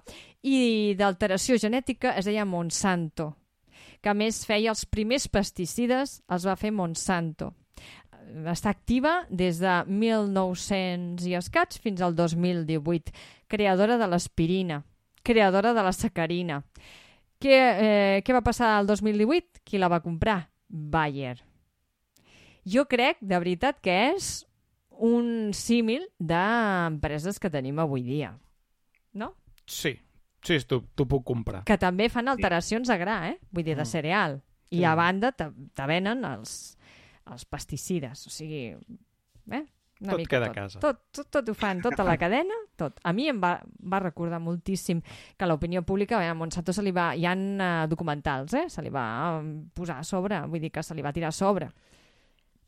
[0.46, 3.32] i d'alteració genètica, es deia Monsanto,
[4.02, 7.52] que més feia els primers pesticides, els va fer Monsanto.
[8.50, 13.14] Està activa des de 1900 i escaig fins al 2018,
[13.50, 14.84] creadora de l'aspirina,
[15.26, 16.62] creadora de la sacarina.
[17.40, 19.64] Què, eh, què va passar al 2018?
[19.64, 20.50] Qui la va comprar?
[20.68, 21.40] Bayer.
[22.68, 24.44] Jo crec, de veritat, que és
[25.00, 28.34] un símil d'empreses que tenim avui dia.
[29.16, 29.34] No?
[29.66, 29.96] Sí,
[30.42, 31.64] sí, t'ho puc comprar.
[31.66, 33.40] Que també fan alteracions a gra, eh?
[33.52, 33.86] Vull dir, de Mm.
[33.86, 34.42] cereal.
[34.72, 34.84] I Sí.
[34.86, 36.78] a banda te, te venen els,
[37.26, 38.28] els pesticides.
[38.28, 38.76] O sigui,
[39.52, 39.66] eh?
[40.02, 40.56] Una Tot mica queda a tot.
[40.56, 40.80] casa.
[40.80, 43.02] Tot, tot, tot ho fan, tota la cadena, tot.
[43.04, 45.02] A mi em va, va recordar moltíssim
[45.38, 47.10] que l'opinió pública, eh, a Monsanto se li va...
[47.18, 48.70] Hi ha uh, documentals, eh?
[48.70, 51.32] Se li va eh, posar a sobre, vull dir que se li va tirar a
[51.36, 51.68] sobre.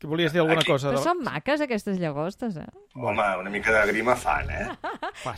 [0.02, 0.88] Que volies dir alguna Aquí- cosa?
[0.90, 2.66] Però de- són maques aquestes llagostes, eh?
[2.98, 4.64] Home, una mica de grima fan, eh?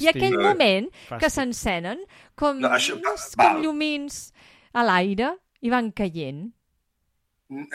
[0.01, 1.35] I aquell moment que fàstic.
[1.35, 2.01] s'encenen
[2.35, 3.19] com, No, això- val.
[3.37, 4.33] com llumins
[4.73, 6.47] a l'aire i van caient.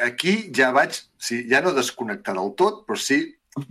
[0.03, 3.19] aquí ja vaig, sí, ja no desconnectar del tot, però sí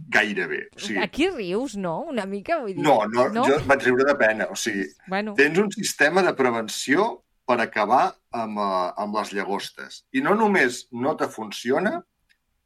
[0.08, 0.68] gairebé.
[0.76, 2.00] O sigui, Aquí rius, no?
[2.08, 2.82] Una mica, vull dir...
[2.84, 4.46] no, no, no, jo vaig riure de pena.
[4.50, 10.04] O sigui, Bueno, tens un sistema de prevenció per acabar amb, uh, amb les llagostes.
[10.12, 12.04] I no només no te funciona,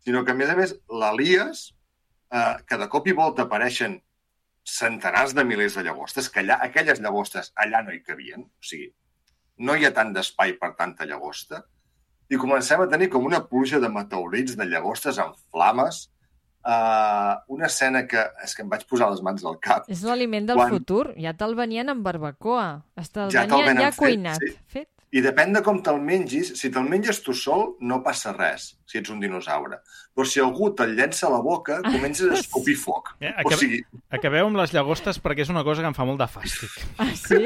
[0.05, 1.73] sinó que, a més a més, la lies,
[2.35, 4.01] uh, que de cop i volta apareixen
[4.65, 8.45] centenars de milers de llagostes, que allà, aquelles llagostes allà no hi cabien.
[8.47, 8.93] O sigui,
[9.59, 11.65] no hi ha tant d'espai per tanta llagosta.
[12.31, 16.05] I comencem a tenir com una pluja de meteorits, de llagostes en flames,
[16.65, 19.91] uh, una escena que és que em vaig posar les mans al cap.
[19.91, 21.15] és l'aliment del quan- futur.
[21.21, 22.85] Ja te'l venien amb barbacoa.
[22.97, 24.39] Es te'l Ja te'l venien venen ja fet, cuinat.
[24.39, 24.57] sí.
[24.67, 24.89] Fet.
[25.13, 26.55] I depèn de com te'l mengis.
[26.57, 29.83] Si te'l menges tu sol, no passa res, si ets un dinosaure.
[30.17, 33.11] Però si algú te'l llença a la boca, comences a escopir foc.
[33.21, 36.05] Eh, O acab- sigui, Acabeu amb les llagostes perquè és una cosa que em fa
[36.09, 36.71] molt de fàstic.
[36.99, 37.45] Ah, sí?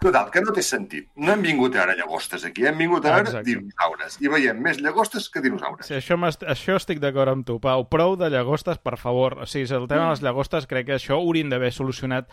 [0.00, 1.06] total, que no té sentit.
[1.14, 3.52] No hem vingut a veure llagostes aquí, hem vingut a veure Exacte.
[3.52, 4.16] dinosaures.
[4.20, 5.86] I veiem més llagostes que dinosaures.
[5.86, 7.84] Sí, això, m'est- això estic d'acord amb tu, Pau.
[7.88, 9.38] Prou de llagostes, per favor.
[9.42, 12.26] O sigui, el tema de les llagostes crec que això ho hauríem d'haver solucionat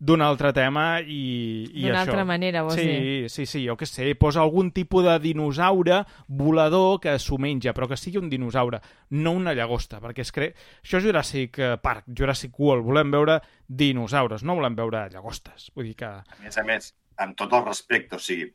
[0.00, 2.06] d'un altre tema i, i D'una això.
[2.08, 3.28] altra manera, vols sí, dir?
[3.28, 7.88] Sí, sí, jo què sé, posa algun tipus de dinosaure volador que s'ho menja, però
[7.90, 8.80] que sigui un dinosaure,
[9.20, 10.50] no una llagosta, perquè es cre...
[10.80, 15.68] això és Jurassic eh, Park, Jurassic World, volem veure dinosaures, no volem veure llagostes.
[15.76, 16.08] Vull dir que...
[16.08, 16.90] A més a més,
[17.20, 18.48] amb tot el respecte, o sigui,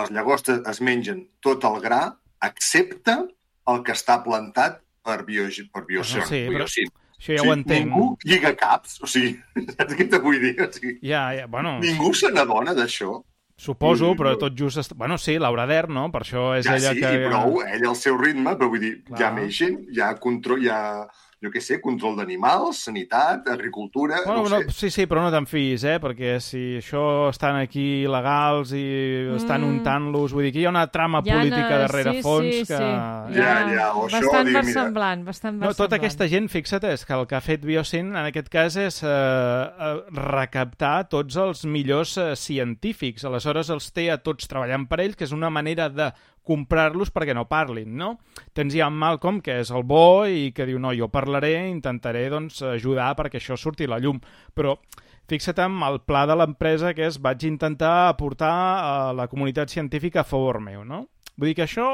[0.00, 2.06] les llagostes es mengen tot el gra,
[2.42, 3.20] excepte
[3.68, 6.24] el que està plantat per, bio, per biocin.
[6.24, 7.00] Sí, però- biocin.
[7.24, 7.86] Això ja ho entenc.
[7.88, 9.38] Ningú lliga caps, o sigui,
[9.78, 10.54] saps què te vull dir?
[10.60, 13.22] O sigui, Ja, ja, bueno, ningú se n'adona d'això.
[13.56, 14.76] suposo, Mm, però tot just...
[14.78, 14.92] Est...
[14.98, 16.10] Bueno, sí, Laura Dern, no?
[16.12, 17.12] Per això és Ja ella sí, que...
[17.14, 19.20] i prou, ell al seu ritme, però vull dir, Clar.
[19.20, 21.06] ja meixen, ja control, ja,
[21.42, 24.70] jo què sé, control d'animals, sanitat, agricultura, Bueno, no no, sé.
[24.70, 25.98] sí, sí, però no te'n fiïs, eh?
[26.00, 28.84] Perquè si això estan aquí legals i
[29.36, 29.78] estan Mm.
[29.78, 30.32] untant-los...
[30.32, 32.76] Vull dir que hi ha una trama ha política una- darrere sí, fons sí, que...
[32.76, 33.38] Sí.
[33.38, 34.60] Ja, ja, o això, bastant mira.
[34.62, 35.76] versemblant, bastant No, versemblant.
[35.76, 39.02] tota aquesta gent, fixa't, és que el que ha fet Biosyn en aquest cas és
[39.02, 43.24] eh, eh, recaptar tots els millors eh, científics.
[43.24, 46.10] Aleshores els té a tots treballant per ells, que és una manera de
[46.44, 48.18] comprar-los perquè no parlin, no?
[48.52, 52.26] Tens ja en Malcolm, que és el bo i que diu, no, jo parlaré, intentaré
[52.32, 54.20] doncs, ajudar perquè això surti a la llum.
[54.54, 54.76] Però
[55.28, 60.20] fixa't en el pla de l'empresa que és vaig intentar aportar a la comunitat científica
[60.20, 61.06] a favor meu, no?
[61.36, 61.88] Vull dir que això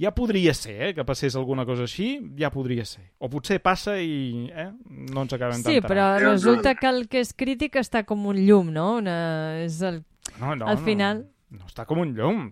[0.00, 3.02] ja podria ser, eh, que passés alguna cosa així, ja podria ser.
[3.18, 4.70] O potser passa i eh,
[5.12, 8.70] no ens acabem Sí, però resulta que el que és crític està com un llum,
[8.72, 8.94] no?
[9.02, 9.18] Una...
[9.60, 10.00] És el...
[10.38, 10.84] No, no, al no.
[10.86, 12.46] final- No, està com un llum.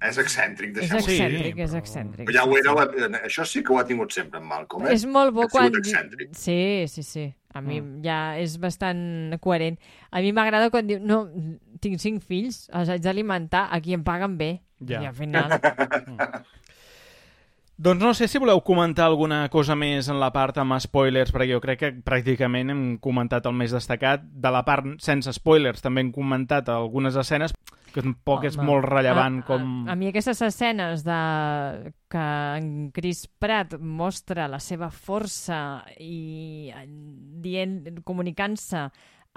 [0.00, 1.02] És excèntric, És deixem-ho.
[1.02, 2.26] Sí, excèntric, és però- excèntric.
[2.28, 3.18] Però ja ho era, la...
[3.26, 4.92] això sí que ho ha tingut sempre en Malcolm, eh?
[4.94, 5.74] És molt bo quan...
[5.74, 6.30] excèntric.
[6.38, 7.24] Sí, sí, sí.
[7.54, 8.02] A mi Mm.
[8.04, 9.78] ja és bastant coherent.
[10.12, 11.24] A mi m'agrada quan diu, no,
[11.80, 14.60] tinc cinc fills, els haig d'alimentar, a qui em paguen bé.
[14.86, 15.00] Ja.
[15.02, 15.50] I al final...
[17.78, 21.52] Doncs no sé si voleu comentar alguna cosa més en la part amb spoilers, perquè
[21.52, 24.24] jo crec que pràcticament hem comentat el més destacat.
[24.26, 27.54] De la part sense spoilers també hem comentat algunes escenes
[27.94, 29.68] que tampoc és Home, molt rellevant a, com...
[29.86, 31.20] A, a mi aquestes escenes de
[32.10, 32.24] que
[32.58, 36.72] en Chris Pratt mostra la seva força i
[37.46, 38.88] dient, comunicant-se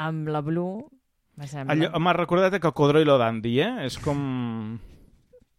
[0.02, 0.82] amb la Blue,
[1.38, 3.86] m'ha recordat a Cocodrilo Dandy, eh?
[3.86, 4.80] És com...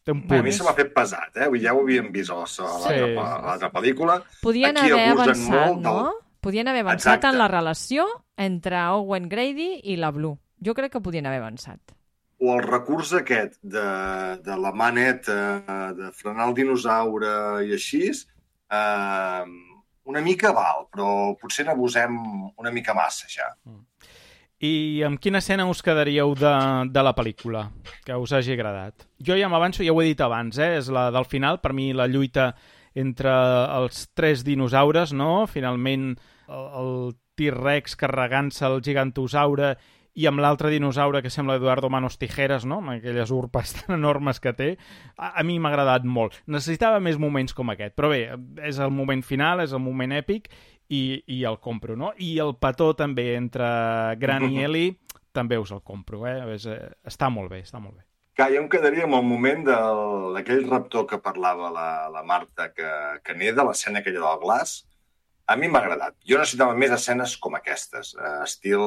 [0.04, 0.42] Té un A punt.
[0.44, 1.48] mi se m'ha fet pesat, eh?
[1.62, 3.64] Ja ho havíem vist a la- a l'altra Sí.
[3.64, 4.22] a pel·lícula.
[4.42, 5.36] Podien Aquí haver avançat,
[5.68, 5.94] molt no?
[6.04, 7.28] del- Podien haver avançat Exacte.
[7.28, 8.06] en la relació
[8.36, 10.38] entre Owen Grady i la Blue.
[10.64, 11.78] Jo crec que podien haver avançat.
[12.40, 18.10] O el recurs aquest de, de la maneta, de frenar el dinosaure i així,
[18.70, 19.44] eh,
[20.04, 22.16] una mica val, però potser n'abusem
[22.56, 23.54] una mica massa, ja.
[24.62, 26.52] I amb quina escena us quedaríeu de,
[26.94, 27.64] de la pel·lícula
[28.06, 29.08] que us hagi agradat?
[29.18, 30.76] Jo ja m'avanço, ja ho he dit abans, eh?
[30.78, 32.52] és la del final, per mi la lluita
[32.94, 33.32] entre
[33.80, 35.48] els tres dinosaures, no?
[35.50, 36.12] Finalment
[36.46, 36.94] el, el
[37.40, 39.72] T-Rex carregant-se el gigantosaure
[40.14, 42.78] i amb l'altre dinosaure que sembla Eduardo Manos Tijeras, no?
[42.82, 44.68] amb aquelles urpes tan enormes que té,
[45.16, 46.36] a, a mi m'ha agradat molt.
[46.46, 48.26] Necessitava més moments com aquest, però bé,
[48.68, 50.52] és el moment final, és el moment èpic
[50.88, 52.12] i, i el compro, no?
[52.18, 53.66] I el petó també entre
[54.20, 54.96] Gran i Ellie
[55.32, 56.38] també us el compro, eh?
[56.54, 58.06] És, eh, està molt bé, està molt bé.
[58.36, 62.88] Que jo em quedaria amb el moment d'aquell raptor que parlava la, la Marta, que,
[63.24, 64.78] que neda, l'escena aquella del glaç.
[65.52, 66.16] A mi m'ha agradat.
[66.28, 68.84] Jo necessitava més escenes com aquestes, eh, estil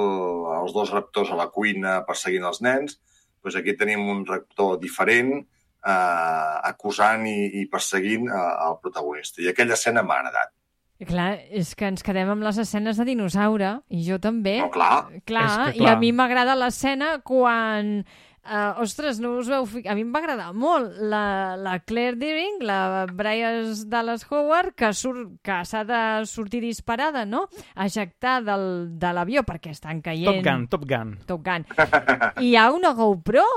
[0.55, 2.97] els dos raptors a la cuina perseguint els nens.
[3.43, 5.35] Doncs aquí tenim un raptor diferent
[5.85, 9.43] eh, acusant i, i perseguint eh, el protagonista.
[9.43, 10.55] I aquella escena m'ha agradat.
[11.03, 14.61] Clar, és que ens quedem amb les escenes de dinosaure, i jo també.
[14.63, 15.09] No, clar.
[15.27, 15.97] Clar, És que i a clar.
[15.99, 18.05] mi m'agrada l'escena quan
[18.45, 19.63] Uh, ostres, no us veu...
[19.89, 24.91] A mi em va agradar molt la, la Claire Deering, la Bryce Dallas Howard, que,
[24.93, 27.47] surt, que s'ha de sortir disparada, no?
[27.73, 28.67] Ejectar del,
[29.01, 30.29] de l'avió perquè estan caient...
[30.29, 31.15] Top Gun, Top Gun.
[31.25, 31.65] Top Gun.
[32.37, 33.47] I hi ha una GoPro.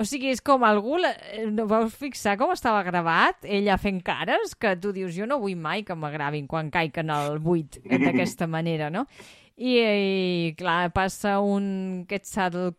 [0.00, 0.96] O sigui, és com algú...
[1.00, 1.10] La...
[1.34, 3.44] eh, No vau fixar com estava gravat?
[3.44, 7.12] Ella fent cares, que tu dius, jo no vull mai que m'agravin quan caic en
[7.12, 9.04] el buit d'aquesta manera, no?
[9.60, 12.06] I, i clar, passa un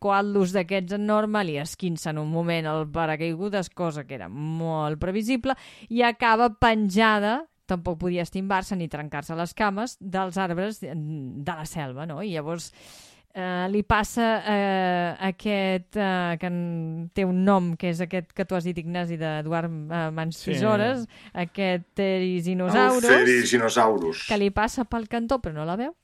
[0.02, 5.54] quadlus d'aquests enorme, li esquinça en un moment el paracaigudes, cosa que era molt previsible,
[5.94, 12.08] i acaba penjada tampoc podia estimbar-se ni trencar-se les cames dels arbres de la selva,
[12.10, 12.18] no?
[12.26, 12.72] I llavors
[13.34, 18.46] eh, li passa eh, aquest, eh, que en- té un nom, que és aquest que
[18.46, 20.52] tu has dit, Ignasi, d'Eduard eh, Mans Sí.
[20.52, 24.26] Tisores, aquest El Terizinosaurus, Feriginosaurus.
[24.28, 25.96] que li passa pel cantó però no la veu.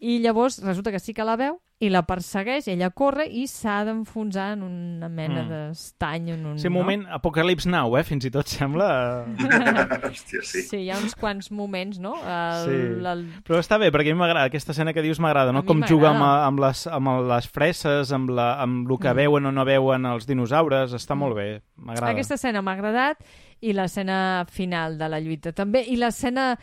[0.00, 3.78] I llavors resulta que sí que la veu i la persegueix, ella corre i s'ha
[3.86, 5.48] d'enfonsar en una mena Mm.
[5.48, 6.28] d'estany.
[6.34, 8.02] En un, Sí, un moment Apocalypse Now, eh?
[8.04, 9.24] Fins i tot sembla...
[10.04, 10.62] Hòstia, sí.
[10.68, 12.14] Sí, hi ha uns quants moments, no?
[12.20, 13.06] El, Sí.
[13.12, 15.64] el, Però està bé, perquè a mi m'agrada, aquesta escena que dius m'agrada, no?
[15.64, 19.16] Com juga amb, amb, les, amb les fresses, amb, la, amb el que Mm.
[19.16, 22.12] veuen o no veuen els dinosaures, està molt bé, m'agrada.
[22.12, 23.24] Aquesta escena m'ha agradat
[23.62, 25.84] i l'escena final de la lluita també.
[25.88, 26.58] I l'escena...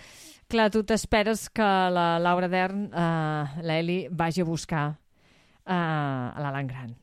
[0.47, 6.67] Clar, tu t'esperes que la Laura Dern, uh, l'Eli, vagi a buscar uh, a l'Alan
[6.69, 6.93] Grant.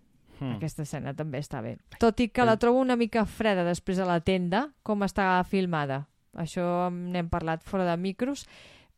[0.40, 0.56] Mm.
[0.56, 1.76] Aquesta escena també està bé.
[2.00, 6.06] Tot i que la trobo una mica freda després a la tenda, com està filmada.
[6.40, 8.46] Això n'hem parlat fora de micros,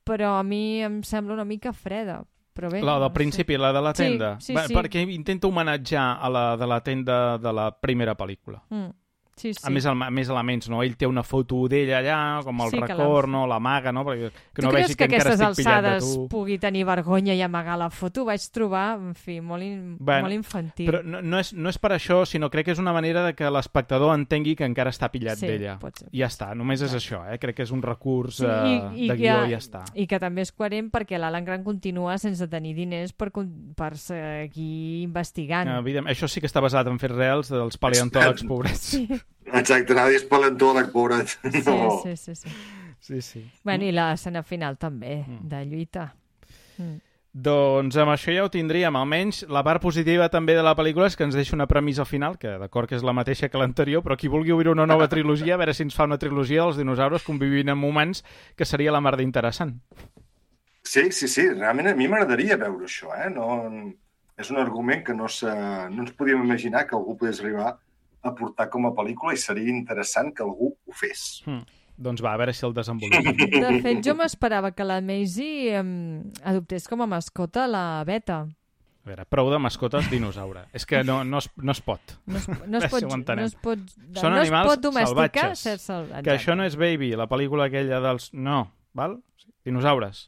[0.06, 2.22] però a mi em sembla una mica freda.
[2.56, 3.14] Però bé, La no del sé.
[3.18, 4.30] principi, la de la Sí, tenda.
[4.40, 4.72] sí, Va, sí.
[4.74, 8.62] Perquè intenta homenatjar a la de la tenda de la primera pel·lícula.
[8.70, 8.94] Mm.
[9.36, 9.60] Sí, sí.
[9.64, 10.78] A més, a més elements, no?
[10.82, 13.42] Ell té una foto d'ella allà, com el Sí, record, no?
[13.46, 14.02] L'amaga, no?
[14.06, 17.76] Perquè, que tu no creus vegi que, que, aquestes alçades pugui tenir vergonya i amagar
[17.76, 18.22] la foto?
[18.22, 19.96] Ho vaig trobar, en fi, molt, in...
[20.00, 20.88] Bueno, molt infantil.
[20.88, 23.34] Però no, no, és, no és per això, sinó crec que és una manera de
[23.36, 25.76] que l'espectador entengui que encara està pillat Sí, d'ella.
[26.10, 27.36] I ja està, només és això, eh?
[27.38, 28.64] Crec que és un recurs Sí, eh,
[28.96, 29.84] i- i de que- guió i ja està.
[29.94, 33.28] I que també és coherent perquè l'Alan Grant continua sense tenir diners per,
[33.76, 35.68] per seguir investigant.
[35.76, 38.80] Evident, això sí que està basat en fets reals dels paleontòlegs pobrets.
[38.96, 39.06] Sí,
[39.46, 41.28] Exacte, anava a dir paleontòleg, pobret.
[41.52, 42.00] Sí, No.
[42.02, 42.48] sí, sí, sí.
[43.00, 43.20] sí.
[43.22, 43.44] sí.
[43.64, 45.48] Bueno, i l'escena final també, Mm.
[45.48, 46.14] de lluita.
[46.78, 46.96] Mm.
[47.36, 48.96] Doncs amb això ja ho tindríem.
[48.96, 52.38] Almenys la part positiva també de la pel·lícula és que ens deixa una premissa final,
[52.38, 55.54] que d'acord que és la mateixa que l'anterior, però qui vulgui obrir una nova trilogia,
[55.54, 58.24] a veure si ens fa una trilogia dels dinosaures convivint amb humans,
[58.56, 59.74] que seria la mar d'interessant.
[60.82, 63.28] Sí, sí, sí, realment a mi m'agradaria veure això, eh?
[63.28, 63.92] No,
[64.38, 67.76] és un argument que no, se, no ens podíem imaginar que algú pogués arribar
[68.28, 71.42] a portar com a pel·lícula i seria interessant que algú ho fes.
[71.46, 71.64] Hm.
[71.96, 73.32] Doncs va, a veure si el desenvolupem.
[73.64, 75.82] De fet, jo m'esperava que la Maisie eh,
[76.44, 78.42] adoptés com a mascota la Beta.
[79.06, 80.64] A veure, prou de mascotes dinosaure.
[80.74, 82.16] És que no, no, es, no es pot.
[82.26, 83.84] No es, no es, Si pot, no es pot,
[84.18, 85.62] Són no es animals pot domesticar salvatges.
[85.62, 86.24] ser salvatge.
[86.26, 88.32] Que això no és Baby, la pel·lícula aquella dels...
[88.34, 88.64] No,
[88.98, 89.20] val?
[89.64, 90.26] Dinosaures.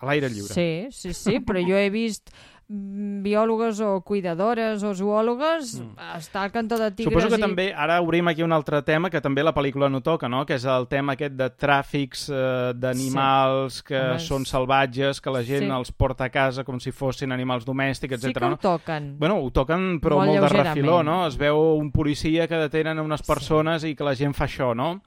[0.00, 0.54] A l'aire lliure.
[0.54, 5.96] Sí, sí, sí, però jo he vist mm, biòlogues o cuidadores o zoòlogues Mm.
[6.16, 7.42] estar al cantó de tigres Suposo que i...
[7.42, 10.44] també, ara obrim aquí un altre tema que també la pel·lícula no toca, no?
[10.46, 15.42] que és el tema aquest de tràfics eh, d'animals que Home, són salvatges, que la
[15.42, 15.70] gent sí.
[15.74, 18.38] els porta a casa com si fossin animals domèstics, Sí etc.
[18.38, 18.56] que ho no?
[18.62, 19.18] toquen.
[19.18, 21.26] Bueno, ho toquen però Molt molt, de refiló, no?
[21.26, 25.00] Es veu un policia que detenen unes persones i que la gent fa això, no?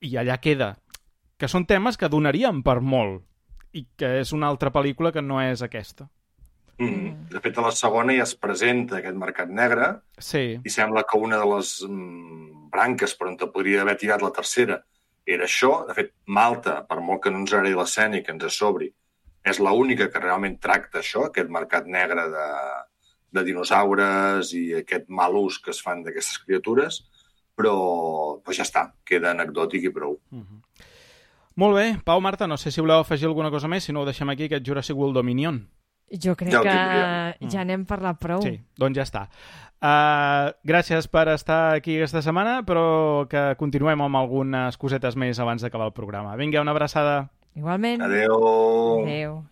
[0.00, 0.76] I allà queda.
[1.36, 3.24] Que són temes que donaríem per molt
[3.74, 6.06] i que és una altra pel·lícula que no és aquesta.
[6.78, 7.28] Mm.
[7.30, 11.20] De fet, a la segona ja es presenta aquest mercat negre Sí, i sembla que
[11.22, 14.80] una de les mm, branques per on te podria haver tirat la tercera
[15.24, 15.84] era això.
[15.88, 18.90] De fet, Malta, per molt que no ens agradi l'escena i que ens sobri,
[19.44, 22.48] és l'única que realment tracta això, aquest mercat negre de,
[23.36, 27.02] de dinosaures i aquest mal ús que es fan d'aquestes criatures,
[27.54, 27.74] però
[28.44, 30.18] pues ja està, queda anecdòtic i prou.
[31.60, 34.08] Molt bé, Pau, Marta, no sé si voleu afegir alguna cosa més, si no ho
[34.08, 35.60] deixem aquí, aquest Jurassic World Dominion.
[36.10, 38.42] Jo crec Ja que ja n'hem parlat prou.
[38.44, 39.28] Sí, doncs ja està.
[39.84, 45.64] Uh, gràcies per estar aquí aquesta setmana, però que continuem amb algunes cosetes més abans
[45.64, 46.36] d'acabar el programa.
[46.40, 47.26] Vinga, una abraçada.
[47.54, 48.00] Igualment.
[48.02, 48.38] Adeu.
[49.02, 49.42] Adéu.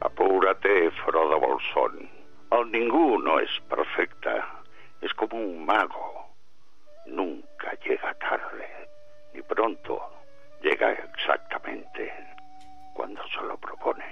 [0.00, 2.08] Apúrate, Frodo Bolsón.
[2.50, 4.59] El ningú no es perfecta.
[5.00, 6.26] Es como un mago.
[7.06, 8.68] Nunca llega tarde,
[9.32, 10.00] ni pronto.
[10.62, 12.12] Llega exactamente
[12.94, 14.04] cuando se lo propone.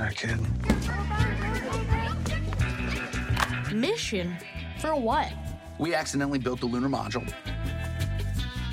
[0.00, 0.40] Our kid?
[3.72, 4.36] Mission?
[4.78, 5.32] For what?
[5.78, 7.24] We accidentally built the lunar module.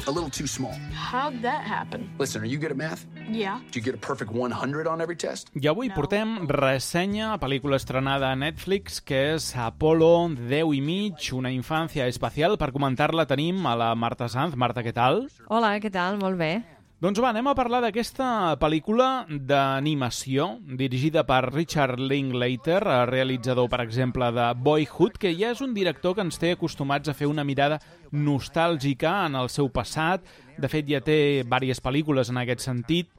[0.07, 0.73] A little too small.
[0.93, 2.09] How'd that happen?
[2.17, 3.05] Listen, are you good at math?
[3.29, 3.59] Yeah.
[3.71, 5.49] Did you get a perfect 100 on every test?
[5.53, 11.53] I avui portem ressenya, pel·lícula estrenada a Netflix, que és Apolo 10 i mig, una
[11.53, 12.57] infància espacial.
[12.57, 14.57] Per comentar-la tenim a la Marta Sanz.
[14.57, 15.27] Marta, què tal?
[15.49, 16.17] Hola, què tal?
[16.21, 16.53] Molt bé.
[17.01, 18.25] Doncs va, anem a parlar d'aquesta
[18.61, 25.63] pel·lícula d'animació dirigida per Richard Linklater, eh, realitzador, per exemple, de Boyhood, que ja és
[25.65, 27.79] un director que ens té acostumats a fer una mirada
[28.13, 30.21] nostàlgica en el seu passat.
[30.61, 33.09] De fet, ja té diverses pel·lícules en aquest sentit,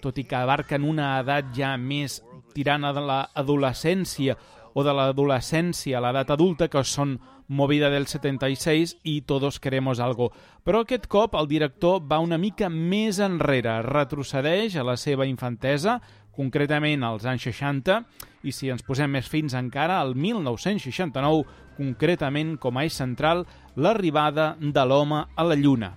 [0.00, 2.20] tot i que abarquen una edat ja més
[2.54, 4.38] tirant a l'adolescència
[4.74, 7.18] o de l'adolescència a l'edat adulta, que són
[7.52, 10.30] Movida del 76 i Todos queremos algo.
[10.64, 15.98] Però aquest cop el director va una mica més enrere, retrocedeix a la seva infantesa,
[16.32, 17.98] concretament als anys 60,
[18.48, 21.44] i si ens posem més fins encara, al 1969,
[21.76, 23.44] concretament com a eix central,
[23.76, 25.92] l'arribada de l'home a la Lluna.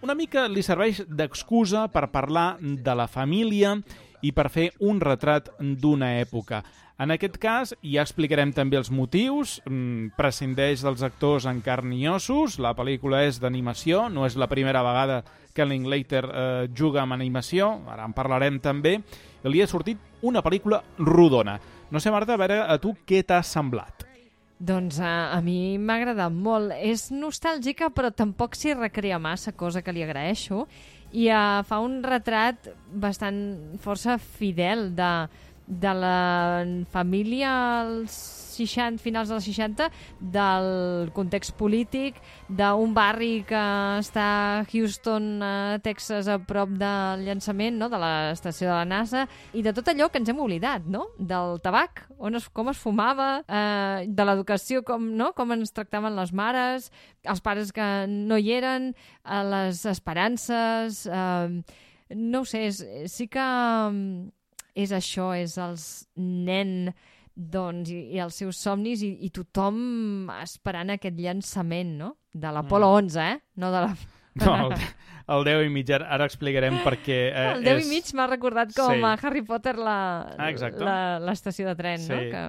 [0.00, 3.74] Una mica li serveix d'excusa per parlar de la família
[4.22, 6.62] i per fer un retrat d'una època.
[6.98, 12.08] En aquest cas, ja explicarem també els motius, mm, prescindeix dels actors en carn i
[12.10, 15.22] ossos, la pel·lícula és d'animació, no és la primera vegada
[15.54, 18.96] que Linklater eh, juga amb animació, ara en parlarem també,
[19.44, 21.60] i li ha sortit una pel·lícula rodona.
[21.90, 24.02] No sé, Marta, a veure, a tu què t'ha semblat?
[24.58, 26.74] Doncs a, a mi m'ha agradat molt.
[26.82, 30.66] És nostàlgica, però tampoc s'hi recrea massa, cosa que li agraeixo.
[31.14, 33.38] I uh, fa un retrat bastant
[33.80, 35.12] força fidel de,
[35.68, 37.52] de la família
[37.84, 38.16] als
[38.58, 39.88] 60, finals dels 60,
[40.18, 42.18] del context polític,
[42.48, 43.60] d'un barri que
[44.00, 47.90] està a Houston, a Texas, a prop del llançament no?
[47.92, 51.08] de l'estació de la NASA, i de tot allò que ens hem oblidat, no?
[51.18, 55.32] Del tabac, on es, com es fumava, eh, de l'educació, com, no?
[55.36, 56.90] com ens tractaven les mares,
[57.28, 61.04] els pares que no hi eren, eh, les esperances...
[61.06, 63.42] Eh, no ho sé, sí que
[64.78, 65.84] és això, és els
[66.16, 66.92] nen
[67.38, 72.12] doncs, i, i els seus somnis i, i tothom esperant aquest llançament, no?
[72.34, 73.10] De l'Apolo Mm.
[73.10, 73.36] 11, eh?
[73.62, 73.92] No de la...
[74.38, 74.74] No, el,
[75.34, 77.16] el 10 i mig, ara, explicarem perquè...
[77.32, 77.86] Eh, el 10 és...
[77.86, 79.02] i mig m'ha recordat com Sí.
[79.02, 79.96] a Harry Potter la,
[80.38, 82.20] Ah, la, l'estació de tren, no?
[82.20, 82.28] Sí.
[82.30, 82.44] Que...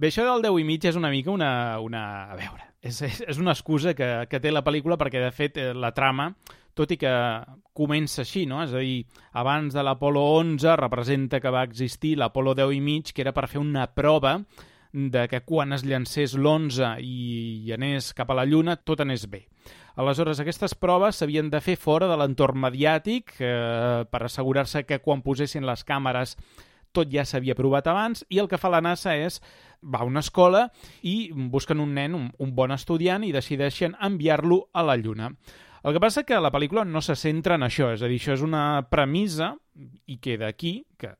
[0.00, 1.50] Bé, això del 10 i mig és una mica una...
[1.84, 2.04] una...
[2.32, 5.60] A veure, és, és, és una excusa que, que té la pel·lícula perquè, de fet,
[5.60, 6.30] eh, la trama,
[6.74, 7.12] tot i que
[7.76, 8.62] comença així, no?
[8.64, 9.04] És a dir,
[9.38, 13.48] abans de l'Apolo 11 representa que va existir l'Apolo 10 i mig, que era per
[13.48, 14.38] fer una prova
[14.92, 19.46] de que quan es llancés l'11 i, anés cap a la Lluna, tot anés bé.
[19.96, 25.24] Aleshores, aquestes proves s'havien de fer fora de l'entorn mediàtic eh, per assegurar-se que quan
[25.24, 26.36] posessin les càmeres
[26.92, 29.40] tot ja s'havia provat abans i el que fa la NASA és
[29.82, 30.66] va a una escola
[31.02, 35.32] i busquen un nen, un, un bon estudiant i decideixen enviar-lo a la Lluna.
[35.82, 38.36] El que passa que la pel·lícula no se centra en això, és a dir, això
[38.36, 39.56] és una premissa
[40.06, 41.10] i queda aquí, que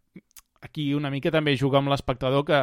[0.63, 2.61] aquí una mica també juga amb l'espectador que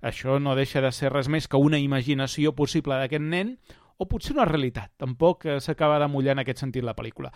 [0.00, 3.52] això no deixa de ser res més que una imaginació possible d'aquest nen
[4.00, 4.90] o potser una realitat.
[4.98, 7.30] Tampoc eh, s'acaba de mullar en aquest sentit la pel·lícula.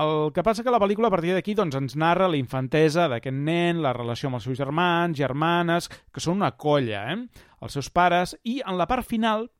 [0.00, 3.36] El que passa que la pel·lícula a partir d'aquí doncs, ens narra la infantesa d'aquest
[3.36, 7.44] nen, la relació amb els seus germans, germanes, que són una colla, eh?
[7.62, 9.50] els seus pares, i en la part final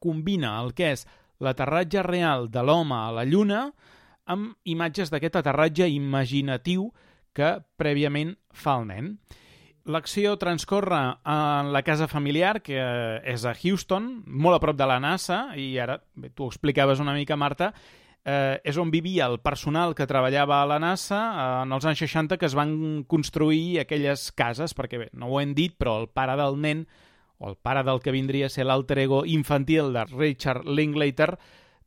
[0.00, 1.06] combina el que és
[1.40, 3.68] l'aterratge real de l'home a la Lluna
[4.28, 6.90] amb imatges d'aquest aterratge imaginatiu
[7.32, 9.12] que prèviament fa el nen.
[9.88, 12.76] L'acció transcorre en la casa familiar, que
[13.24, 17.00] és a Houston, molt a prop de la NASA, i ara, bé, tu ho explicaves
[17.00, 17.70] una mica, Marta,
[18.28, 22.04] eh, és on vivia el personal que treballava a la NASA eh, en els anys
[22.04, 22.74] 60 que es van
[23.08, 26.84] construir aquelles cases, perquè bé, no ho hem dit, però el pare del nen,
[27.38, 31.32] o el pare del que vindria a ser l'alter ego infantil de Richard Linklater,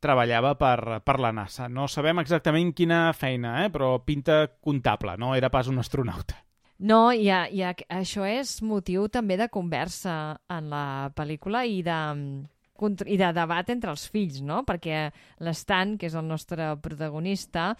[0.02, 1.68] treballava per, per la NASA.
[1.68, 3.70] No sabem exactament quina feina, eh?
[3.70, 6.40] però pinta comptable, no era pas un astronauta.
[6.82, 11.78] No, i, a, i a, això és motiu també de conversa en la pel·lícula i
[11.86, 11.98] de,
[13.06, 14.62] i de debat entre els fills, no?
[14.68, 15.04] Perquè
[15.44, 17.72] l'Stan, que és el nostre protagonista,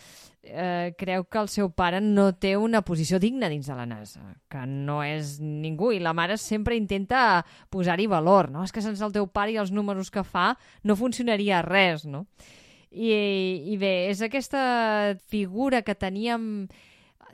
[0.42, 4.22] eh, creu que el seu pare no té una posició digna dins de la NASA,
[4.50, 8.64] que no és ningú, i la mare sempre intenta posar-hi valor, no?
[8.64, 10.52] És que sense el teu pare i els números que fa
[10.84, 12.26] no funcionaria res, no?
[12.92, 13.12] I,
[13.72, 16.68] i bé, és aquesta figura que teníem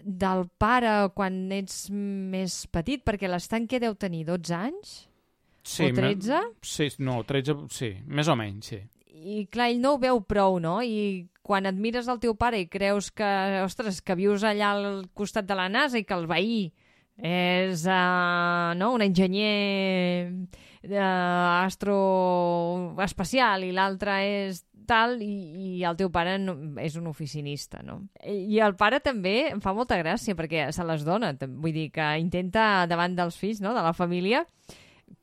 [0.04, 4.92] del pare quan ets més petit, perquè l'estanque deu tenir 12 anys,
[5.68, 6.30] Sí, O 13?
[6.32, 8.78] me- Sí, no, 13, sí, més o menys, sí.
[9.18, 10.78] i clar, ell no ho veu prou, no?
[10.82, 13.26] I quan admires el teu pare i creus que,
[13.64, 16.70] ostres, que vius allà al costat de la NASA i que el veí
[17.18, 20.30] És uh, no, un enginyer
[20.86, 24.14] uh, astroespacial i l'altre
[24.46, 25.32] és tal i,
[25.80, 27.98] i el teu pare no, és un oficinista, no?
[28.24, 32.06] I el pare també em fa molta gràcia perquè se les dona, vull dir que
[32.22, 34.46] intenta davant dels fills, no?, de la família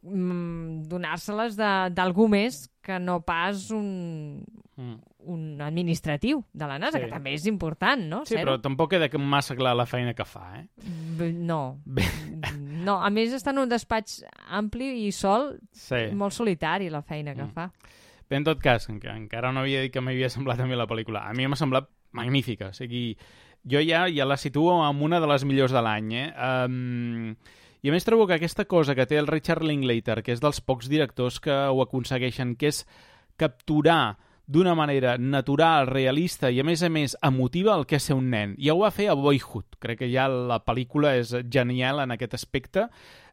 [0.01, 4.43] mm, donar-se-les de- d'algú més que no pas un,
[4.77, 4.95] Mm.
[5.27, 7.05] un administratiu de la NASA, Sí.
[7.05, 8.25] que també és important, no?
[8.25, 8.43] Sí, Ser-ho.
[8.57, 10.67] però tampoc queda que massa clar la feina que fa, eh?
[11.17, 11.79] B- No.
[11.85, 12.03] Bé.
[12.59, 16.11] No, a més està en un despatx ampli i sol, Sí.
[16.13, 17.51] molt solitari la feina que Mm.
[17.53, 17.71] fa.
[18.29, 20.87] Bé, en tot cas, enca encara no havia dit que m'havia semblat a mi la
[20.87, 21.27] pel·lícula.
[21.29, 22.67] A mi m'ha semblat magnífica.
[22.67, 23.17] O sigui,
[23.63, 26.33] jo ja, ja la situo amb una de les millors de l'any, eh?
[26.65, 27.35] Um,
[27.85, 30.57] I a més trobo que aquesta cosa que té el Richard Linklater, que és dels
[30.65, 32.79] pocs directors que ho aconsegueixen, que és
[33.37, 34.15] capturar
[34.49, 38.31] d'una manera natural, realista i, a més a més, emotiva el que és ser un
[38.33, 38.55] nen.
[38.57, 39.77] Ja ho va fer a Boyhood.
[39.77, 42.87] Crec que ja la pel·lícula és genial en aquest aspecte,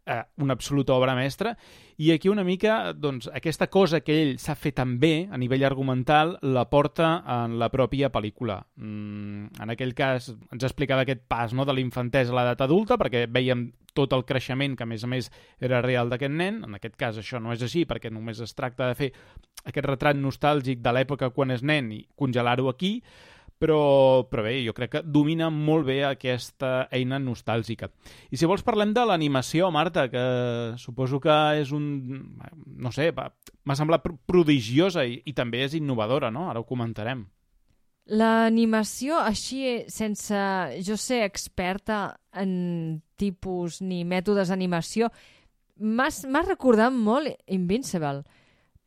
[0.05, 1.55] eh, una absoluta obra mestra,
[1.97, 5.65] i aquí una mica, doncs, aquesta cosa que ell s'ha fet tan bé a nivell
[5.65, 8.61] argumental la porta en la pròpia pel·lícula.
[8.77, 13.31] Mm, en aquell cas ens explicava aquest pas no, de l'infantesa a l'edat adulta, perquè
[13.33, 16.63] veiem tot el creixement que, a més a més, era real d'aquest nen.
[16.69, 19.13] En aquest cas això no és així, perquè només es tracta de fer
[19.65, 22.99] aquest retrat nostàlgic de l'època quan és nen i congelar-ho aquí,
[23.63, 27.93] però, però bé, jo crec que domina molt bé aquesta eina nostàlgica.
[28.35, 30.25] I si vols parlem de l'animació, Marta, que
[30.83, 31.85] suposo que és un...
[32.83, 36.49] no sé, m'ha semblat pr- prodigiosa i, i també és innovadora, no?
[36.51, 37.29] Ara ho comentarem.
[38.11, 40.39] L'animació, així, sense
[40.83, 45.13] jo ser experta en tipus ni mètodes d'animació,
[45.79, 48.25] m'ha recordat molt Invincible,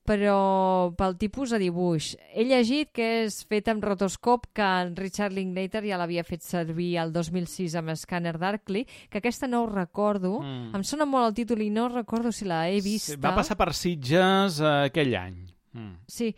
[0.06, 2.12] però pel tipus de dibuix.
[2.36, 6.92] He llegit que és fet amb rotoscop, que en Richard Linklater ja l'havia fet servir
[7.02, 10.38] el 2006 amb Scanner Darkly, que aquesta no ho recordo.
[10.44, 10.76] Mm.
[10.78, 13.18] Em sona molt el títol i no recordo si la he vista.
[13.18, 15.55] Va passar per Sitges eh, aquell any.
[15.76, 15.96] Mm.
[16.08, 16.30] Sí,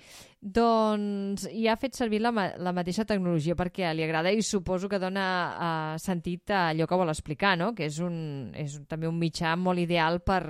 [0.42, 4.90] doncs i ha fet servir la, ma la mateixa tecnologia perquè li agrada i suposo
[4.90, 7.74] que dona uh, sentit a allò que vol explicar, no?
[7.78, 10.42] que és, un, és un, també un mitjà molt ideal per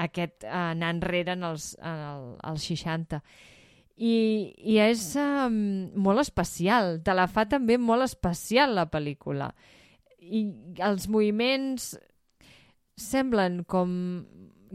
[0.00, 3.20] aquest uh, anar enrere en els, en el, als 60.
[3.94, 4.14] I,
[4.72, 5.60] i és um,
[6.02, 9.52] molt especial, te la fa també molt especial la pel·lícula.
[10.24, 10.46] I
[10.82, 11.92] els moviments
[12.96, 13.92] semblen com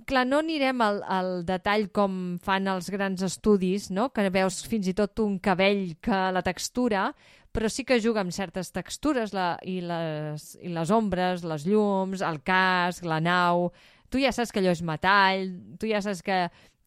[0.07, 4.09] clar, no anirem al, al detall com fan els grans estudis, no?
[4.13, 7.09] que veus fins i tot un cabell que la textura,
[7.51, 12.25] però sí que juga amb certes textures la, i, les, i les ombres, les llums,
[12.25, 13.71] el casc, la nau...
[14.09, 16.37] Tu ja saps que allò és metall, tu ja saps que,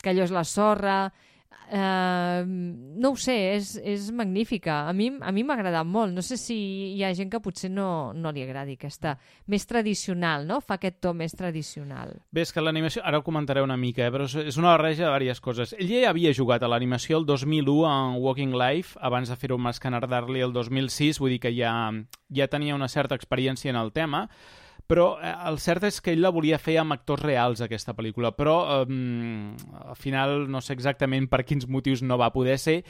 [0.03, 0.97] que allò és la sorra...
[1.73, 2.45] Uh,
[3.01, 4.83] no ho sé, és, és magnífica.
[4.91, 6.13] A mi a mi m'ha agradat molt.
[6.13, 6.57] No sé si
[6.93, 9.15] hi ha gent que potser no, no li agradi aquesta
[9.49, 10.61] més tradicional, no?
[10.61, 12.13] Fa aquest to més tradicional.
[12.31, 15.19] Bé, és que l'animació, ara ho comentaré una mica, eh, però és- una barreja de
[15.25, 15.73] diverses coses.
[15.79, 19.73] Ell ja havia jugat a l'animació el 2001 en Walking Life, abans de fer-ho amb
[19.73, 21.73] Scanner Darkly el 2006, vull dir que ja,
[22.29, 24.29] ja tenia una certa experiència en el tema,
[24.93, 28.35] però eh, el cert és que ell la volia fer amb actors reals, aquesta pel·lícula,
[28.37, 28.87] però eh,
[29.81, 32.83] al final no sé exactament per quins motius no va poder ser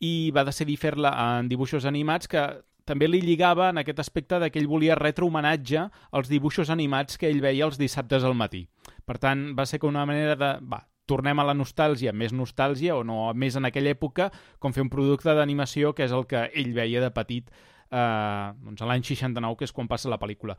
[0.00, 2.44] i va decidir fer-la en dibuixos animats que
[2.86, 7.18] també li lligava en aquest aspecte de que ell volia retre homenatge als dibuixos animats
[7.18, 8.64] que ell veia els dissabtes al matí.
[9.06, 10.52] Per tant, va ser com una manera de...
[10.70, 14.28] Va, tornem a la nostàlgia, més nostàlgia, o no, més en aquella època,
[14.62, 17.50] com fer un producte d'animació que és el que ell veia de petit
[17.90, 20.56] eh, doncs l'any 69, que és quan passa la pel·lícula.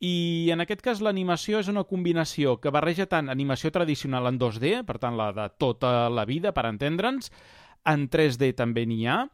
[0.00, 4.82] I en aquest cas l'animació és una combinació que barreja tant animació tradicional en 2D,
[4.86, 7.32] per tant la de tota la vida, per entendre'ns,
[7.88, 9.24] en 3D també n'hi ha,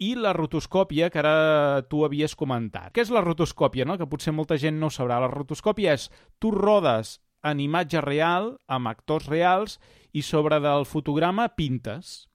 [0.00, 2.88] i la rotoscòpia, que ara tu havies comentat.
[2.96, 3.98] Què és la rotoscòpia, no?
[4.00, 5.18] que potser molta gent no ho sabrà.
[5.20, 6.08] La rotoscòpia és
[6.40, 9.76] tu rodes en imatge real, amb actors reals,
[10.12, 12.26] i sobre del fotograma pintes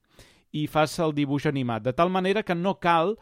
[0.56, 3.16] i fas el dibuix animat, de tal manera que no cal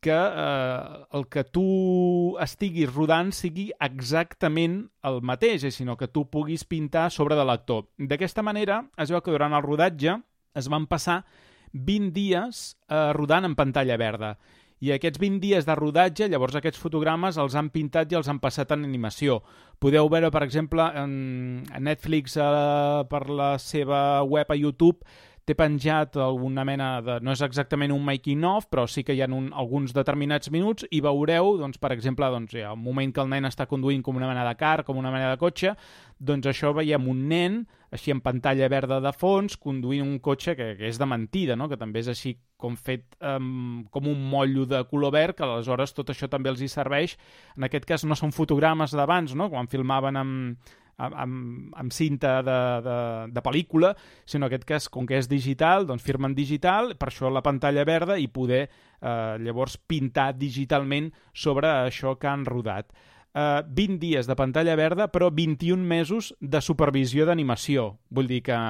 [0.00, 6.26] que eh, el que tu estiguis rodant sigui exactament el mateix, eh, sinó que tu
[6.30, 7.86] puguis pintar sobre de l'actor.
[7.98, 10.18] D'aquesta manera, es veu que durant el rodatge
[10.56, 11.24] es van passar
[11.72, 14.36] 20 dies eh, rodant en pantalla verda.
[14.84, 18.42] I aquests 20 dies de rodatge, llavors aquests fotogrames els han pintat i els han
[18.42, 19.38] passat en animació.
[19.80, 25.00] Podeu veure, per exemple, en, Netflix, eh, per la seva web a YouTube,
[25.46, 27.20] té penjat alguna mena de...
[27.22, 30.86] no és exactament un making of, però sí que hi ha un, alguns determinats minuts
[30.90, 34.02] i veureu, doncs, per exemple, doncs, hi ha un moment que el nen està conduint
[34.02, 35.76] com una mena de car, com una mena de cotxe,
[36.18, 37.60] doncs això veiem un nen,
[37.94, 41.68] així en pantalla verda de fons, conduint un cotxe que, que és de mentida, no?
[41.70, 45.94] que també és així com fet um, com un motllo de color verd, que aleshores
[45.94, 47.14] tot això també els hi serveix.
[47.54, 49.46] En aquest cas no són fotogrames d'abans, no?
[49.52, 52.98] quan filmaven amb, amb, amb cinta de, de,
[53.34, 53.92] de pel·lícula,
[54.24, 57.84] sinó en aquest cas, com que és digital, doncs firmen digital, per això la pantalla
[57.88, 62.92] verda i poder eh, llavors pintar digitalment sobre això que han rodat.
[63.36, 67.96] Eh, 20 dies de pantalla verda, però 21 mesos de supervisió d'animació.
[68.08, 68.60] Vull dir que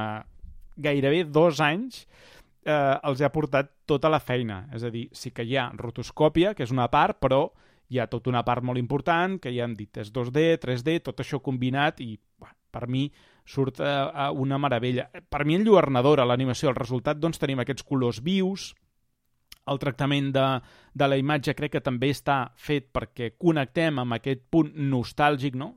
[0.77, 2.05] gairebé dos anys
[2.67, 4.65] eh, els ha portat tota la feina.
[4.75, 7.47] És a dir, sí que hi ha rotoscòpia, que és una part, però
[7.89, 11.21] hi ha tota una part molt important, que ja hem dit és 2D, 3D, tot
[11.23, 13.07] això combinat i bueno, per mi
[13.47, 15.09] surt eh, una meravella.
[15.29, 18.73] Per mi enlluernadora l'animació, el resultat doncs tenim aquests colors vius,
[19.67, 20.47] el tractament de,
[20.95, 25.75] de la imatge crec que també està fet perquè connectem amb aquest punt nostàlgic, no?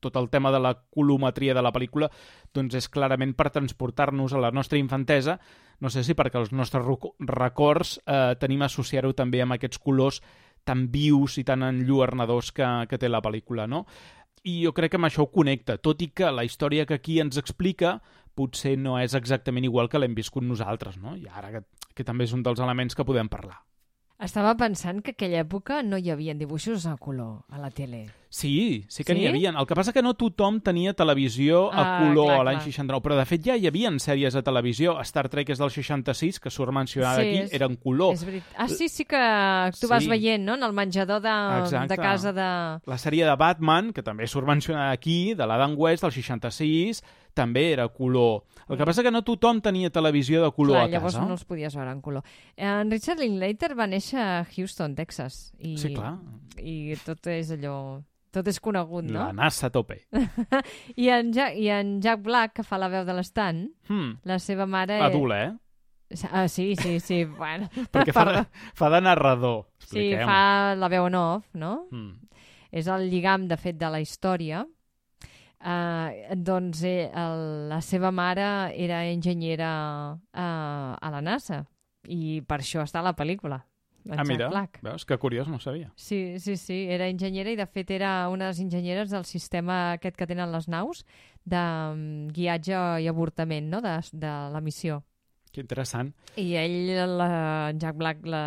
[0.00, 2.10] tot el tema de la colometria de la pel·lícula
[2.54, 5.38] doncs és clarament per transportar-nos a la nostra infantesa,
[5.80, 6.86] no sé si perquè els nostres
[7.28, 10.22] records eh, tenim associar-ho també amb aquests colors
[10.66, 13.84] tan vius i tan enlluernadors que, que té la pel·lícula, no?
[14.46, 17.20] I jo crec que amb això ho connecta, tot i que la història que aquí
[17.22, 17.96] ens explica
[18.36, 21.16] potser no és exactament igual que l'hem viscut nosaltres, no?
[21.16, 21.64] I ara que,
[21.96, 23.62] que també és un dels elements que podem parlar.
[24.18, 28.06] Estava pensant que aquella època no hi havia dibuixos a color a la tele.
[28.32, 29.18] Sí, sí que sí?
[29.20, 29.50] n'hi havia.
[29.52, 32.64] El que passa que no tothom tenia televisió a Ah, color clar, a l'any clar.
[32.64, 34.96] 69, però de fet ja hi havia sèries a televisió.
[35.04, 38.14] Star Trek és del 66, que surt mencionada Sí, aquí, és- era en color.
[38.14, 38.54] És veritat.
[38.56, 39.20] Ah, sí, sí que
[39.80, 40.08] tu vas Sí.
[40.08, 41.28] veient, no?, en el menjador de,
[41.60, 41.94] Exacte.
[41.94, 42.80] de casa de...
[42.90, 47.02] La sèrie de Batman, que també surt mencionada aquí, de l'Adam West, del 66,
[47.36, 48.44] també era color.
[48.66, 50.80] El que passa que no tothom tenia televisió de color Mm.
[50.80, 51.26] Clar, a llavors casa.
[51.28, 52.24] no els podies veure en color.
[52.56, 55.52] En Richard Linklater va néixer a Houston, Texas.
[55.60, 56.16] I, Sí, clar.
[56.58, 58.02] I tot és allò...
[58.36, 59.20] Tot és conegut, no?
[59.28, 60.02] La NASA a tope.
[60.96, 64.16] I en, Jack, I en Jack Black, que fa la veu de l'estant, Hmm.
[64.24, 64.98] la seva mare...
[65.00, 65.52] Adult, eh?
[66.30, 67.24] Ah, sí, sí, sí.
[67.24, 68.44] Bueno, Perquè fa,
[68.74, 69.68] fa de narrador.
[69.78, 70.26] Sí, Expliquem.
[70.28, 71.86] fa la veu en off, no?
[71.90, 72.12] Mm.
[72.76, 74.66] És el lligam, de fet, de la història.
[75.56, 78.44] Uh, doncs eh, el, la seva mare
[78.76, 79.70] era enginyera
[80.14, 81.64] uh, a la NASA
[82.12, 83.62] i per això està a la pel·lícula.
[84.06, 84.78] Ah, Jack mira, Black.
[84.82, 85.04] veus?
[85.04, 85.90] Que curiós, no sabia.
[85.96, 89.96] Sí, sí, sí, era enginyera i de fet era una de les enginyeres del sistema
[89.96, 91.02] aquest que tenen les naus
[91.44, 93.80] de um, guiatge i avortament no?
[93.82, 95.02] de, de la missió.
[95.50, 96.12] Que interessant.
[96.36, 98.44] I ell, la, Jack Black, la,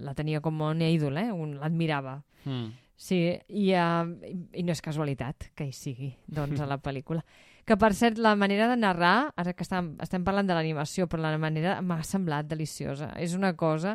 [0.00, 1.28] la tenia com un ídol, eh?
[1.60, 2.22] L'admirava.
[2.44, 2.72] Mm.
[2.98, 7.22] Sí, i, uh, i, no és casualitat que hi sigui, doncs, a la pel·lícula.
[7.68, 11.22] Que, per cert, la manera de narrar, ara que estem, estem parlant de l'animació, però
[11.22, 13.12] la manera m'ha semblat deliciosa.
[13.22, 13.94] És una cosa,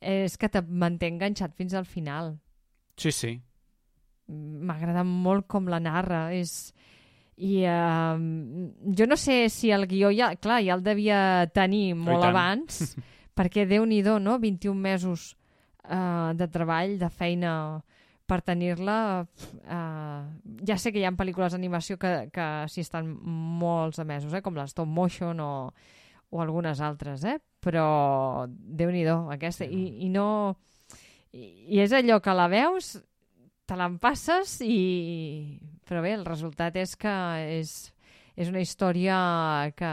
[0.00, 2.38] és que te manté enganxat fins al final.
[2.96, 3.34] Sí, sí.
[4.28, 6.72] M'agrada molt com la narra, és...
[7.38, 8.16] I uh,
[8.98, 10.32] jo no sé si el guió ja...
[10.40, 11.20] Clar, ja el devia
[11.54, 12.32] tenir molt tant.
[12.32, 12.96] abans,
[13.38, 14.40] perquè déu-n'hi-do, no?
[14.40, 15.34] 21 mesos
[15.84, 17.52] uh, de treball, de feina
[18.28, 18.98] per tenir-la.
[19.64, 24.34] Uh, ja sé que hi ha pel·lícules d'animació que, que s'hi estan molts de mesos,
[24.36, 24.42] eh?
[24.44, 25.52] com la stop motion o,
[26.30, 27.38] o algunes altres, eh?
[27.64, 29.66] però déu-n'hi-do, aquesta.
[29.66, 30.28] I, I no...
[31.32, 31.44] I,
[31.76, 32.96] I és allò que la veus,
[33.68, 35.58] te l'empasses i...
[35.88, 37.14] Però bé, el resultat és que
[37.58, 37.72] és,
[38.36, 39.18] és una història
[39.76, 39.92] que,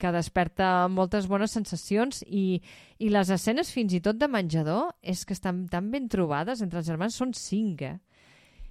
[0.00, 2.60] que desperta moltes bones sensacions i,
[2.98, 6.80] i les escenes fins i tot de menjador és que estan tan ben trobades entre
[6.80, 7.98] els germans, són cinc, eh?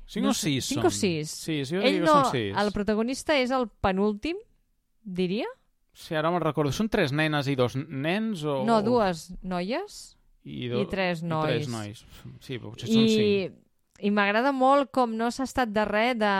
[0.09, 0.89] Cinc No o sis cinc són?
[0.89, 1.29] o sis.
[1.45, 2.53] Sí, sí, jo Ell no, són sis.
[2.57, 4.39] el protagonista és el penúltim,
[5.05, 5.45] diria?
[5.93, 6.71] Sí, ara me'n recordo.
[6.73, 8.63] Són tres nenes i dos nens o...
[8.65, 9.99] No, dues noies
[10.47, 11.49] I, i tres I nois.
[11.51, 12.03] tres nois.
[12.41, 13.21] Sí, potser són cinc.
[13.21, 16.33] I, i m'agrada molt com no s'ha estat de res de...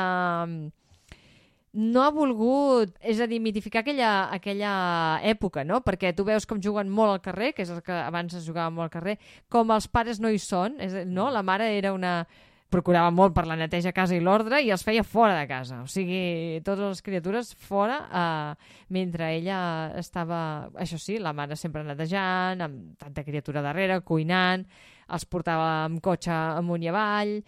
[1.73, 4.73] No ha volgut, és a dir, mitificar aquella, aquella
[5.21, 5.83] època, no?
[5.85, 8.73] Perquè tu veus com juguen molt al carrer, que és el que abans es jugava
[8.73, 9.17] molt al carrer,
[9.53, 11.29] com els pares no hi són, és, no?
[11.29, 12.23] La mare era una
[12.69, 15.81] procurava molt per la neteja a casa i l'ordre i els feia fora de casa.
[15.83, 19.61] O sigui, totes les criatures fora, eh, mentre ella
[19.97, 20.41] estava...
[20.77, 24.65] Això sí, la mare sempre netejant, amb tanta criatura darrere, cuinant,
[25.09, 27.41] els portava amb cotxe amunt i avall...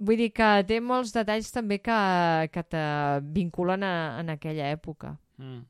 [0.00, 1.98] Vull dir que té molts detalls també que,
[2.52, 2.84] que te
[3.34, 5.16] vinculen a, en aquella època.
[5.36, 5.60] Mm.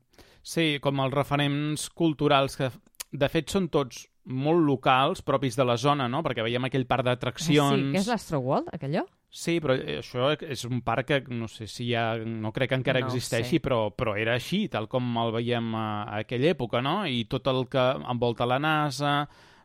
[0.41, 2.71] Sí, com els referents culturals que
[3.11, 6.21] de fet, són tots molt locals, propis de la zona, no?
[6.23, 7.75] Perquè veiem aquell parc Ah, d'atraccions...
[7.75, 9.03] sí, que és l'Astro World, aquellò?
[9.31, 12.15] Sí, però això és un parc que no sé si ja...
[12.19, 15.85] No crec que encara No existeixi, però, però era així, tal com el veiem a,
[16.03, 17.01] a aquella època, no?
[17.07, 19.15] I tot el que envolta la NASA,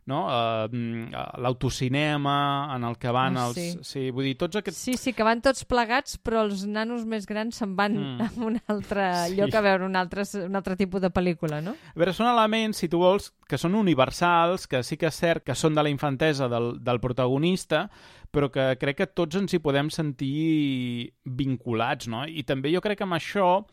[0.06, 0.24] no?
[0.26, 1.10] Uh,
[1.42, 3.56] L'autocinema en el que van Ah, els...
[3.56, 3.78] sí.
[3.82, 4.78] sí, vull dir, tots aquests...
[4.86, 8.20] Sí, sí, que van tots plegats, però els nanos més grans se'n van Mm.
[8.20, 9.36] a un altre Sí.
[9.38, 11.72] lloc a veure un altre, un altre tipus de pel·lícula, no?
[11.94, 15.44] A veure, són elements, si tu vols, que són universals, que sí que és cert
[15.46, 17.86] que són de la infantesa del, del protagonista,
[18.30, 22.24] però que crec que tots ens hi podem sentir vinculats, no?
[22.26, 23.64] I també jo crec que amb això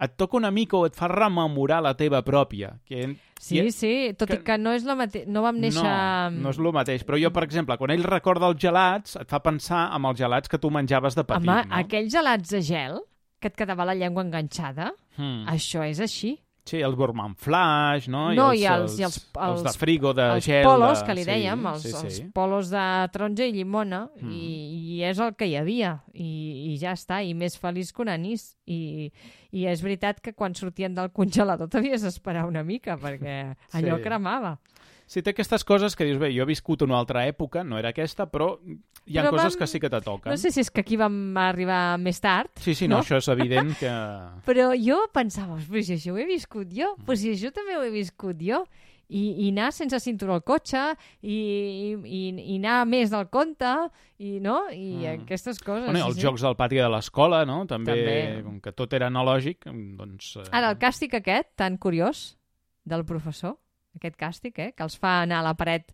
[0.00, 2.78] et toca una mica o et fa rememorar la teva pròpia.
[2.84, 5.24] Que, Sí, i- sí, tot que- i que no és la mate...
[5.26, 5.82] no vam néixer...
[5.82, 7.04] No, no és el mateix.
[7.08, 10.48] Però jo, per exemple, quan ell recorda els gelats, et fa pensar en els gelats
[10.48, 11.76] que tu menjaves de petit, Home, no?
[11.80, 13.00] aquells gelats de gel
[13.40, 15.46] que et quedava la llengua enganxada, Hmm.
[15.48, 16.38] això és així.
[16.64, 18.28] Sí, els Burman Flash, no?
[18.36, 20.62] No, I i els, els- i els- els de els- frigo, de els gel...
[20.64, 21.06] polos, de...
[21.06, 22.24] que li dèiem, els, sí, sí, els sí.
[22.34, 24.30] polos de taronja i llimona, Mm.
[24.30, 26.28] i, i és el que hi havia, i,
[26.74, 28.56] i ja està, i més feliç que un anís.
[28.66, 29.10] I,
[29.50, 34.02] I és veritat que quan sortien del congelador t'havies d'esperar una mica, perquè allò Sí.
[34.04, 34.58] cremava.
[35.10, 37.90] Sí, té aquestes coses que dius, bé, jo he viscut una altra època, no era
[37.90, 40.30] aquesta, però hi ha Però coses vam- que sí que te toquen.
[40.30, 43.02] No sé si és que aquí vam arribar més tard, Sí, sí, no, no?
[43.02, 43.90] això és evident que...
[44.46, 47.04] però jo pensava, però si això ho he viscut jo, Mm.
[47.08, 48.62] però si això també ho he viscut jo,
[49.10, 50.78] i, i anar sense cinturó al cotxe,
[51.26, 51.38] i,
[52.06, 52.20] i,
[52.54, 53.66] i anar més del compte,
[54.22, 54.60] i, no?
[54.70, 55.24] I Mm.
[55.24, 55.88] aquestes coses.
[55.90, 56.22] Bueno, sí, els sí.
[56.22, 57.64] jocs del pati de l'escola, no?
[57.66, 58.42] També, També.
[58.46, 59.66] com que tot era analògic,
[59.98, 60.36] doncs...
[60.36, 62.36] eh, Ara, el càstig aquest, tan curiós,
[62.86, 63.58] del professor,
[63.96, 65.92] aquest càstig, eh, que els fa anar a la paret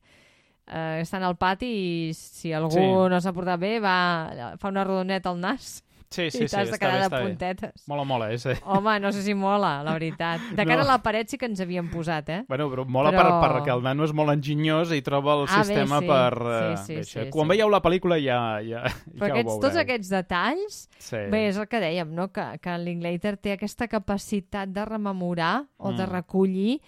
[0.68, 1.66] eh, estan al pati
[2.10, 2.80] i si algú Sí.
[3.10, 6.68] no s'ha portat bé va, fa una rodoneta al nas Sí, sí, i sí, t'has
[6.70, 7.24] de està quedar bé, de està bé.
[7.26, 7.88] puntetes.
[7.88, 8.28] Mola, mola.
[8.32, 8.38] Eh?
[8.64, 10.40] Home, no sé si mola, la veritat.
[10.54, 10.88] De cara No.
[10.88, 12.44] a la paret sí que ens havíem posat, eh?
[12.48, 15.58] Bueno, però mola Però- per, perquè el nano és molt enginyós i troba el Ah,
[15.58, 16.06] bé, sistema sí.
[16.06, 16.32] per...
[16.46, 17.24] eh, Sí, sí, bé, això.
[17.24, 17.48] sí, Quan sí.
[17.50, 18.84] veieu la pel·lícula ja, ja,
[19.18, 19.80] Però ja aquests, ho tots veureu.
[19.82, 21.16] aquests detalls, Sí.
[21.28, 22.28] bé, és el que dèiem, no?
[22.32, 26.10] que, que l'Inglater té aquesta capacitat de rememorar o de Mm.
[26.12, 26.80] recollir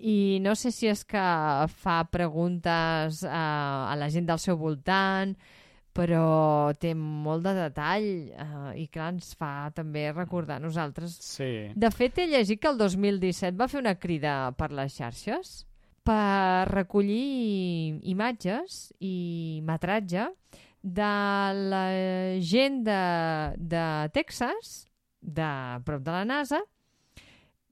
[0.00, 1.26] i no sé si és que
[1.80, 3.44] fa preguntes a,
[3.92, 5.36] a la gent del seu voltant,
[5.96, 11.14] però té molt de detall eh, i clar, ens fa també recordar nosaltres.
[11.24, 11.50] Sí.
[11.72, 15.62] De fet, he llegit que el 2017 va fer una crida per les xarxes
[16.06, 20.28] per recollir imatges i metratge
[20.86, 21.12] de
[21.72, 21.86] la
[22.38, 23.02] gent de,
[23.58, 24.86] de Texas,
[25.20, 25.50] de
[25.88, 26.60] prop de la NASA,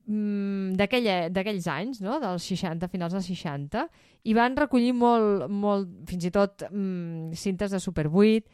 [0.05, 2.19] d'aquells anys, no?
[2.21, 3.87] dels 60, finals dels 60,
[4.29, 8.45] i van recollir molt, molt fins i tot mm, cintes de Super 8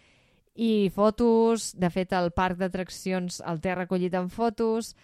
[0.60, 4.94] i fotos, de fet el parc d'atraccions el té recollit en fotos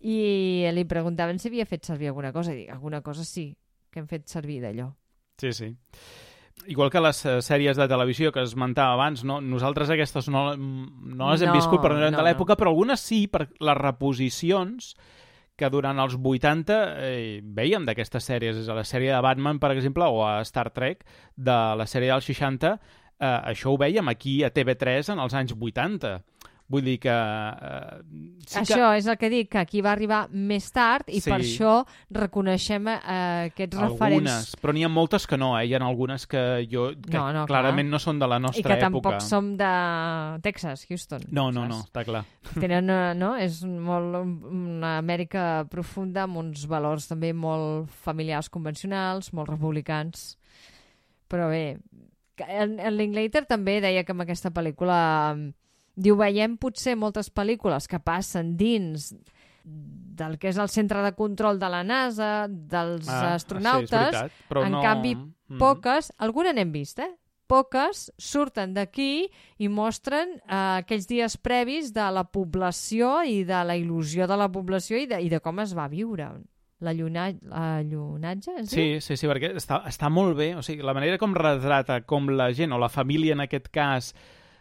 [0.00, 3.50] i li preguntaven si havia fet servir alguna cosa i dic, alguna cosa sí
[3.90, 4.88] que hem fet servir d'allò.
[5.40, 5.70] Sí, sí.
[6.68, 9.40] Igual que les eh, sèries de televisió que es esmentava abans, no?
[9.40, 12.60] nosaltres aquestes no, no les hem No, viscut per no, de l'època, no.
[12.60, 14.92] però algunes sí, per les reposicions
[15.60, 18.62] que durant els 80 eh, veiem d'aquestes sèries.
[18.62, 21.04] És a la sèrie de Batman, per exemple, o a Star Trek,
[21.36, 22.74] de la sèrie dels 60,
[23.20, 26.16] eh, això ho veiem aquí a TV3 en els anys 80.
[26.70, 27.10] Vull dir que...
[27.10, 28.02] Eh,
[28.46, 28.60] sí que...
[28.62, 31.28] Això és el que dic, que aquí va arribar més tard i Sí.
[31.30, 31.72] per això
[32.14, 34.52] reconeixem eh, aquests Algunes, referents.
[34.62, 35.64] però n'hi ha moltes que no, eh?
[35.66, 37.96] Hi ha algunes que jo que No, no, clarament clar.
[37.96, 39.10] no són de la I nostra que època.
[39.10, 39.72] tampoc som de
[40.46, 41.26] Texas, Houston.
[41.30, 41.74] No, no, saps?
[41.74, 42.24] no, està clar.
[42.60, 43.34] Tenen, eh, no?
[43.36, 50.36] És molt una Amèrica profunda amb uns valors també molt familiars convencionals, molt republicans.
[51.28, 51.78] Però bé,
[52.36, 55.50] que en, en Linklater també deia que amb aquesta pel·lícula mm,
[56.00, 59.12] diu, veiem potser moltes pel·lícules que passen dins
[59.64, 64.32] del que és el centre de control de la NASA, dels Ah, astronautes, sí, veritat,
[64.48, 64.82] però en no...
[64.82, 65.58] canvi, Mhm.
[65.58, 67.10] poques, alguna n'hem vist, eh?
[67.50, 69.26] Poques surten d'aquí
[69.58, 74.46] i mostren eh, aquells dies previs de la població i de la il·lusió de la
[74.52, 76.28] població i de, i de com es va viure.
[76.80, 78.76] La, lluna, la llunatge, es diu?
[78.78, 80.54] Sí, sí, sí, perquè està, està molt bé.
[80.56, 84.14] O sigui, la manera com retrata com la gent, o la família en aquest cas,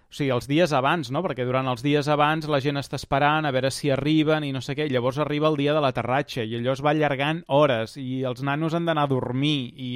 [0.09, 1.21] o sigui, els dies abans, no?
[1.21, 4.61] Perquè durant els dies abans la gent està esperant a veure si arriben i no
[4.61, 7.93] sé què, i llavors arriba el dia de l'aterratge i allò es va allargant hores
[8.01, 9.91] i els nanos han d'anar a dormir i...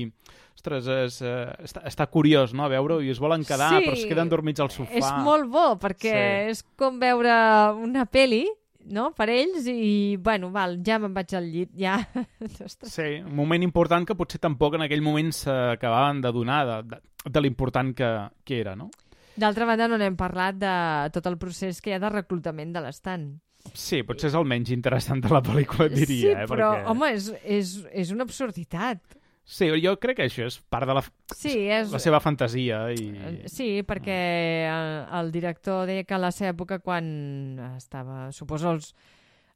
[0.53, 3.95] Ostres, és, eh, està, està curiós, no?, a veure-ho i es volen quedar, Sí, però
[3.97, 4.93] es queden dormits al sofà.
[5.01, 6.51] És molt bo, perquè Sí.
[6.53, 7.33] és com veure
[7.81, 8.45] una peli
[8.85, 9.09] no?
[9.17, 11.97] per ells i, bueno, val, ja me'n vaig al llit, ja.
[12.67, 12.93] Ostres.
[12.93, 17.01] Sí, un moment important que potser tampoc en aquell moment s'acabaven de donar de, de,
[17.33, 18.11] de l'important que,
[18.45, 18.91] que era, no?
[19.39, 20.73] D'altra banda, no n'hem parlat de
[21.15, 23.25] tot el procés que hi ha de reclutament de l'estant.
[23.73, 26.05] Sí, potser és el menys interessant de la pel·lícula, diria.
[26.07, 26.47] sí, eh?
[26.49, 26.87] però, Perquè...
[26.91, 27.73] home, és, és,
[28.03, 28.99] és una absurditat.
[29.43, 31.01] Sí, jo crec que això és part de la,
[31.35, 31.89] Sí, és...
[31.91, 32.85] la seva fantasia.
[32.95, 33.09] I...
[33.15, 34.19] Eh, Sí, perquè
[34.71, 38.93] el, el director deia que a la seva època, quan estava, suposo, els,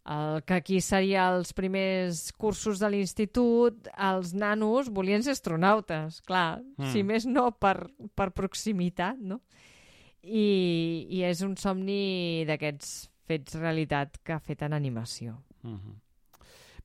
[0.07, 6.59] el que aquí seria els primers cursos de l'institut, els nanos volien ser astronautes, clar,
[6.63, 6.83] Mm.
[6.83, 6.91] mm.
[6.91, 9.39] si més no per, per proximitat, no?
[10.23, 15.37] I, I és un somni d'aquests fets realitat que ha fet en animació.
[15.63, 15.95] Mhm.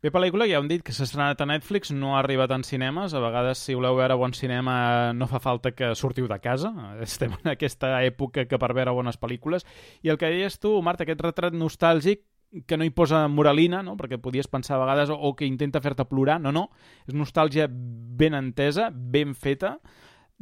[0.03, 3.13] Bé, pel·lícula, ja hem dit que s'ha estrenat a Netflix, no ha arribat en cinemes.
[3.15, 6.73] A vegades, si voleu veure bon cinema, no fa falta que sortiu de casa.
[7.07, 9.63] Estem en aquesta època que per veure bones pel·lícules.
[10.03, 12.27] I el que deies tu, Marta, aquest retrat nostàlgic
[12.67, 13.95] que no hi posa moralina, no?
[13.97, 16.41] perquè podies pensar a vegades, o, o que intenta fer-te plorar.
[16.43, 16.67] No, no,
[17.07, 19.77] és nostàlgia ben entesa, ben feta,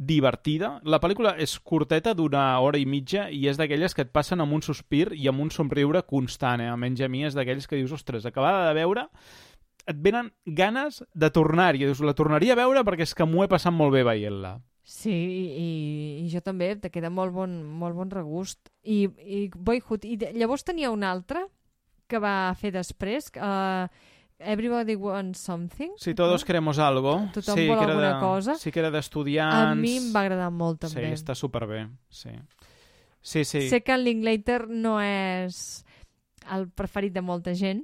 [0.01, 0.79] divertida.
[0.83, 4.57] La pel·lícula és curteta, d'una hora i mitja, i és d'aquelles que et passen amb
[4.57, 6.63] un sospir i amb un somriure constant.
[6.63, 6.71] Eh?
[6.71, 9.05] Almenys a mi és d'aquells que dius, ostres, acabada de veure,
[9.85, 11.85] et venen ganes de tornar-hi.
[11.85, 14.57] Dius, la tornaria a veure perquè és que m'ho he passat molt bé veient-la.
[14.81, 15.67] Sí, i,
[16.25, 18.71] i jo també, te queda molt bon, molt bon regust.
[18.81, 21.45] I, i Boyhood, i llavors tenia una altra
[22.11, 23.85] que va fer després, uh,
[24.43, 25.91] Everybody Wants Something.
[25.97, 27.27] Si todos queremos algo.
[27.33, 28.55] Tothom sí, vol que era alguna de, cosa.
[28.55, 29.77] Sí, que era A d'estudiants.
[29.77, 31.13] mi em va agradar molt, Sí, també.
[31.13, 31.87] està superbé.
[32.09, 32.29] Sí,
[33.21, 33.45] sí.
[33.45, 33.69] sí.
[33.69, 35.85] Sé que el Linklater no és
[36.51, 37.83] el preferit de molta gent.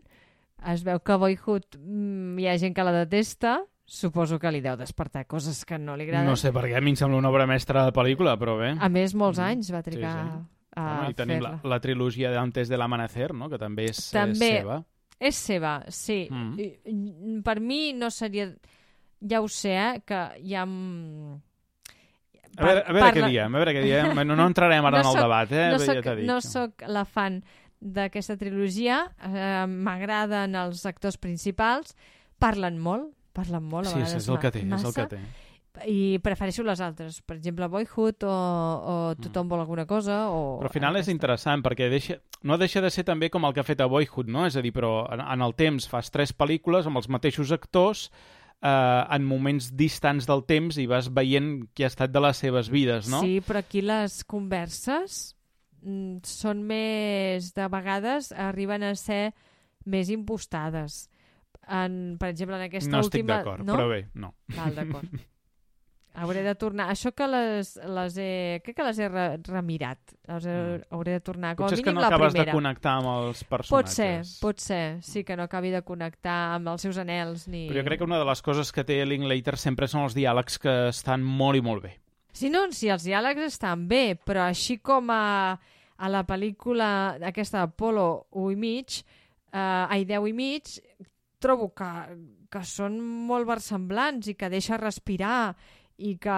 [0.66, 3.60] Es veu que Boyhood mm, hi ha gent que la detesta.
[3.86, 6.28] Suposo que li deu despertar coses que no li agraden.
[6.28, 8.74] No sé per què, a mi em sembla una obra mestra de pel·lícula, però bé.
[8.80, 9.44] A més, molts Mm.
[9.44, 10.46] anys va trigar Sí, sí.
[10.76, 13.48] a Bueno, I tenim la, la trilogia d'Antes de l'Amanecer, no?
[13.50, 14.34] que també és, També.
[14.34, 14.84] és seva.
[15.20, 16.28] És seva, sí.
[16.30, 16.60] Mm.
[16.60, 18.52] I- Per mi no seria...
[19.28, 20.62] Ja ho sé, eh, que hi ha...
[22.58, 24.12] A veure, a veure què diem, a veure què diem.
[24.26, 25.66] No, no entrarem ara No en el soc- debat, eh?
[25.74, 26.26] No ja soc, t'he dit.
[26.30, 27.42] no soc la fan
[27.82, 31.94] d'aquesta trilogia, eh, m'agraden els actors principals,
[32.42, 35.04] parlen molt, parlen molt, a Sí, vegades és el que té, ma- és el massa,
[35.04, 35.20] que té.
[35.86, 40.62] I prefereixo les altres, per exemple Boyhood o, o Tothom vol alguna cosa o Mm.
[40.62, 41.16] Però al final és aquesta.
[41.16, 44.30] interessant perquè deixa, no deixa de ser també com el que ha fet a Boyhood,
[44.32, 44.46] no?
[44.48, 48.08] És a dir, però en, en el temps fas tres pel·lícules amb els mateixos actors
[48.62, 52.72] eh, en moments distants del temps i vas veient qui ha estat de les seves
[52.74, 53.22] vides, no?
[53.22, 55.36] Sí, però aquí les converses
[55.84, 59.32] mm, són més, de vegades, arriben a ser
[59.86, 61.06] més impostades.
[61.68, 63.40] En, per exemple, en aquesta no estic última...
[63.40, 63.76] d'acord, no?
[63.76, 64.34] però bé, no.
[64.56, 65.12] Val, d'acord.
[66.18, 66.88] Hauré de tornar...
[66.90, 68.30] Això que les, les he...
[68.66, 70.00] Crec que les he re, remirat.
[70.32, 70.56] Les he,
[70.90, 71.52] hauré de tornar.
[71.56, 71.70] Com a Mm.
[71.70, 72.56] Potser és que mínim no acabes de primera.
[72.58, 73.94] connectar amb els Pot personatges.
[74.32, 74.82] ser, pot ser.
[75.06, 77.68] Sí que no acabi de connectar amb els seus anels ni...
[77.70, 80.58] Però jo crec que una de les coses que té Linklater sempre són els diàlegs
[80.64, 81.94] que estan molt i molt bé.
[82.34, 85.54] Si no, si els diàlegs estan bé, però així com a,
[85.98, 89.00] a la pel·lícula aquesta Apolo 1 i mig,
[89.54, 90.74] eh, ai, 10 i mig,
[91.42, 91.88] trobo que,
[92.50, 95.56] que són molt versemblants i que deixa respirar
[95.98, 96.38] i que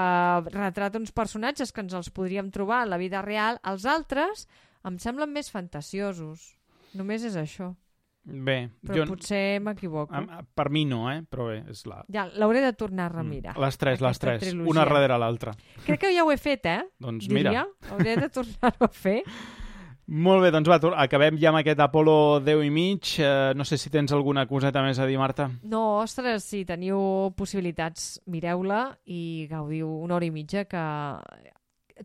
[0.54, 3.60] retrata uns personatges que ens els podríem trobar en la vida real.
[3.68, 4.48] Els altres
[4.88, 6.54] em semblen més fantasiosos.
[6.98, 7.74] Només és això.
[8.30, 9.06] Bé, Però jo...
[9.10, 10.20] potser m'equivoco.
[10.56, 11.22] Per mi no, eh?
[11.26, 12.02] Però bé, és la...
[12.14, 13.56] Ja, l'hauré de tornar a remirar.
[13.60, 14.44] Les tres, les tres.
[14.44, 14.70] trilogia.
[14.70, 15.56] Una darrere l'altra.
[15.86, 16.82] Crec que ja ho he fet, eh?
[17.02, 17.64] Doncs Diria.
[17.64, 17.66] mira.
[17.90, 19.22] Hauré de tornar-ho a fer.
[20.10, 23.12] Molt bé, doncs va, acabem ja amb aquest Apolo 10 i mig.
[23.22, 25.46] Eh, no sé si tens alguna coseta més a dir, Marta.
[25.70, 30.84] No, ostres, si teniu possibilitats, mireu-la i gaudiu una hora i mitja que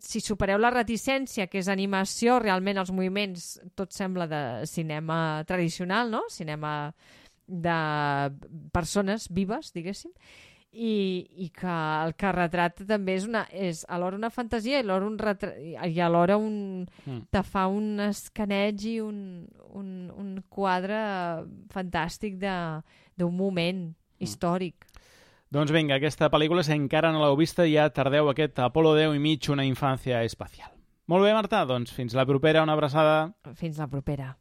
[0.05, 6.11] si supereu la reticència, que és animació, realment els moviments tot sembla de cinema tradicional,
[6.13, 6.25] no?
[6.29, 6.93] Cinema
[7.47, 7.79] de
[8.73, 10.13] persones vives, diguéssim,
[10.75, 11.71] i, i que
[12.05, 15.53] el que retrata també és, una, és alhora una fantasia i alhora un, retra...
[15.59, 17.21] i alhora un, Mm.
[17.31, 20.97] te fa un escaneig i un, un, un quadre
[21.73, 22.81] fantàstic de-
[23.15, 23.87] d'un moment
[24.19, 24.85] històric.
[25.51, 29.19] Doncs vinga, aquesta pel·lícula, si encara no l'heu vista, ja tardeu aquest Apolo 10 i
[29.23, 30.71] mig, una infància espacial.
[31.07, 33.31] Molt bé, Marta, doncs fins la propera, una abraçada.
[33.55, 34.33] Fins la propera.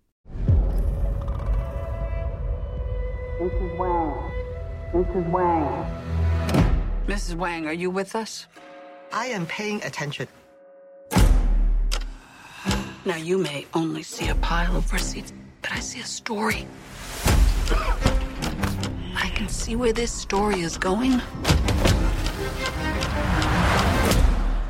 [3.40, 3.78] Mrs.
[3.78, 4.15] Wang.
[4.94, 5.27] Mrs.
[5.31, 6.23] Wang.
[7.06, 7.36] Mrs.
[7.36, 8.47] Wang, are you with us?
[9.12, 10.26] I am paying attention.
[13.05, 16.66] Now, you may only see a pile of receipts, but I see a story.
[19.14, 21.20] I can see where this story is going.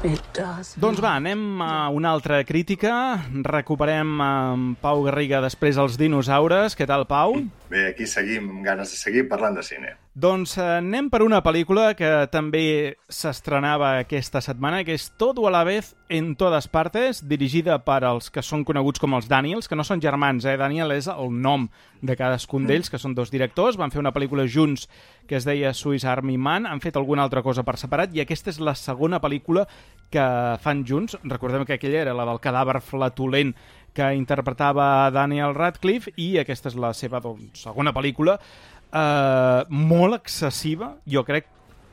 [0.02, 0.74] It does.
[0.76, 3.24] Doncs va, anem a una altra crítica.
[3.46, 6.74] Recuperem en Pau Garriga després els dinosaures.
[6.76, 7.38] Què tal, Pau?
[7.70, 9.94] Bé, aquí seguim amb ganes de seguir parlant de cine.
[10.14, 15.52] Doncs eh, anem per una pel·lícula que també s'estrenava aquesta setmana, que és Todo a
[15.54, 19.78] la vez en todas partes, dirigida per als que són coneguts com els Daniels, que
[19.80, 20.58] no són germans, eh?
[20.60, 21.66] Daniel és el nom
[22.04, 24.84] de cadascun d'ells, que són dos directors, van fer una pel·lícula junts
[25.26, 28.52] que es deia Swiss Army Man, han fet alguna altra cosa per separat, i aquesta
[28.52, 29.64] és la segona pel·lícula
[30.12, 30.24] que
[30.62, 31.16] fan junts.
[31.24, 33.54] Recordem que aquella era la del cadàver flatulent
[33.94, 40.94] que interpretava Daniel Radcliffe i aquesta és la seva doncs, segona pel·lícula eh, molt excessiva,
[41.06, 41.48] jo crec,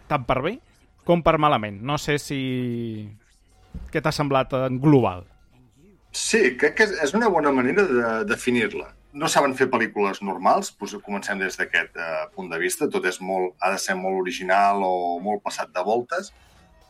[0.09, 0.57] tant per bé
[1.07, 1.81] com per malament.
[1.81, 2.39] No sé si...
[3.91, 5.23] Què t'ha semblat en global?
[6.11, 8.89] Sí, crec que és una bona manera de definir-la.
[9.15, 12.89] No saben fer pel·lícules normals, doncs comencem des d'aquest uh, punt de vista.
[12.91, 16.31] Tot és molt, ha de ser molt original o molt passat de voltes.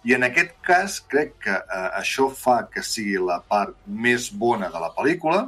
[0.07, 4.71] I en aquest cas crec que uh, això fa que sigui la part més bona
[4.73, 5.43] de la pel·lícula,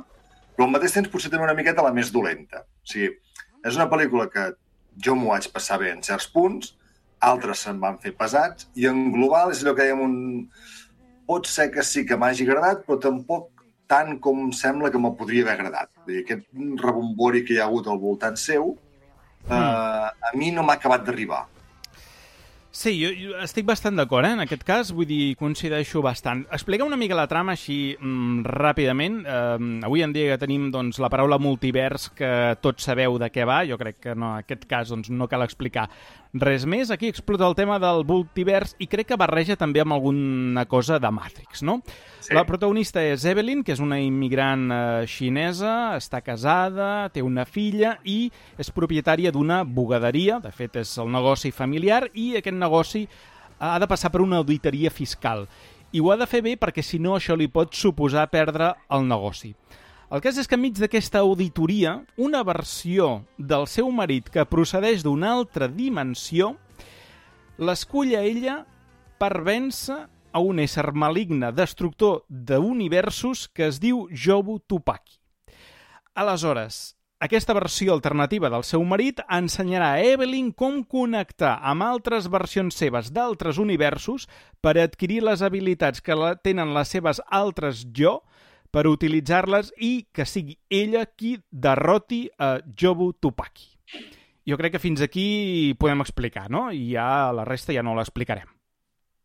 [0.53, 2.61] però al mateix temps potser també una miqueta la més dolenta.
[2.61, 3.09] O sigui,
[3.65, 4.51] és una pel·lícula que
[5.01, 6.75] jo m'ho vaig passar bé en certs punts,
[7.23, 10.17] altres se'n van fer pesats, i en global és allò que dèiem un...
[11.23, 15.45] Pot ser que sí que m'hagi agradat, però tampoc tant com sembla que me podria
[15.45, 15.89] haver agradat.
[16.03, 16.49] Vull dir, aquest
[16.83, 18.73] rebombori que hi ha hagut al voltant seu,
[19.47, 21.45] eh, a mi no m'ha acabat d'arribar.
[22.73, 24.31] Sí, jo, jo estic bastant d'acord, eh?
[24.33, 26.39] en aquest cas, vull dir, coincideixo bastant.
[26.57, 29.19] Explica una mica la trama així mm, ràpidament.
[29.29, 32.31] Eh, avui en dia que tenim doncs, la paraula multivers, que
[32.65, 35.45] tots sabeu de què va, jo crec que no, en aquest cas doncs, no cal
[35.45, 35.85] explicar
[36.33, 36.89] res més.
[36.91, 41.11] Aquí explota el tema del multivers i crec que barreja també amb alguna cosa de
[41.13, 41.79] Matrix, no?
[42.19, 42.33] Sí.
[42.33, 44.79] La protagonista és Evelyn, que és una immigrant eh,
[45.09, 51.11] xinesa, està casada, té una filla i és propietària d'una bugaderia, de fet és el
[51.13, 53.05] negoci familiar, i aquest negoci
[53.59, 55.47] ha de passar per una auditoria fiscal.
[55.93, 59.05] I ho ha de fer bé perquè si no això li pot suposar perdre el
[59.05, 59.53] negoci.
[60.13, 65.31] El cas és que enmig d'aquesta auditoria, una versió del seu marit que procedeix d'una
[65.33, 66.51] altra dimensió
[67.57, 68.59] l'escull a ella
[69.17, 75.17] per vèncer a un ésser maligne destructor d'universos que es diu Jobu Tupaki.
[76.13, 82.77] Aleshores, aquesta versió alternativa del seu marit ensenyarà a Evelyn com connectar amb altres versions
[82.77, 84.29] seves d'altres universos
[84.61, 86.13] per adquirir les habilitats que
[86.45, 88.19] tenen les seves altres jo
[88.73, 93.69] per utilitzar-les i que sigui ella qui derroti a Jobu Tupaki.
[94.49, 96.65] Jo crec que fins aquí podem explicar, no?
[96.73, 98.49] I ja la resta ja no l'explicarem.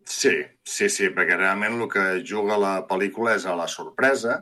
[0.08, 4.38] Sí, sí, sí, perquè realment el que juga la pel·lícula és a la sorpresa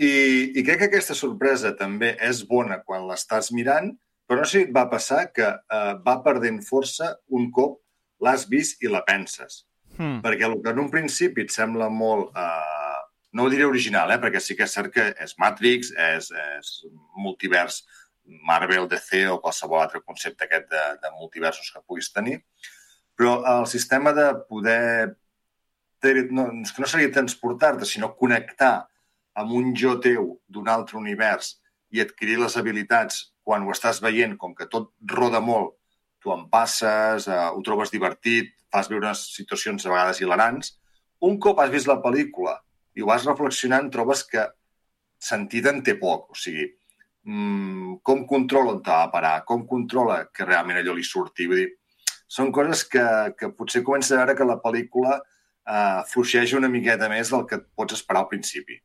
[0.00, 0.12] i,
[0.56, 3.90] i crec que aquesta sorpresa també és bona quan l'estàs mirant,
[4.24, 7.80] però no sé si et va passar que eh, va perdent força un cop
[8.24, 9.66] l'has vist i la penses.
[9.98, 10.22] Hmm.
[10.24, 12.32] Perquè el que en un principi et sembla molt...
[12.36, 12.79] Eh,
[13.32, 16.72] no ho diré original, eh, perquè sí que és cert que és Matrix, és, és
[17.16, 17.82] multivers
[18.46, 22.40] Marvel, DC o qualsevol altre concepte aquest de, de multiversos que puguis tenir,
[23.18, 25.16] però el sistema de poder...
[26.32, 28.86] No, que no seria transportar-te, sinó connectar
[29.36, 31.58] amb un jo teu d'un altre univers
[31.92, 35.74] i adquirir les habilitats quan ho estàs veient, com que tot roda molt,
[36.24, 40.74] tu en passes, eh, ho trobes divertit, fas viure unes situacions a vegades hilarants.
[41.20, 42.56] Un cop has vist la pel·lícula
[42.96, 44.46] i ho vas reflexionant, trobes que
[45.20, 46.30] sentit en té poc.
[46.34, 46.66] O sigui,
[47.28, 51.48] mmm, com controla on t'ha de parar, com controla que realment allò li surti.
[51.50, 51.68] Vull dir,
[52.30, 53.04] són coses que,
[53.38, 57.60] que potser comença a veure que la pel·lícula eh, fluixeja una miqueta més del que
[57.60, 58.78] et pots esperar al principi.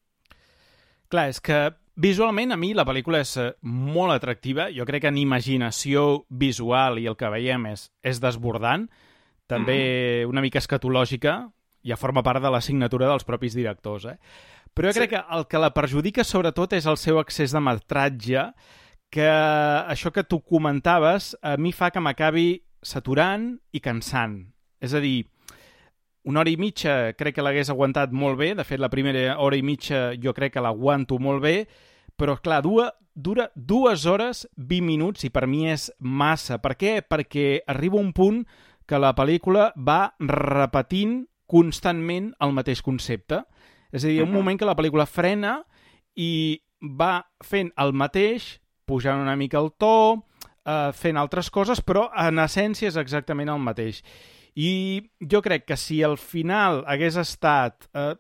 [1.14, 1.60] Clar, és que
[2.02, 4.70] visualment a mi la pel·lícula és eh, molt atractiva.
[4.74, 8.90] Jo crec que en imaginació visual i el que veiem és, és desbordant.
[9.46, 10.32] També mm.
[10.32, 11.38] una mica escatològica,
[11.86, 14.08] ja forma part de la signatura dels propis directors.
[14.10, 14.18] Eh?
[14.74, 15.04] Però jo sí.
[15.04, 18.50] crec que el que la perjudica sobretot és el seu excés de metratge,
[19.14, 22.50] que això que tu comentaves a mi fa que m'acabi
[22.84, 24.42] saturant i cansant.
[24.84, 25.24] És a dir,
[26.26, 29.58] una hora i mitja crec que l'hagués aguantat molt bé, de fet la primera hora
[29.58, 31.56] i mitja jo crec que l'aguanto molt bé,
[32.18, 36.58] però clar, dura, dura dues hores, 20 minuts i per mi és massa.
[36.60, 36.98] Per què?
[37.06, 38.44] Perquè arriba un punt
[38.86, 43.44] que la pel·lícula va repetint constantment el mateix concepte.
[43.92, 45.60] És a dir, un moment que la pel·lícula frena
[46.20, 48.56] i va fent el mateix,
[48.86, 50.26] pujant una mica el to,
[50.66, 54.02] eh, fent altres coses, però en essència és exactament el mateix.
[54.56, 57.90] I jo crec que si al final hagués estat...
[57.94, 58.14] Eh,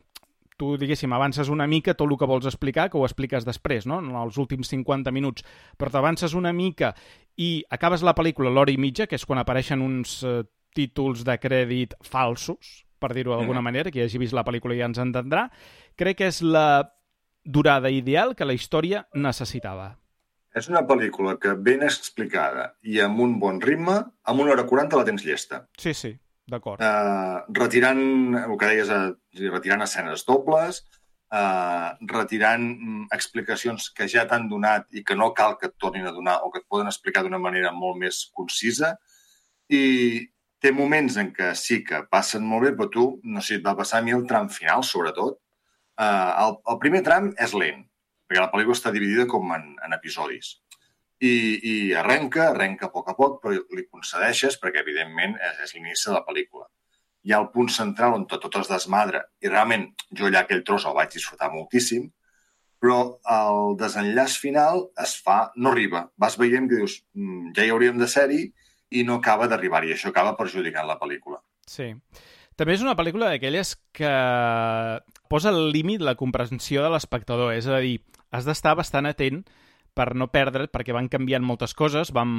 [0.55, 3.99] tu, diguéssim, avances una mica tot el que vols explicar, que ho expliques després, no?
[3.99, 5.43] en els últims 50 minuts,
[5.75, 6.93] però t'avances una mica
[7.35, 10.43] i acabes la pel·lícula l'hora i mitja, que és quan apareixen uns eh,
[10.75, 13.67] títols de crèdit falsos, per dir-ho d'alguna mm.
[13.69, 15.47] manera, qui hagi vist la pel·lícula ja ens entendrà,
[15.99, 16.83] crec que és la
[17.45, 19.93] durada ideal que la història necessitava.
[20.55, 24.97] És una pel·lícula que ben explicada i amb un bon ritme, amb una hora 40
[24.97, 25.65] la tens llesta.
[25.77, 26.13] Sí, sí,
[26.47, 26.79] d'acord.
[26.79, 28.05] Uh, retirant,
[28.39, 30.79] el que deies, uh, retirant escenes dobles,
[31.35, 36.07] uh, retirant mm, explicacions que ja t'han donat i que no cal que et tornin
[36.07, 38.95] a donar o que et poden explicar d'una manera molt més concisa.
[39.67, 39.83] I
[40.65, 43.75] té moments en què sí que passen molt bé, però tu, no sé, et va
[43.77, 45.37] passar a mi el tram final, sobretot.
[45.95, 47.83] Uh, el, el primer tram és lent,
[48.25, 50.55] perquè la pel·lícula està dividida com en, en episodis.
[51.21, 51.33] I,
[51.71, 56.09] I arrenca, arrenca a poc a poc, però li concedeixes perquè, evidentment, és, és l'inici
[56.09, 56.67] de la pel·lícula.
[57.25, 60.65] Hi ha el punt central on tot, tot es desmadra, i realment jo allà aquell
[60.65, 62.09] tros el vaig disfrutar moltíssim,
[62.81, 62.99] però
[63.37, 66.07] el desenllaç final es fa, no arriba.
[66.21, 68.43] Vas veient que dius, mm, ja hi hauríem de ser-hi
[68.91, 69.93] i no acaba d'arribar-hi.
[69.95, 71.41] Això acaba perjudicant la pel·lícula.
[71.67, 71.93] Sí.
[72.55, 74.11] També és una pel·lícula d'aquelles que
[75.27, 77.99] posa al límit la comprensió de l'espectador, és a dir,
[78.31, 79.43] has d'estar bastant atent
[79.95, 82.31] per no perdre't, perquè van canviant moltes coses, van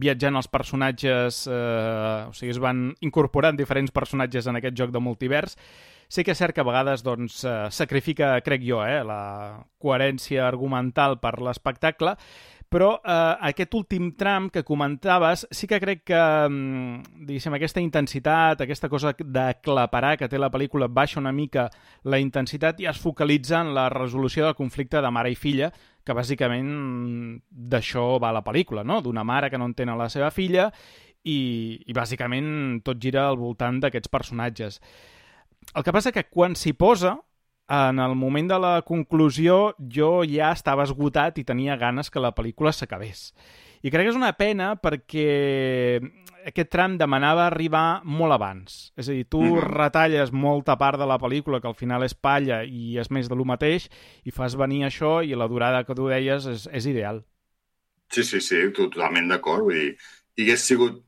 [0.00, 5.02] viatjant els personatges, eh, o sigui, es van incorporant diferents personatges en aquest joc de
[5.04, 5.58] multivers.
[6.08, 10.46] Sé que és cert que a vegades doncs, eh, sacrifica, crec jo, eh, la coherència
[10.48, 12.16] argumental per l'espectacle,
[12.72, 16.18] però eh, aquest últim tram que comentaves sí que crec que,
[16.48, 21.68] mm, diguéssim, aquesta intensitat, aquesta cosa d'aclaparar que té la pel·lícula baixa una mica
[22.04, 25.68] la intensitat i es focalitza en la resolució del conflicte de mare i filla,
[26.02, 26.72] que bàsicament
[27.50, 29.02] d'això va la pel·lícula, no?
[29.02, 30.70] D'una mare que no entén a la seva filla
[31.22, 34.80] i, i bàsicament tot gira al voltant d'aquests personatges.
[35.76, 37.18] El que passa que quan s'hi posa,
[37.72, 42.34] en el moment de la conclusió jo ja estava esgotat i tenia ganes que la
[42.36, 43.30] pel·lícula s'acabés.
[43.82, 45.98] I crec que és una pena perquè
[46.46, 48.92] aquest tram demanava arribar molt abans.
[48.98, 49.72] És a dir, tu mm -hmm.
[49.72, 53.34] retalles molta part de la pel·lícula, que al final és palla i és més de
[53.34, 53.88] lo mateix,
[54.24, 57.24] i fas venir això i la durada que tu deies és, és ideal.
[58.10, 59.62] Sí, sí, sí, totalment d'acord.
[59.62, 59.96] Vull dir,
[60.36, 61.02] i hagués sigut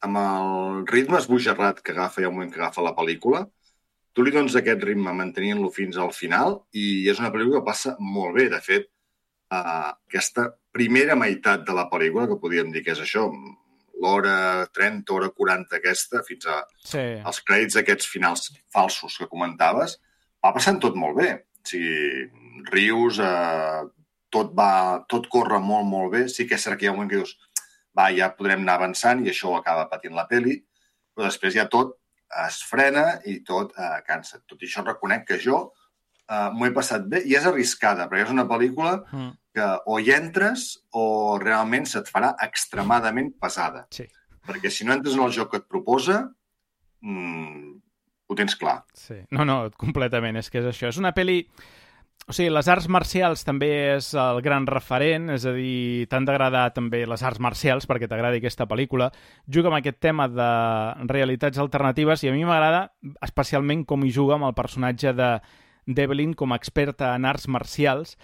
[0.00, 3.48] amb el ritme esbojarrat que agafa i el moment que agafa la pel·lícula,
[4.12, 7.94] tu li dones aquest ritme mantenint-lo fins al final i és una pel·lícula que passa
[8.00, 8.48] molt bé.
[8.52, 8.88] De fet,
[9.52, 13.26] uh, aquesta primera meitat de la pel·lícula, que podríem dir que és això,
[14.02, 17.02] l'hora 30, hora 40 aquesta, fins a sí.
[17.22, 19.98] els crèdits aquests finals falsos que comentaves,
[20.42, 21.32] va passant tot molt bé.
[21.62, 22.26] O sigui,
[22.72, 23.82] rius, eh,
[24.34, 26.26] tot, va, tot corre molt, molt bé.
[26.32, 27.36] Sí que és cert que hi ha un moment que dius
[27.98, 30.58] va, ja podrem anar avançant i això ho acaba patint la peli,
[31.12, 31.98] però després ja tot
[32.46, 34.40] es frena i tot eh, cansa.
[34.48, 35.60] Tot i això reconec que jo
[36.28, 39.30] eh, m'ho he passat bé i és arriscada, perquè és una pel·lícula mm.
[39.56, 41.04] que o hi entres o
[41.42, 43.86] realment se't farà extremadament pesada.
[43.94, 44.08] Sí.
[44.46, 46.24] Perquè si no entres en el joc que et proposa,
[47.04, 47.76] mmm,
[48.26, 48.80] ho tens clar.
[48.96, 49.20] Sí.
[49.30, 50.40] No, no, completament.
[50.40, 50.90] És que és això.
[50.92, 51.44] És una pel·li...
[52.30, 56.68] O sigui, les arts marcials també és el gran referent, és a dir, t'han d'agradar
[56.76, 59.10] també les arts marcials perquè t'agradi aquesta pel·lícula.
[59.50, 60.50] Juga amb aquest tema de
[61.10, 62.92] realitats alternatives i a mi m'agrada
[63.26, 65.32] especialment com hi juga amb el personatge de
[65.82, 68.14] d'Evelyn com a experta en arts marcials.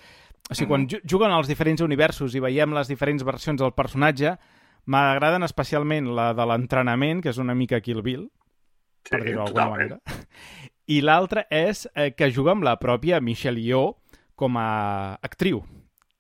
[0.49, 4.37] O sigui, quan juguen als diferents universos i veiem les diferents versions del personatge,
[4.87, 8.29] m'agraden especialment la de l'entrenament, que és una mica Kill Bill,
[9.09, 9.99] Sí, per dir-ho d'alguna manera.
[10.89, 13.95] I l'altre és eh, que juga amb la pròpia Michelle Yeoh
[14.39, 15.63] com a actriu,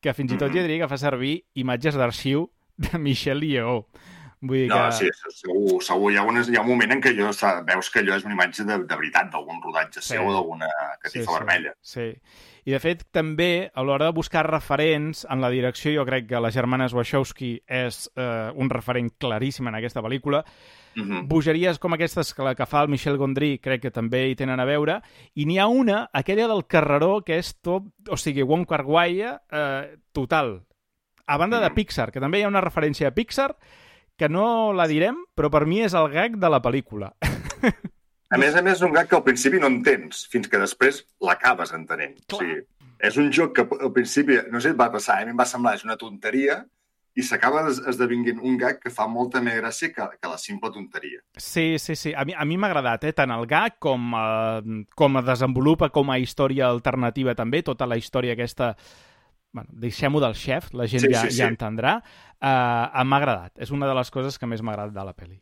[0.02, 0.56] que fins i tot Mhm.
[0.56, 3.86] jo diria que fa servir imatges d'arxiu de Michelle Yeoh.
[4.40, 4.92] Vull dir No, que...
[4.92, 6.12] sí, segur, segur.
[6.12, 8.22] Hi ha, un, hi ha un moment en què jo, sa- veus que allò és
[8.24, 10.12] una imatge de, de veritat, d'algun rodatge Sí.
[10.14, 10.68] seu o d'alguna
[11.02, 11.72] catifa vermella.
[11.82, 12.12] Sí.
[12.64, 16.38] I, de fet, també, a l'hora de buscar referents en la direcció, jo crec que
[16.40, 20.44] les germanes Wachowski és eh, un referent claríssim en aquesta pel·lícula.
[20.94, 21.28] Mhm.
[21.28, 24.60] Bogeries com aquestes que la que fa el Michel Gondry crec que també hi tenen
[24.60, 25.00] a veure.
[25.34, 27.84] I n'hi ha una, aquella del carreró, que és tot...
[28.08, 30.64] O sigui, Wong Kar Wai eh, total.
[31.26, 31.74] A banda de Mhm.
[31.74, 33.56] Pixar, que també hi ha una referència a Pixar,
[34.16, 37.12] que no la direm, però per mi és el gag de la pel·lícula.
[38.30, 41.04] A més a més, és un gag que al principi no entens, fins que després
[41.24, 42.16] l'acabes entenent.
[42.32, 42.58] O sigui,
[43.00, 45.46] és un joc que al principi, no sé, et va passar, a mi em va
[45.48, 46.58] semblar, és una tonteria,
[47.18, 50.70] i s'acaba es- esdevinguent un gag que fa molta més gràcia que, que la simple
[50.74, 51.18] tonteria.
[51.36, 52.12] Sí, sí, sí.
[52.14, 53.12] A mi a mi m'ha agradat, eh?
[53.12, 57.98] tant el gag com, eh, com es desenvolupa com a història alternativa també, tota la
[57.98, 58.74] història aquesta...
[59.50, 61.38] Bueno, deixem-ho del xef, la gent Sí, ja, sí, sí.
[61.40, 61.94] ja entendrà.
[62.36, 63.54] Uh, m'ha agradat.
[63.56, 65.38] És una de les coses que més m'ha agradat de la pel·li.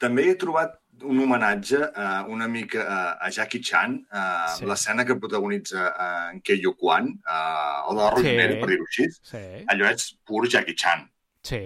[0.00, 4.66] També he trobat un homenatge uh, una mica uh, a Jackie Chan, uh, Sí.
[4.68, 8.60] l'escena que protagonitza uh, en Kei Kwan, uh, el de la Rosemary, Sí.
[8.60, 9.06] per dir-ho així.
[9.22, 11.06] Sí, Allò és pur Jackie Chan.
[11.42, 11.60] sí,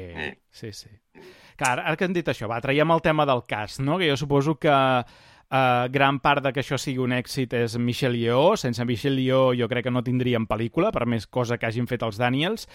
[0.51, 0.73] Sí.
[0.73, 0.73] sí.
[0.73, 1.23] sí.
[1.57, 3.97] Clar, ara que hem dit això, va, traiem el tema del cast, no?
[3.99, 8.19] que jo suposo que uh, gran part de que això sigui un èxit és Michelle
[8.19, 8.57] Yeoh.
[8.57, 12.03] Sense Michelle Yeoh jo crec que no tindríem pel·lícula, per més cosa que hagin fet
[12.03, 12.67] els Daniels.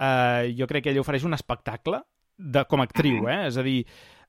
[0.00, 2.00] eh, jo crec que ella ofereix un espectacle
[2.36, 3.46] de, com a actriu, eh?
[3.46, 3.84] és a dir,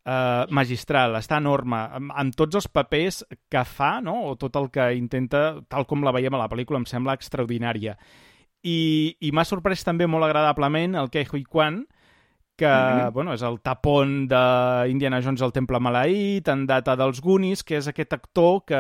[0.06, 4.22] eh, magistral, està enorme, amb, amb tots els papers que fa, no?
[4.30, 7.98] o tot el que intenta, tal com la veiem a la pel·lícula, em sembla extraordinària.
[8.66, 8.78] I,
[9.22, 11.84] i m'ha sorprès també molt agradablement el Ke Huy Quan,
[12.56, 13.14] que mm -hmm.
[13.14, 17.88] bueno, és el tapón d'Indiana Jones al Temple Maleït, en data dels Goonies, que és
[17.88, 18.80] aquest actor que,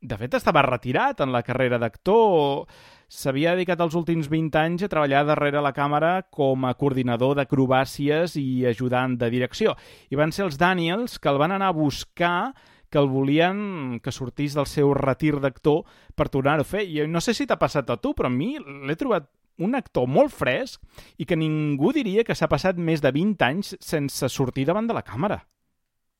[0.00, 2.66] de fet, estava retirat en la carrera d'actor,
[3.10, 8.36] s'havia dedicat els últims 20 anys a treballar darrere la càmera com a coordinador d'acrobàcies
[8.38, 9.74] i ajudant de direcció.
[10.10, 12.54] I van ser els Daniels que el van anar a buscar
[12.90, 15.84] que el volien que sortís del seu retir d'actor
[16.14, 16.86] per tornar-ho a fer.
[16.86, 19.28] I no sé si t'ha passat a tu, però a mi l'he trobat
[19.60, 20.80] un actor molt fresc
[21.20, 24.96] i que ningú diria que s'ha passat més de 20 anys sense sortir davant de
[24.96, 25.42] la càmera.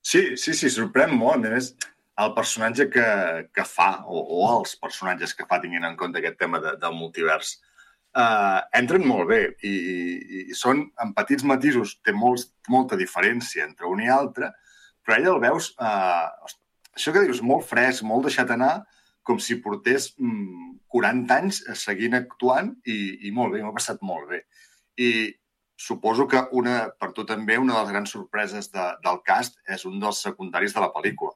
[0.02, 1.46] Sí, sí, sí, sorprèn molt.
[1.46, 1.74] A més,
[2.20, 3.06] el personatge que,
[3.54, 6.96] que fa, o, o els personatges que fa, tinguent en compte aquest tema de, del
[6.96, 7.54] multivers,
[8.16, 13.64] eh, entren molt bé i, i, i són, en petits matisos, té molts, molta diferència
[13.66, 14.52] entre un i altre,
[15.04, 16.54] però ella el veus, eh,
[16.96, 18.80] això que dius, molt fresc, molt deixat anar,
[19.26, 24.28] com si portés mm, 40 anys seguint actuant i, i molt bé, m'ha passat molt
[24.32, 24.42] bé.
[25.00, 25.10] I
[25.80, 29.86] suposo que una, per tu també, una de les grans sorpreses de, del cast és
[29.88, 31.32] un dels secundaris de la pel·lícula.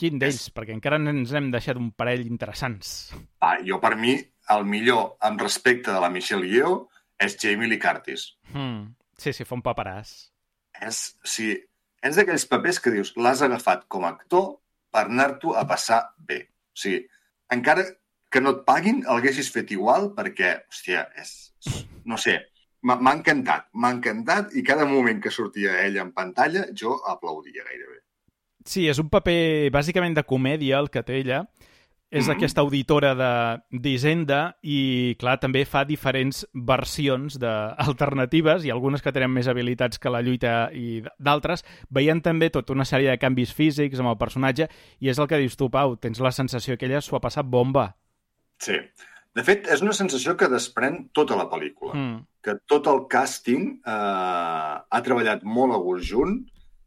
[0.00, 0.48] Quin d'ells?
[0.48, 0.54] És...
[0.54, 3.12] Perquè encara ens hem deixat un parell interessants.
[3.40, 4.16] Ah, jo, per mi,
[4.52, 6.82] el millor, amb respecte de la Michelle Yeoh,
[7.22, 8.28] és Jamie Lee Curtis.
[8.52, 8.92] Hmm.
[9.16, 10.12] Sí, sí, fa un paperàs.
[10.84, 11.56] És, sigui,
[12.04, 14.58] és d'aquells papers que dius, l'has agafat com a actor
[14.92, 16.42] per anar-t'ho a passar bé.
[16.76, 17.06] O sigui,
[17.56, 17.86] encara
[18.32, 21.32] que no et paguin, el haguessis fet igual perquè, hòstia, és...
[22.06, 22.36] No sé,
[22.86, 28.02] m'ha encantat, m'ha encantat i cada moment que sortia ella en pantalla jo aplaudia gairebé.
[28.66, 31.46] Sí, és un paper bàsicament de comèdia el que té ella.
[32.08, 32.36] És mm -hmm.
[32.36, 33.10] aquesta auditora
[33.70, 40.10] d'Hisenda i, clar, també fa diferents versions alternatives i algunes que tenen més habilitats que
[40.10, 41.64] la lluita i d'altres.
[41.90, 44.68] Veient també tota una sèrie de canvis físics amb el personatge
[45.00, 47.44] i és el que dius tu, Pau, tens la sensació que ella s'ho ha passat
[47.44, 47.96] bomba.
[48.58, 48.78] Sí.
[49.34, 51.92] De fet, és una sensació que desprèn tota la pel·lícula.
[51.92, 52.24] Mm.
[52.40, 56.46] Que tot el càsting eh, ha treballat molt a gust junt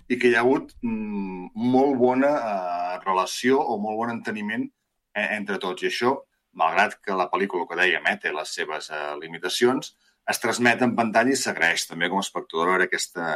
[0.10, 5.28] i que hi ha hagut mm, molt bona eh, relació o molt bon enteniment eh,
[5.38, 5.86] entre tots.
[5.86, 6.16] I això,
[6.58, 9.94] malgrat que la pel·lícula, que dèiem, eh, té les seves eh, limitacions,
[10.30, 13.30] es transmet en pantalla i s'agraeix també com a espectador aquesta,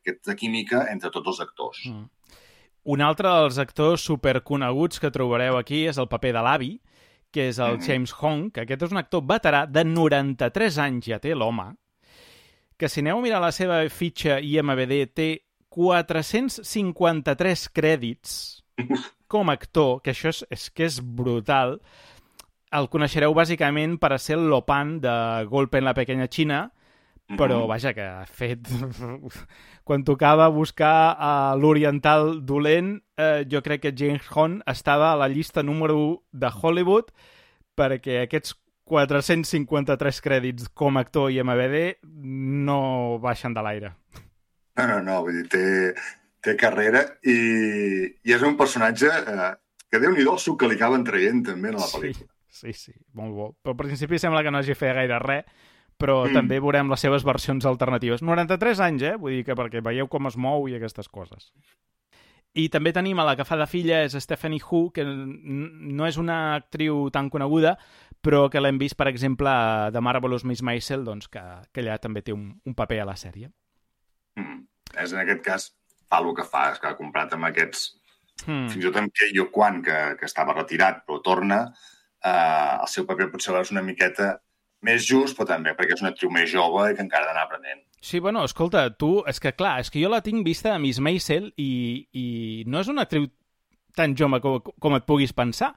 [0.00, 1.84] aquesta química entre tots els actors.
[1.88, 2.08] Mm.
[2.94, 6.74] Un altre dels actors superconeguts que trobareu aquí és el paper de l'avi,
[7.32, 7.86] que és el mm.
[7.86, 11.72] James Hong, que aquest és un actor veterà de 93 anys ja té l'home,
[12.76, 15.28] que si aneu a mirar la seva fitxa IMBD té
[15.74, 18.36] 453 crèdits
[19.26, 21.80] com a actor, que això és, és que és brutal.
[22.74, 25.14] El coneixereu bàsicament per a ser el Lopan de
[25.50, 26.68] Golpe en la pequeña Xina,
[27.38, 28.68] però vaja, que ha fet...
[29.84, 35.28] Quan tocava buscar uh, l'oriental dolent, eh, jo crec que James Hong estava a la
[35.28, 37.10] llista número 1 de Hollywood
[37.76, 38.54] perquè aquests
[38.88, 41.98] 453 crèdits com a actor i MBD
[42.64, 43.92] no baixen de l'aire.
[44.78, 45.64] No, no, no, vull dir, té,
[46.42, 47.36] té carrera i,
[48.26, 49.52] i és un personatge eh,
[49.90, 52.26] que déu-n'hi-do el suc que li acaben traient també en la pel·lícula.
[52.48, 53.52] Sí, sí, sí, molt bo.
[53.62, 55.70] Però al principi sembla que no hagi fet gaire res,
[56.00, 56.34] però mm.
[56.34, 58.24] també veurem les seves versions alternatives.
[58.26, 59.16] 93 anys, eh?
[59.20, 61.52] Vull dir que perquè veieu com es mou i aquestes coses.
[62.54, 66.18] I també tenim a la que fa de filla és Stephanie Hu, que no és
[66.22, 67.74] una actriu tan coneguda,
[68.22, 69.50] però que l'hem vist, per exemple,
[69.90, 71.42] de Marvelous Miss Maisel, doncs, que,
[71.74, 73.50] que ella també té un, un paper a la sèrie.
[74.40, 74.62] Mm.
[75.02, 75.68] És en aquest cas
[76.10, 77.92] fa el que fa, és que ha comprat amb aquests...
[78.44, 78.66] Mm.
[78.68, 81.60] Fins i tot amb Keiyo Kwan, que, que estava retirat, però torna,
[82.24, 84.34] eh, el seu paper potser és una miqueta
[84.84, 87.46] més just, però també perquè és una actriu més jove i que encara ha d'anar
[87.46, 87.84] aprenent.
[88.04, 91.00] Sí, bueno, escolta, tu, és que clar, és que jo la tinc vista a Miss
[91.00, 92.26] Maisel i, i
[92.68, 93.30] no és una actriu
[93.96, 95.70] tan jove com, com et puguis pensar,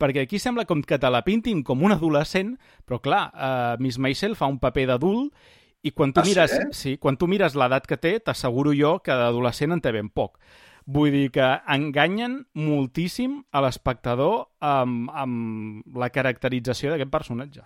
[0.00, 2.54] perquè aquí sembla com que te la pintin com un adolescent,
[2.86, 5.34] però clar, uh, Miss Maisel fa un paper d'adult
[5.84, 6.68] i quan tu ah, mires, sí, eh?
[6.72, 10.40] sí, quan tu mires l'edat que té, t'asseguro jo que d'adolescent en té ben poc.
[10.84, 17.64] Vull dir que enganyen moltíssim a l'espectador amb, amb la caracterització d'aquest personatge.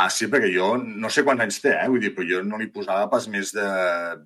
[0.00, 1.88] Ah, sí, perquè jo no sé quants anys té, eh?
[1.90, 3.66] Vull dir, però jo no li posava pas més de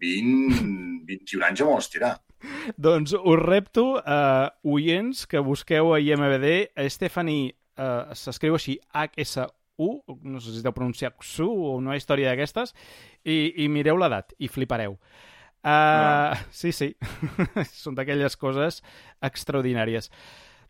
[0.03, 0.61] 20,
[1.09, 2.15] 21 anys a molt estirar.
[2.87, 9.49] doncs us repto, eh, oients, que busqueu a IMBD Stephanie, eh, s'escriu així, H-S
[9.79, 12.75] u, no sé si deu pronunciar Xu o una història d'aquestes,
[13.25, 14.99] i, i mireu l'edat i flipareu.
[15.65, 16.41] Uh, no.
[16.53, 16.91] Sí, sí,
[17.85, 18.83] són d'aquelles coses
[19.25, 20.11] extraordinàries.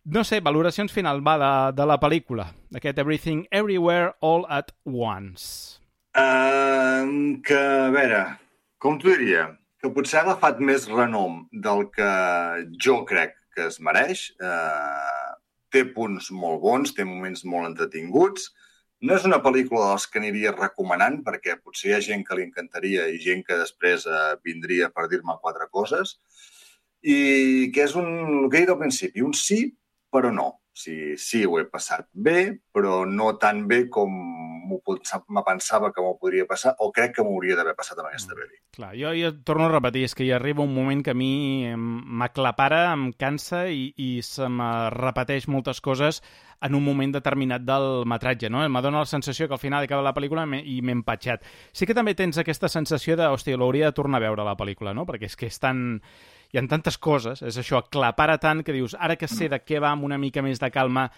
[0.04, 5.80] No sé, valoracions final, va, de, de la pel·lícula, d'aquest Everything Everywhere All at Once.
[6.14, 8.20] Uh, que, a veure,
[8.78, 9.48] com t'ho diria?
[9.82, 12.10] Que potser ha agafat més renom del que
[12.84, 14.28] jo crec que es mereix.
[14.38, 15.32] Uh,
[15.74, 18.52] té punts molt bons, té moments molt entretinguts.
[19.04, 22.46] No és una pel·lícula dels que aniria recomanant, perquè potser hi ha gent que li
[22.46, 26.14] encantaria i gent que després uh, vindria per dir-me quatre coses.
[27.04, 28.08] I que és un,
[28.44, 29.66] el que he dit al principi, un sí,
[30.14, 30.46] però no.
[30.74, 32.38] Sigui, sí, ho he passat bé,
[32.72, 34.16] però no tan bé com
[34.64, 38.40] me pensava que m'ho podria passar o crec que m'hauria d'haver passat amb aquesta mm.
[38.40, 38.60] pel·li.
[38.74, 41.70] Clar, jo, jo torno a repetir, és que hi arriba un moment que a mi
[41.74, 46.22] m'aclapara, em cansa i, i se me repeteix moltes coses
[46.64, 48.62] en un moment determinat del metratge, no?
[48.72, 51.44] M'adona la sensació que al final acaba la pel·lícula i m'he empatxat.
[51.72, 54.94] Sí que també tens aquesta sensació de, hòstia, l'hauria de tornar a veure la pel·lícula,
[54.96, 55.04] no?
[55.08, 56.00] Perquè és que és tan
[56.54, 59.82] hi ha tantes coses, és això, aclapara tant que dius, ara que sé de què
[59.82, 61.08] va amb una mica més de calma,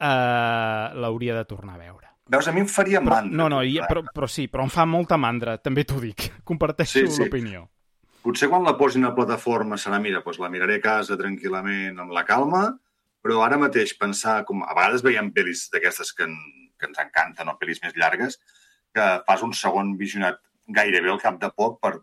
[0.00, 2.15] eh, l'hauria de tornar a veure.
[2.26, 3.38] Veus, a mi em faria però, mandra.
[3.38, 6.26] No, no, i, però, però sí, però em fa molta mandra, també t'ho dic.
[6.48, 7.22] Comparteixo sí, sí.
[7.22, 7.66] l'opinió.
[8.26, 12.14] Potser quan la posin a plataforma serà, mira, doncs la miraré a casa tranquil·lament, amb
[12.14, 12.64] la calma,
[13.22, 16.34] però ara mateix pensar, com a vegades veiem pel·lis d'aquestes que, en,
[16.74, 18.40] que ens encanten, o pel·lis més llargues,
[18.94, 20.42] que fas un segon visionat
[20.74, 22.00] gairebé al cap de poc per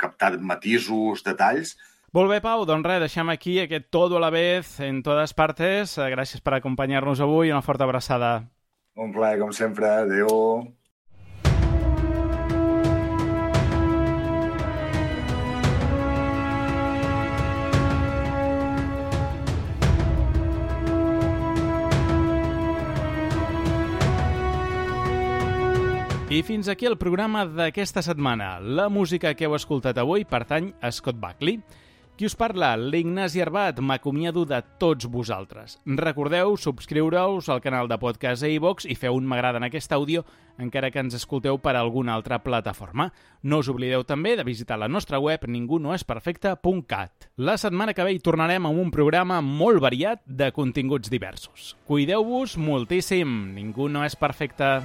[0.00, 1.76] captar matisos, detalls,
[2.10, 5.92] molt bé, Pau, doncs res, deixem aquí aquest todo a la vez en totes partes.
[5.94, 8.32] Gràcies per acompanyar-nos avui i una forta abraçada.
[9.00, 9.88] Un plaer, com sempre.
[9.88, 10.28] Adéu.
[26.30, 28.60] I fins aquí el programa d'aquesta setmana.
[28.60, 31.56] La música que heu escoltat avui pertany a Scott Buckley.
[32.20, 32.74] Qui us parla?
[32.76, 33.78] L'Ignasi Arbat.
[33.80, 35.78] M'acomiado de tots vosaltres.
[35.86, 40.26] Recordeu subscriure-us al canal de podcast iVox i feu un m'agrada en aquest àudio
[40.60, 43.08] encara que ens escolteu per alguna altra plataforma.
[43.40, 47.30] No us oblideu també de visitar la nostra web ningunoesperfecte.cat.
[47.40, 51.72] La setmana que ve hi tornarem amb un programa molt variat de continguts diversos.
[51.88, 53.54] Cuideu-vos moltíssim.
[53.56, 54.76] Ningú no és perfecte.